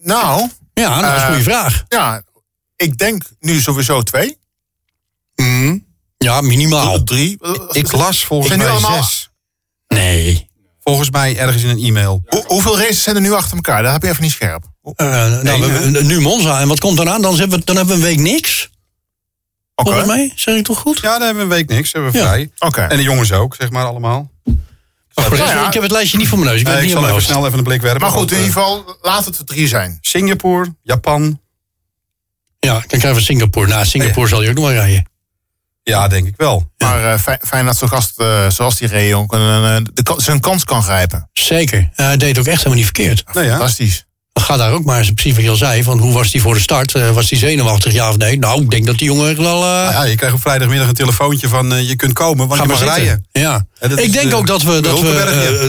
Nou, 0.03 0.49
Ja, 0.75 1.01
dat 1.01 1.11
is 1.11 1.17
een 1.17 1.23
Eh, 1.23 1.27
goede 1.27 1.43
vraag. 1.43 1.85
ja, 1.89 2.23
ik 2.77 2.99
denk 2.99 3.23
nu 3.41 3.61
sowieso 3.61 4.03
twee. 4.03 4.39
Ja, 6.19 6.41
minimaal. 6.41 7.03
Drie. 7.05 7.39
Ik 7.71 7.93
las 7.93 8.25
volgens 8.25 8.57
mij 8.57 8.79
zes. 8.79 9.31
Nee. 9.89 10.46
Volgens 10.89 11.11
mij 11.11 11.37
ergens 11.39 11.63
in 11.63 11.69
een 11.69 11.79
e-mail. 11.85 12.23
Hoe- 12.27 12.45
hoeveel 12.47 12.79
races 12.79 13.03
zijn 13.03 13.17
er 13.17 13.23
nu 13.23 13.33
achter 13.33 13.55
elkaar? 13.57 13.83
Dat 13.83 13.93
heb 13.93 14.03
je 14.03 14.09
even 14.09 14.23
niet 14.23 14.31
scherp. 14.33 14.65
Eh, 14.83 15.07
nou, 15.43 15.61
we 15.93 16.03
nu 16.03 16.21
Monza. 16.21 16.61
En 16.61 16.69
wat 16.69 16.81
komt 16.81 16.99
eraan? 16.99 17.23
Dan 17.23 17.39
hebben 17.39 17.59
we, 17.59 17.65
dan 17.65 17.77
hebben 17.77 17.95
we 17.97 18.01
een 18.03 18.09
week 18.09 18.19
niks. 18.33 18.71
Oké. 19.75 19.91
Volgens 19.91 20.15
mij, 20.17 20.33
zeg 20.35 20.57
ik 20.57 20.65
toch 20.65 20.79
goed? 20.79 20.99
Ja, 21.01 21.19
dan 21.19 21.27
hebben 21.27 21.37
we 21.49 21.55
een 21.55 21.57
week 21.67 21.69
niks. 21.69 21.93
Hebben 21.93 22.13
we 22.13 22.19
Ja. 22.19 22.25
vrij. 22.25 22.51
Oké. 22.59 22.81
En 22.81 22.97
de 22.97 23.03
jongens 23.03 23.33
ook, 23.33 23.55
zeg 23.59 23.71
maar 23.71 23.85
allemaal. 23.85 24.31
Ja. 25.15 25.67
Ik 25.67 25.73
heb 25.73 25.83
het 25.83 25.91
lijstje 25.91 26.19
niet 26.19 26.29
voor 26.29 26.39
mijn 26.39 26.51
neus. 26.51 26.59
Ik 26.61 26.65
ben 26.65 26.75
Eh, 26.75 26.81
het 26.81 26.89
ik 26.89 26.95
zal 26.95 27.03
even 27.03 27.15
hoofd. 27.15 27.27
snel 27.27 27.47
even 27.47 27.59
een 27.59 27.65
blik 27.65 27.81
werpen. 27.83 28.01
Maar 28.01 28.11
goed, 28.11 28.31
in 28.31 28.37
want, 28.37 28.47
ieder 28.49 28.63
eh, 28.63 28.69
geval, 28.69 28.97
laat 29.03 29.25
het 29.25 29.39
er 29.39 29.45
drie 29.45 29.69
zijn. 29.69 29.99
Singapore, 30.01 30.75
Japan. 30.83 31.41
Ja, 32.59 32.73
dan 32.73 32.83
krijgen 32.87 33.15
we 33.15 33.21
Singapore. 33.21 33.67
Nou, 33.67 33.85
Singapore 33.87 34.29
zal 34.29 34.43
je 34.43 34.49
ook 34.49 34.55
nog 34.55 34.65
wel 34.65 34.73
rijden. 34.75 35.07
Ja, 35.91 36.09
denk 36.09 36.27
ik 36.27 36.35
wel. 36.37 36.71
Maar 36.79 37.13
eh, 37.13 37.19
fijn, 37.19 37.39
fijn 37.47 37.67
dat 37.67 37.77
zo'n 37.77 37.89
gast 37.89 38.13
eh, 38.21 38.51
zoals 38.51 38.77
die 38.77 38.89
de, 38.89 39.85
ka- 40.03 40.21
zijn 40.21 40.41
kans 40.41 40.65
kan 40.65 40.83
grijpen. 40.83 41.29
Zeker. 41.33 41.91
Eh, 41.95 42.07
hij 42.07 42.17
deed 42.17 42.39
ook 42.39 42.47
echt 42.47 42.57
helemaal 42.57 42.77
niet 42.77 42.85
verkeerd. 42.85 43.23
Nee, 43.33 43.45
ja. 43.45 43.51
Fantastisch. 43.51 44.05
Ga 44.41 44.57
daar 44.57 44.73
ook 44.73 44.85
maar 44.85 44.99
eens 44.99 45.11
precies 45.11 45.35
wat 45.35 45.43
je 45.45 45.51
al 45.51 45.57
zei. 45.57 45.83
Van 45.83 45.99
hoe 45.99 46.13
was 46.13 46.31
die 46.31 46.41
voor 46.41 46.55
de 46.55 46.61
start? 46.61 46.95
Eh, 46.95 47.11
was 47.11 47.29
die 47.29 47.39
zenuwachtig, 47.39 47.93
ja 47.93 48.09
of 48.09 48.17
nee? 48.17 48.39
Nou, 48.39 48.63
ik 48.63 48.71
denk 48.71 48.87
dat 48.87 48.99
die 48.99 49.07
jongen 49.07 49.29
echt 49.29 49.39
wel... 49.39 49.63
eh, 49.63 49.69
Nou 49.69 49.93
ja, 49.93 50.03
je 50.05 50.15
krijgt 50.17 50.35
op 50.37 50.41
vrijdagmiddag 50.43 50.89
een 50.89 50.95
telefoontje 50.95 51.49
van 51.49 51.73
eh, 51.75 51.89
je 51.89 51.97
kunt 51.97 52.13
komen, 52.13 52.49
want 52.49 52.61
Ga 52.61 52.67
je 52.67 52.69
maar 52.73 52.85
mag 52.85 52.95
zitten. 52.95 53.05
rijden. 53.05 53.27
Ja. 53.33 53.67
Ik 54.05 54.13
denk 54.13 54.31
de- 54.31 54.37
ook 54.37 54.47
dat 54.47 54.63
we, 54.63 54.81
dat 54.81 55.01
we, 55.01 55.19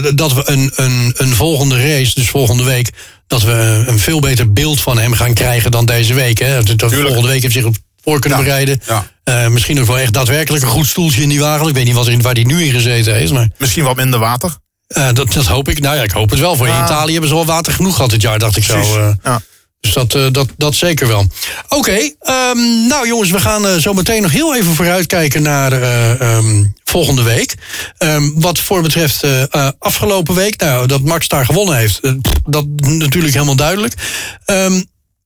eh, 0.04 0.12
dat 0.16 0.32
we 0.32 0.42
een, 0.50 0.72
een, 0.74 1.14
een 1.16 1.34
volgende 1.34 1.76
race, 1.82 2.14
dus 2.14 2.28
volgende 2.28 2.62
week, 2.64 2.90
dat 3.26 3.42
we 3.42 3.84
een 3.86 3.98
veel 3.98 4.20
beter 4.20 4.52
beeld 4.52 4.80
van 4.80 4.98
hem 4.98 5.12
gaan 5.12 5.34
krijgen 5.34 5.70
dan 5.70 5.86
deze 5.86 6.14
week. 6.14 6.38
Hè. 6.38 6.62
Dat, 6.62 6.78
dat 6.78 6.94
volgende 6.94 7.28
week 7.28 7.42
heeft 7.42 7.54
zich 7.54 7.64
op 7.64 7.76
voor 8.02 8.18
kunnen 8.20 8.38
Ja. 8.38 8.44
bereiden. 8.44 8.80
Ja. 8.86 9.06
Eh, 9.24 9.48
misschien 9.48 9.80
ook 9.80 9.86
wel 9.86 9.98
echt 9.98 10.12
daadwerkelijk 10.12 10.62
een 10.64 10.70
goed 10.70 10.86
stoeltje 10.86 11.22
in 11.22 11.28
die 11.28 11.40
wagen. 11.40 11.68
Ik 11.68 11.74
weet 11.74 11.84
niet 11.84 11.94
wat 11.94 12.06
er, 12.06 12.20
waar 12.20 12.34
die 12.34 12.46
nu 12.46 12.62
in 12.64 12.72
gezeten 12.72 13.14
heeft. 13.14 13.32
Maar 13.32 13.48
Misschien 13.58 13.84
wat 13.84 13.96
minder 13.96 14.20
water. 14.20 14.56
eh, 14.86 15.08
dat, 15.12 15.32
dat 15.32 15.46
hoop 15.46 15.68
ik. 15.68 15.80
Nou 15.80 15.96
ja, 15.96 16.02
ik 16.02 16.10
hoop 16.10 16.30
het 16.30 16.38
wel. 16.38 16.56
Voor 16.56 16.66
in 16.66 16.72
Ja. 16.72 16.84
Italië 16.84 17.12
hebben 17.12 17.28
ze 17.28 17.34
wel 17.36 17.46
water 17.46 17.72
genoeg 17.72 17.94
gehad 17.94 18.10
dit 18.10 18.22
jaar, 18.22 18.38
dacht 18.38 18.56
ik 18.56 18.64
zo. 18.64 18.74
Precies. 18.74 18.94
eh. 18.94 19.10
Ja. 19.22 19.40
Dus 19.80 19.92
dat, 19.92 20.34
dat, 20.34 20.48
dat 20.56 20.74
zeker 20.74 21.06
wel. 21.08 21.26
Oké, 21.68 21.92
ehm, 22.20 22.86
nou 22.88 23.06
jongens, 23.06 23.30
we 23.30 23.40
gaan 23.40 23.80
zo 23.80 23.92
meteen 23.92 24.22
nog 24.22 24.30
heel 24.32 24.56
even 24.56 24.74
vooruitkijken 24.74 25.42
naar 25.42 25.72
eh, 25.72 26.20
ehm, 26.20 26.64
volgende 26.84 27.22
week. 27.22 27.54
Ehm, 27.98 28.30
wat 28.34 28.58
voor 28.60 28.82
betreft 28.82 29.22
eh, 29.22 29.68
afgelopen 29.78 30.34
week, 30.34 30.60
nou, 30.60 30.86
dat 30.86 31.00
Max 31.02 31.28
daar 31.28 31.44
gewonnen 31.44 31.76
heeft, 31.76 32.00
dat 32.44 32.64
natuurlijk 32.80 33.34
helemaal 33.34 33.56
duidelijk. 33.56 33.94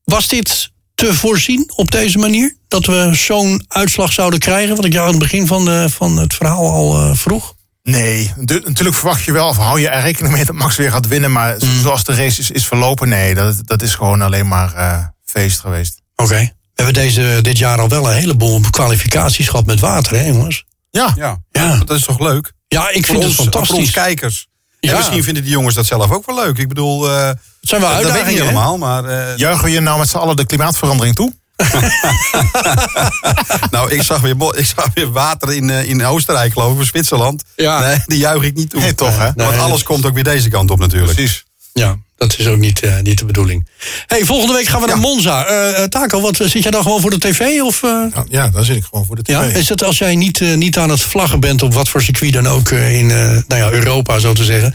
Was 0.05 0.29
dit 0.29 0.71
te 1.07 1.15
voorzien 1.15 1.71
op 1.77 1.91
deze 1.91 2.19
manier? 2.19 2.57
Dat 2.69 2.87
we 2.87 3.09
zo'n 3.13 3.65
uitslag 3.69 4.13
zouden 4.13 4.39
krijgen? 4.39 4.77
Wat 4.77 4.85
ik 4.85 4.93
jou 4.93 5.05
aan 5.05 5.11
het 5.15 5.23
begin 5.23 5.47
van, 5.47 5.65
de, 5.65 5.87
van 5.91 6.17
het 6.17 6.35
verhaal 6.35 6.71
al 6.71 7.01
eh, 7.03 7.15
vroeg. 7.17 7.55
Nee, 7.83 8.33
natu- 8.37 8.63
natuurlijk 8.65 8.97
verwacht 8.97 9.23
je 9.25 9.33
wel, 9.33 9.49
of 9.49 9.57
hou 9.57 9.81
je 9.81 9.89
er 9.89 10.03
rekening 10.03 10.35
mee 10.35 10.45
dat 10.45 10.55
Max 10.55 10.77
weer 10.77 10.91
gaat 10.91 11.07
winnen. 11.07 11.33
Maar 11.33 11.59
zo- 11.61 11.67
zoals 11.83 12.05
de 12.05 12.15
race 12.15 12.41
is, 12.41 12.51
is 12.51 12.67
verlopen, 12.67 13.09
nee, 13.09 13.35
dat, 13.35 13.57
dat 13.65 13.83
is 13.83 13.95
gewoon 13.95 14.23
alleen 14.23 14.49
maar 14.49 14.75
eh, 14.75 15.05
feest 15.25 15.61
geweest. 15.61 16.01
Oké. 16.17 16.53
We 16.75 16.83
hebben 16.83 17.03
deze, 17.03 17.39
dit 17.43 17.59
jaar 17.59 17.79
al 17.81 17.89
wel 17.89 18.09
een 18.11 18.17
heleboel 18.17 18.61
kwalificaties 18.71 19.49
gehad 19.49 19.67
met 19.67 19.81
water, 19.81 20.17
hè 20.17 20.25
jongens? 20.27 20.65
Ja, 20.91 21.13
Ja. 21.17 21.39
Ja. 21.51 21.77
dat 21.85 21.97
is 21.97 22.05
toch 22.05 22.19
leuk? 22.21 22.53
Ja, 22.69 22.89
ik 22.91 23.07
Voor 23.07 23.15
vind 23.15 23.25
ons, 23.27 23.27
het 23.27 23.35
voor 23.37 23.45
ons 23.47 23.55
fantastisch. 23.69 23.91
kijkers. 23.91 24.47
Ja. 24.83 24.91
En 24.91 24.97
misschien 24.97 25.25
vinden 25.25 25.43
die 25.43 25.53
jongens 25.53 25.75
dat 25.75 25.87
zelf 25.87 26.11
ook 26.11 26.27
wel 26.27 26.37
leuk. 26.37 26.59
Ik 26.59 26.69
bedoel, 26.69 27.11
eh, 27.11 27.27
Het 27.27 27.39
zijn 27.61 27.81
wel 27.81 27.91
dat 27.91 27.99
weet 27.99 28.07
ik 28.07 28.13
uitdagingen, 28.13 28.45
niet 28.45 28.51
helemaal. 28.51 28.79
Maar 28.79 29.05
eh, 29.05 29.37
juichen 29.45 29.65
we 29.65 29.71
je 29.71 29.81
nou 29.81 29.99
met 29.99 30.09
z'n 30.09 30.17
allen 30.17 30.37
de 30.37 30.47
klimaatverandering 30.47 31.15
toe? 31.15 31.33
nou, 33.71 33.91
ik 33.91 34.03
zag 34.03 34.21
weer, 34.21 34.37
ik 34.57 34.67
zag 34.67 34.89
weer 34.95 35.11
water 35.11 35.53
in, 35.53 35.71
eh, 35.71 35.89
in 35.89 36.05
Oostenrijk, 36.05 36.53
geloof 36.53 36.73
ik, 36.73 36.81
of 36.81 36.87
Zwitserland. 36.87 37.43
Ja. 37.57 37.81
Nee, 37.81 38.03
die 38.07 38.19
juich 38.19 38.43
ik 38.43 38.55
niet 38.55 38.71
toe. 38.71 38.81
Nee, 38.81 38.95
toch, 38.95 39.19
hè? 39.19 39.31
Want 39.35 39.59
alles 39.59 39.83
komt 39.83 40.07
ook 40.07 40.15
weer 40.15 40.25
deze 40.25 40.49
kant 40.49 40.71
op 40.71 40.79
natuurlijk. 40.79 41.15
Precies. 41.15 41.45
Ja, 41.73 41.97
dat 42.29 42.39
is 42.39 42.47
ook 42.47 42.59
niet, 42.59 42.81
eh, 42.81 42.99
niet 43.03 43.19
de 43.19 43.25
bedoeling. 43.25 43.67
hey, 44.07 44.25
volgende 44.25 44.55
week 44.55 44.67
gaan 44.67 44.81
we 44.81 44.87
naar 44.87 44.99
Monza. 44.99 45.45
Eh, 45.45 45.85
Taco, 45.85 46.21
wat, 46.21 46.37
zit 46.37 46.63
jij 46.63 46.71
dan 46.71 46.83
gewoon 46.83 47.01
voor 47.01 47.11
de 47.11 47.19
tv? 47.19 47.61
Of, 47.61 47.83
ja, 48.29 48.49
dan 48.49 48.65
zit 48.65 48.77
ik 48.77 48.85
gewoon 48.85 49.07
voor 49.07 49.17
de 49.17 49.23
tv. 49.23 49.31
ja? 49.33 49.43
Is 49.43 49.69
het 49.69 49.85
als 49.85 49.99
jij 49.99 50.17
niet, 50.17 50.41
niet 50.57 50.79
aan 50.79 50.91
het 50.91 51.01
vlaggen 51.01 51.41
bent 51.41 51.63
op 51.63 51.75
wat 51.75 51.89
voor 51.89 52.03
circuit 52.03 52.33
dan 52.33 52.47
ook 52.47 52.71
in 52.71 53.07
nou 53.07 53.43
ja, 53.49 53.71
Europa, 53.71 54.19
zo 54.19 54.33
te 54.33 54.45
zeggen. 54.45 54.75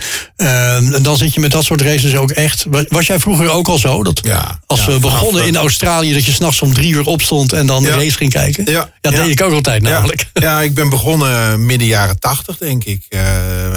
dan 1.03 1.17
zit 1.17 1.33
je 1.33 1.39
met 1.39 1.51
dat 1.51 1.63
soort 1.63 1.81
races 1.81 2.15
ook 2.15 2.31
echt. 2.31 2.65
wa- 2.69 2.85
Was 2.87 3.07
jij 3.07 3.19
vroeger 3.19 3.49
ook 3.49 3.67
al 3.67 3.77
zo? 3.77 4.03
Dat 4.03 4.19
Ja, 4.23 4.59
als 4.65 4.85
we 4.85 4.99
begonnen 4.99 5.45
in 5.47 5.55
Australië, 5.57 6.13
dat 6.13 6.25
je 6.25 6.31
s'nachts 6.31 6.61
om 6.61 6.73
drie 6.73 6.91
uur 6.93 7.05
opstond 7.05 7.53
en 7.53 7.65
dan 7.65 7.83
de 7.83 7.89
race 7.89 8.17
ging 8.17 8.31
kijken? 8.31 8.71
Ja. 8.71 8.89
dat 9.01 9.13
deed 9.13 9.29
ik 9.29 9.41
ook 9.43 9.53
altijd 9.53 9.81
namelijk. 9.81 10.25
Ja, 10.47 10.61
ik 10.61 10.73
ben 10.73 10.89
begonnen 10.89 11.65
midden 11.65 11.87
jaren 11.87 12.19
tachtig, 12.19 12.57
denk 12.57 12.83
ik. 12.83 13.01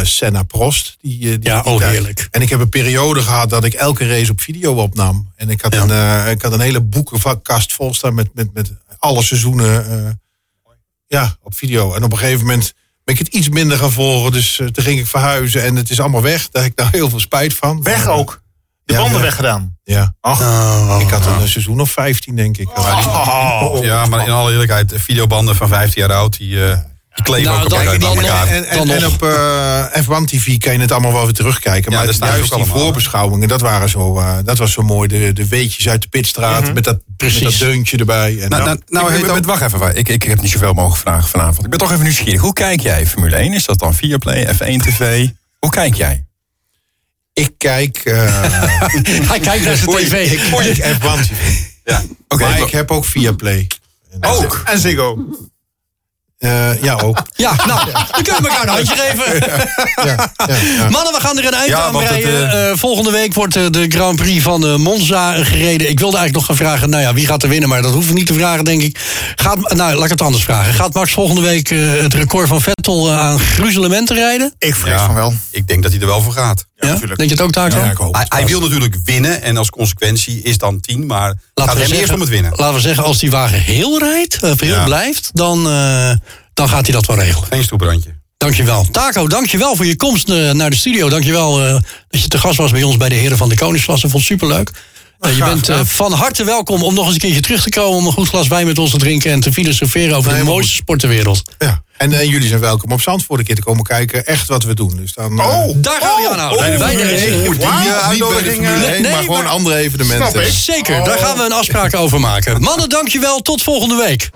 Senna 0.03 0.43
Prost. 0.43 0.97
Die, 1.01 1.19
die, 1.19 1.39
Ja, 1.43 1.61
oh, 1.61 1.81
heerlijk. 1.83 2.29
En 2.31 2.43
ik 2.43 2.51
heb 2.51 2.61
een 2.61 2.69
periode 2.69 3.21
gehad 3.23 3.51
dat 3.51 3.60
dat 3.61 3.73
ik 3.73 3.79
elke 3.79 4.09
race 4.09 4.31
op 4.31 4.41
video 4.41 4.75
opnam. 4.75 5.33
En 5.37 5.51
ik 5.51 5.61
had, 5.61 5.75
een, 5.75 5.91
eh, 5.91 6.31
ik 6.31 6.43
had 6.43 6.53
een 6.53 6.61
hele 6.61 6.81
boekenkast 6.81 7.73
vol 7.73 7.95
staan 7.95 8.15
met, 8.15 8.29
met, 8.35 8.53
met 8.53 8.73
alle 8.99 9.23
seizoenen 9.23 9.91
eh, 10.07 10.11
ja, 11.07 11.37
op 11.43 11.57
video. 11.57 11.95
En 11.95 12.05
op 12.05 12.13
een 12.13 12.19
gegeven 12.19 12.47
moment 12.47 12.73
ben 13.05 13.15
ik 13.15 13.21
het 13.21 13.35
iets 13.35 13.49
minder 13.49 13.79
gaan 13.79 13.93
volgen. 13.93 14.33
Dus 14.33 14.59
eh, 14.59 14.67
toen 14.67 14.85
ging 14.85 14.99
ik 14.99 15.07
verhuizen 15.07 15.63
en 15.63 15.77
het 15.77 15.91
is 15.91 16.01
allemaal 16.01 16.23
weg. 16.23 16.49
Daar 16.49 16.63
heb 16.63 16.71
ik 16.71 16.77
daar 16.77 16.91
heel 16.91 17.11
veel 17.11 17.21
spijt 17.21 17.55
van. 17.55 17.83
Weg 17.83 18.05
Maar, 18.05 18.15
ook. 18.15 18.43
De 18.85 18.93
Ja, 18.93 19.01
banden 19.01 19.21
weggedaan. 19.21 19.79
Ja. 19.85 20.15
Ach. 20.21 20.41
Ik 21.01 21.11
had 21.11 21.27
een 21.27 21.49
seizoen 21.49 21.81
of 21.81 21.91
15, 21.91 22.37
denk 22.37 22.57
ik. 22.57 22.79
Oh. 22.79 23.79
Ja, 23.83 24.07
maar 24.07 24.27
in 24.27 24.33
alle 24.33 24.51
eerlijkheid, 24.51 24.93
videobanden 24.97 25.57
van 25.57 25.69
15 25.69 26.03
jaar 26.03 26.13
oud, 26.13 26.37
die, 26.37 26.57
die 26.57 26.67
kleven 27.23 27.45
Nou, 27.53 27.63
ook 27.63 27.71
dan- 27.71 27.99
dan- 27.99 28.17
elkaar. 28.19 28.47
En, 28.49 28.65
en, 28.69 28.89
en 28.91 29.07
op 29.07 29.23
eh, 29.23 29.85
F1 30.03 30.25
TV 30.25 30.59
kan 30.59 30.73
je 30.73 30.79
het 30.81 30.93
allemaal 30.93 31.13
wel 31.13 31.25
weer 31.25 31.33
terugkijken. 31.33 31.91
Ja, 31.93 31.97
maar 31.97 32.07
juist 32.07 32.21
die 32.21 32.53
allemaal, 32.59 32.79
voorbeschouwingen, 32.79 33.49
dat, 33.49 33.61
waren 33.61 33.89
zo, 33.89 34.19
eh, 34.19 34.37
dat 34.45 34.59
was 34.59 34.73
zo 34.73 34.83
mooi. 34.83 35.09
De, 35.09 35.33
de 35.33 35.49
weetjes 35.49 35.89
uit 35.89 36.03
de 36.03 36.09
pitstraat 36.09 36.75
met, 36.75 36.85
dat, 36.85 36.95
met 37.07 37.17
Precies. 37.17 37.43
dat 37.43 37.59
deuntje 37.59 37.97
erbij. 37.97 38.39
En 38.41 38.49
Nou, 38.49 38.65
nou, 38.65 38.79
nou 38.89 39.15
Ik- 39.15 39.27
het, 39.35 39.45
wacht 39.47 39.63
even. 39.63 39.97
Ik, 39.97 40.09
ik 40.09 40.23
heb 40.23 40.41
niet 40.41 40.51
zoveel 40.51 40.73
mogen 40.73 40.99
vragen 40.99 41.29
vanavond. 41.29 41.65
Ik 41.65 41.71
ben 41.71 41.79
toch 41.79 41.91
even 41.93 42.03
nieuwsgierig. 42.05 42.41
Hoe 42.41 42.53
kijk 42.53 42.81
jij 42.81 43.07
Formule 43.07 43.37
1? 43.37 43.53
Is 43.53 43.65
dat 43.65 43.79
dan 43.79 43.95
Viaplay, 43.95 44.47
F1 44.55 44.77
TV? 44.83 45.27
Hoe 45.59 45.71
kijk 45.71 45.95
jij? 45.95 46.25
ik 47.33 47.51
kijk... 47.59 47.97
eh, 47.97 48.15
Hij 49.31 49.41
kijkt 49.41 49.65
naar 49.65 49.77
zijn 49.77 49.91
tv. 49.91 50.33
ik 50.33 50.41
kijk 50.51 50.95
F1 50.97 51.21
TV. 51.27 51.59
Ja. 51.85 52.03
Oké, 52.29 52.43
maar 52.43 52.59
ik 52.61 52.71
heb 52.71 52.91
ook 52.91 53.05
Viaplay. 53.05 53.67
ook. 54.21 54.63
En 54.65 54.79
Ziggo. 54.79 55.19
Eh, 56.41 56.83
ja, 56.83 56.95
ook. 56.95 57.23
Ja, 57.37 57.55
nou, 57.67 57.91
dan 57.93 58.23
kunnen 58.23 58.43
we 58.43 58.49
elkaar 58.49 58.63
een 58.63 58.69
handje 58.69 58.95
geven. 58.97 59.35
Ja, 60.05 60.05
ja, 60.05 60.31
ja. 60.77 60.89
Mannen, 60.91 61.13
we 61.13 61.21
gaan 61.21 61.39
er 61.39 61.45
een 61.47 61.53
eind 61.55 61.69
Ja, 61.69 61.79
aan 61.83 61.97
het, 61.97 62.09
breien. 62.09 62.51
eh, 62.51 62.71
Eh, 62.71 62.77
volgende 62.77 63.11
week 63.11 63.35
wordt 63.35 63.55
de 63.55 63.87
Grand 63.89 64.17
Prix 64.17 64.43
van 64.43 64.81
Monza 64.81 65.33
gereden. 65.45 65.89
Ik 65.91 65.99
wilde 65.99 66.17
eigenlijk 66.17 66.33
nog 66.33 66.47
gaan 66.47 66.67
vragen, 66.67 66.91
nou 66.91 67.03
ja, 67.03 67.15
wie 67.15 67.27
gaat 67.27 67.43
er 67.43 67.49
winnen? 67.49 67.69
Maar 67.69 67.83
dat 67.83 67.93
hoeven 67.93 68.13
we 68.13 68.19
niet 68.19 68.27
te 68.27 68.35
vragen, 68.35 68.65
denk 68.65 68.83
ik. 68.83 68.99
Gaat, 69.35 69.75
nou, 69.75 69.95
laat 69.95 70.05
ik 70.05 70.11
het 70.11 70.23
anders 70.23 70.45
vragen. 70.45 70.75
Gaat 70.75 70.95
Max 70.95 71.13
volgende 71.13 71.41
week 71.41 71.69
het 72.03 72.15
record 72.15 72.49
van 72.49 72.61
Vettel 72.61 73.11
aan 73.13 73.39
gruzelementen 73.39 74.17
rijden? 74.17 74.55
Ik 74.59 74.75
vrees 74.75 74.93
Ja, 74.95 75.07
van 75.07 75.15
wel. 75.15 75.35
Ik 75.51 75.69
denk 75.69 75.83
dat 75.83 75.93
hij 75.93 76.01
er 76.01 76.07
wel 76.07 76.23
voor 76.23 76.33
gaat. 76.33 76.65
Ja, 76.77 76.87
natuurlijk. 76.87 77.17
Denk 77.19 77.31
je 77.31 77.37
het 77.37 77.45
ook, 77.45 77.53
Taco? 77.53 77.77
Ja, 77.85 77.91
ik 77.91 77.97
hoop 77.97 78.25
Hij, 78.29 78.47
wil 78.47 78.61
natuurlijk 78.61 78.97
winnen 79.05 79.43
en 79.43 79.57
als 79.57 79.71
consequentie 79.71 80.43
is 80.43 80.59
dan 80.59 80.81
10, 80.81 81.07
maar 81.07 81.29
het 81.29 81.37
Laten 81.55 81.65
gaat 81.65 81.65
we 81.65 81.69
hem 81.71 81.79
zeggen- 81.79 81.99
eerst 81.99 82.13
om 82.13 82.21
het 82.21 82.29
winnen. 82.29 82.53
Laten 82.57 82.75
we 82.75 82.81
zeggen, 82.81 83.05
als 83.05 83.19
die 83.19 83.31
wagen 83.31 83.59
heel 83.61 83.99
rijdt, 83.99 84.39
of 84.43 84.61
heel 84.61 84.75
Ja. 84.75 84.85
blijft, 84.85 85.31
dan, 85.33 85.67
eh, 85.71 86.11
dan 86.61 86.69
gaat 86.69 86.87
hij 86.87 86.95
dat 86.95 87.07
wel 87.07 87.17
regelen. 87.17 87.49
Geen 87.51 87.63
stoeprandje. 87.63 88.11
Dankjewel. 88.37 88.87
Taco, 88.91 89.29
dankjewel 89.29 89.77
voor 89.77 89.87
je 89.87 89.97
komst 89.97 90.29
eh, 90.29 90.51
naar 90.51 90.71
de 90.71 90.77
studio. 90.77 91.09
Dankjewel 91.09 91.67
eh 91.67 91.73
dat 92.09 92.23
je 92.23 92.29
te 92.29 92.39
gast 92.39 92.57
was 92.57 92.71
bij 92.71 92.83
ons 92.83 92.97
bij 92.97 93.09
de 93.09 93.15
Heren 93.15 93.37
van 93.37 93.49
de 93.49 93.55
Koningsklasse. 93.55 94.09
Vond 94.09 94.29
het 94.29 94.33
superleuk. 94.33 94.71
Eh, 95.21 95.37
je 95.37 95.45
bent 95.45 95.71
van 95.83 96.13
harte 96.13 96.45
welkom 96.45 96.83
om 96.83 96.95
nog 96.95 97.05
eens 97.05 97.15
een 97.15 97.21
keertje 97.21 97.41
terug 97.41 97.63
te 97.63 97.71
komen... 97.71 97.99
om 97.99 98.07
een 98.07 98.13
goed 98.13 98.29
glas 98.29 98.49
wijn 98.49 98.67
met 98.67 98.79
ons 98.79 98.91
te 98.91 98.99
drinken 98.99 99.33
en 99.33 99.41
te 99.41 99.53
filosoferen 99.53 100.17
over 100.17 100.37
de 100.37 100.45
mooiste 100.45 100.75
sport 100.75 101.01
ter 101.01 101.09
wereld. 101.09 101.43
Ja. 101.59 101.83
En 102.01 102.13
eh, 102.13 102.31
jullie 102.31 102.49
zijn 102.49 102.61
welkom 102.61 102.93
op 102.93 103.01
Zandvoort 103.01 103.41
een 103.41 103.47
keer 103.47 103.55
te 103.55 103.63
komen 103.63 103.85
kijken. 103.85 104.27
Echt 104.27 104.49
wat 104.49 104.65
we 104.65 104.75
doen. 104.75 104.97
Dus 104.97 105.13
dan, 105.13 105.41
eh, 105.41 105.47
Daar 105.75 106.01
gaan 106.01 106.17
we 106.17 106.23
je 106.23 106.29
aan 106.31 106.39
houden. 106.39 106.79
bij 106.79 106.97
de 106.97 107.03
Bij. 107.03 107.29
1. 107.29 107.43
Wauw. 107.43 107.51
Niet 107.51 107.59
bij 107.59 107.83
de 107.83 108.01
Uitnodiging, 108.01 108.67
Formule 108.67 108.87
1, 108.87 109.03
nee, 109.03 109.13
maar 109.13 109.23
gewoon 109.23 109.43
maar- 109.43 109.53
andere 109.53 109.77
evenementen. 109.77 110.53
Zeker, 110.53 111.05
daar 111.05 111.19
gaan 111.19 111.37
we 111.37 111.45
een 111.45 111.53
afspraak 111.53 111.95
over 111.97 112.21
maken. 112.21 112.61
Mannen, 112.61 112.89
dankjewel. 112.89 113.41
Tot 113.41 113.63
volgende 113.63 113.97
week. 113.97 114.31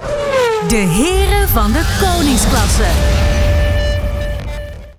De 0.68 0.76
heren 0.76 1.48
van 1.48 1.72
de 1.72 1.82
koningsklasse. 2.00 2.84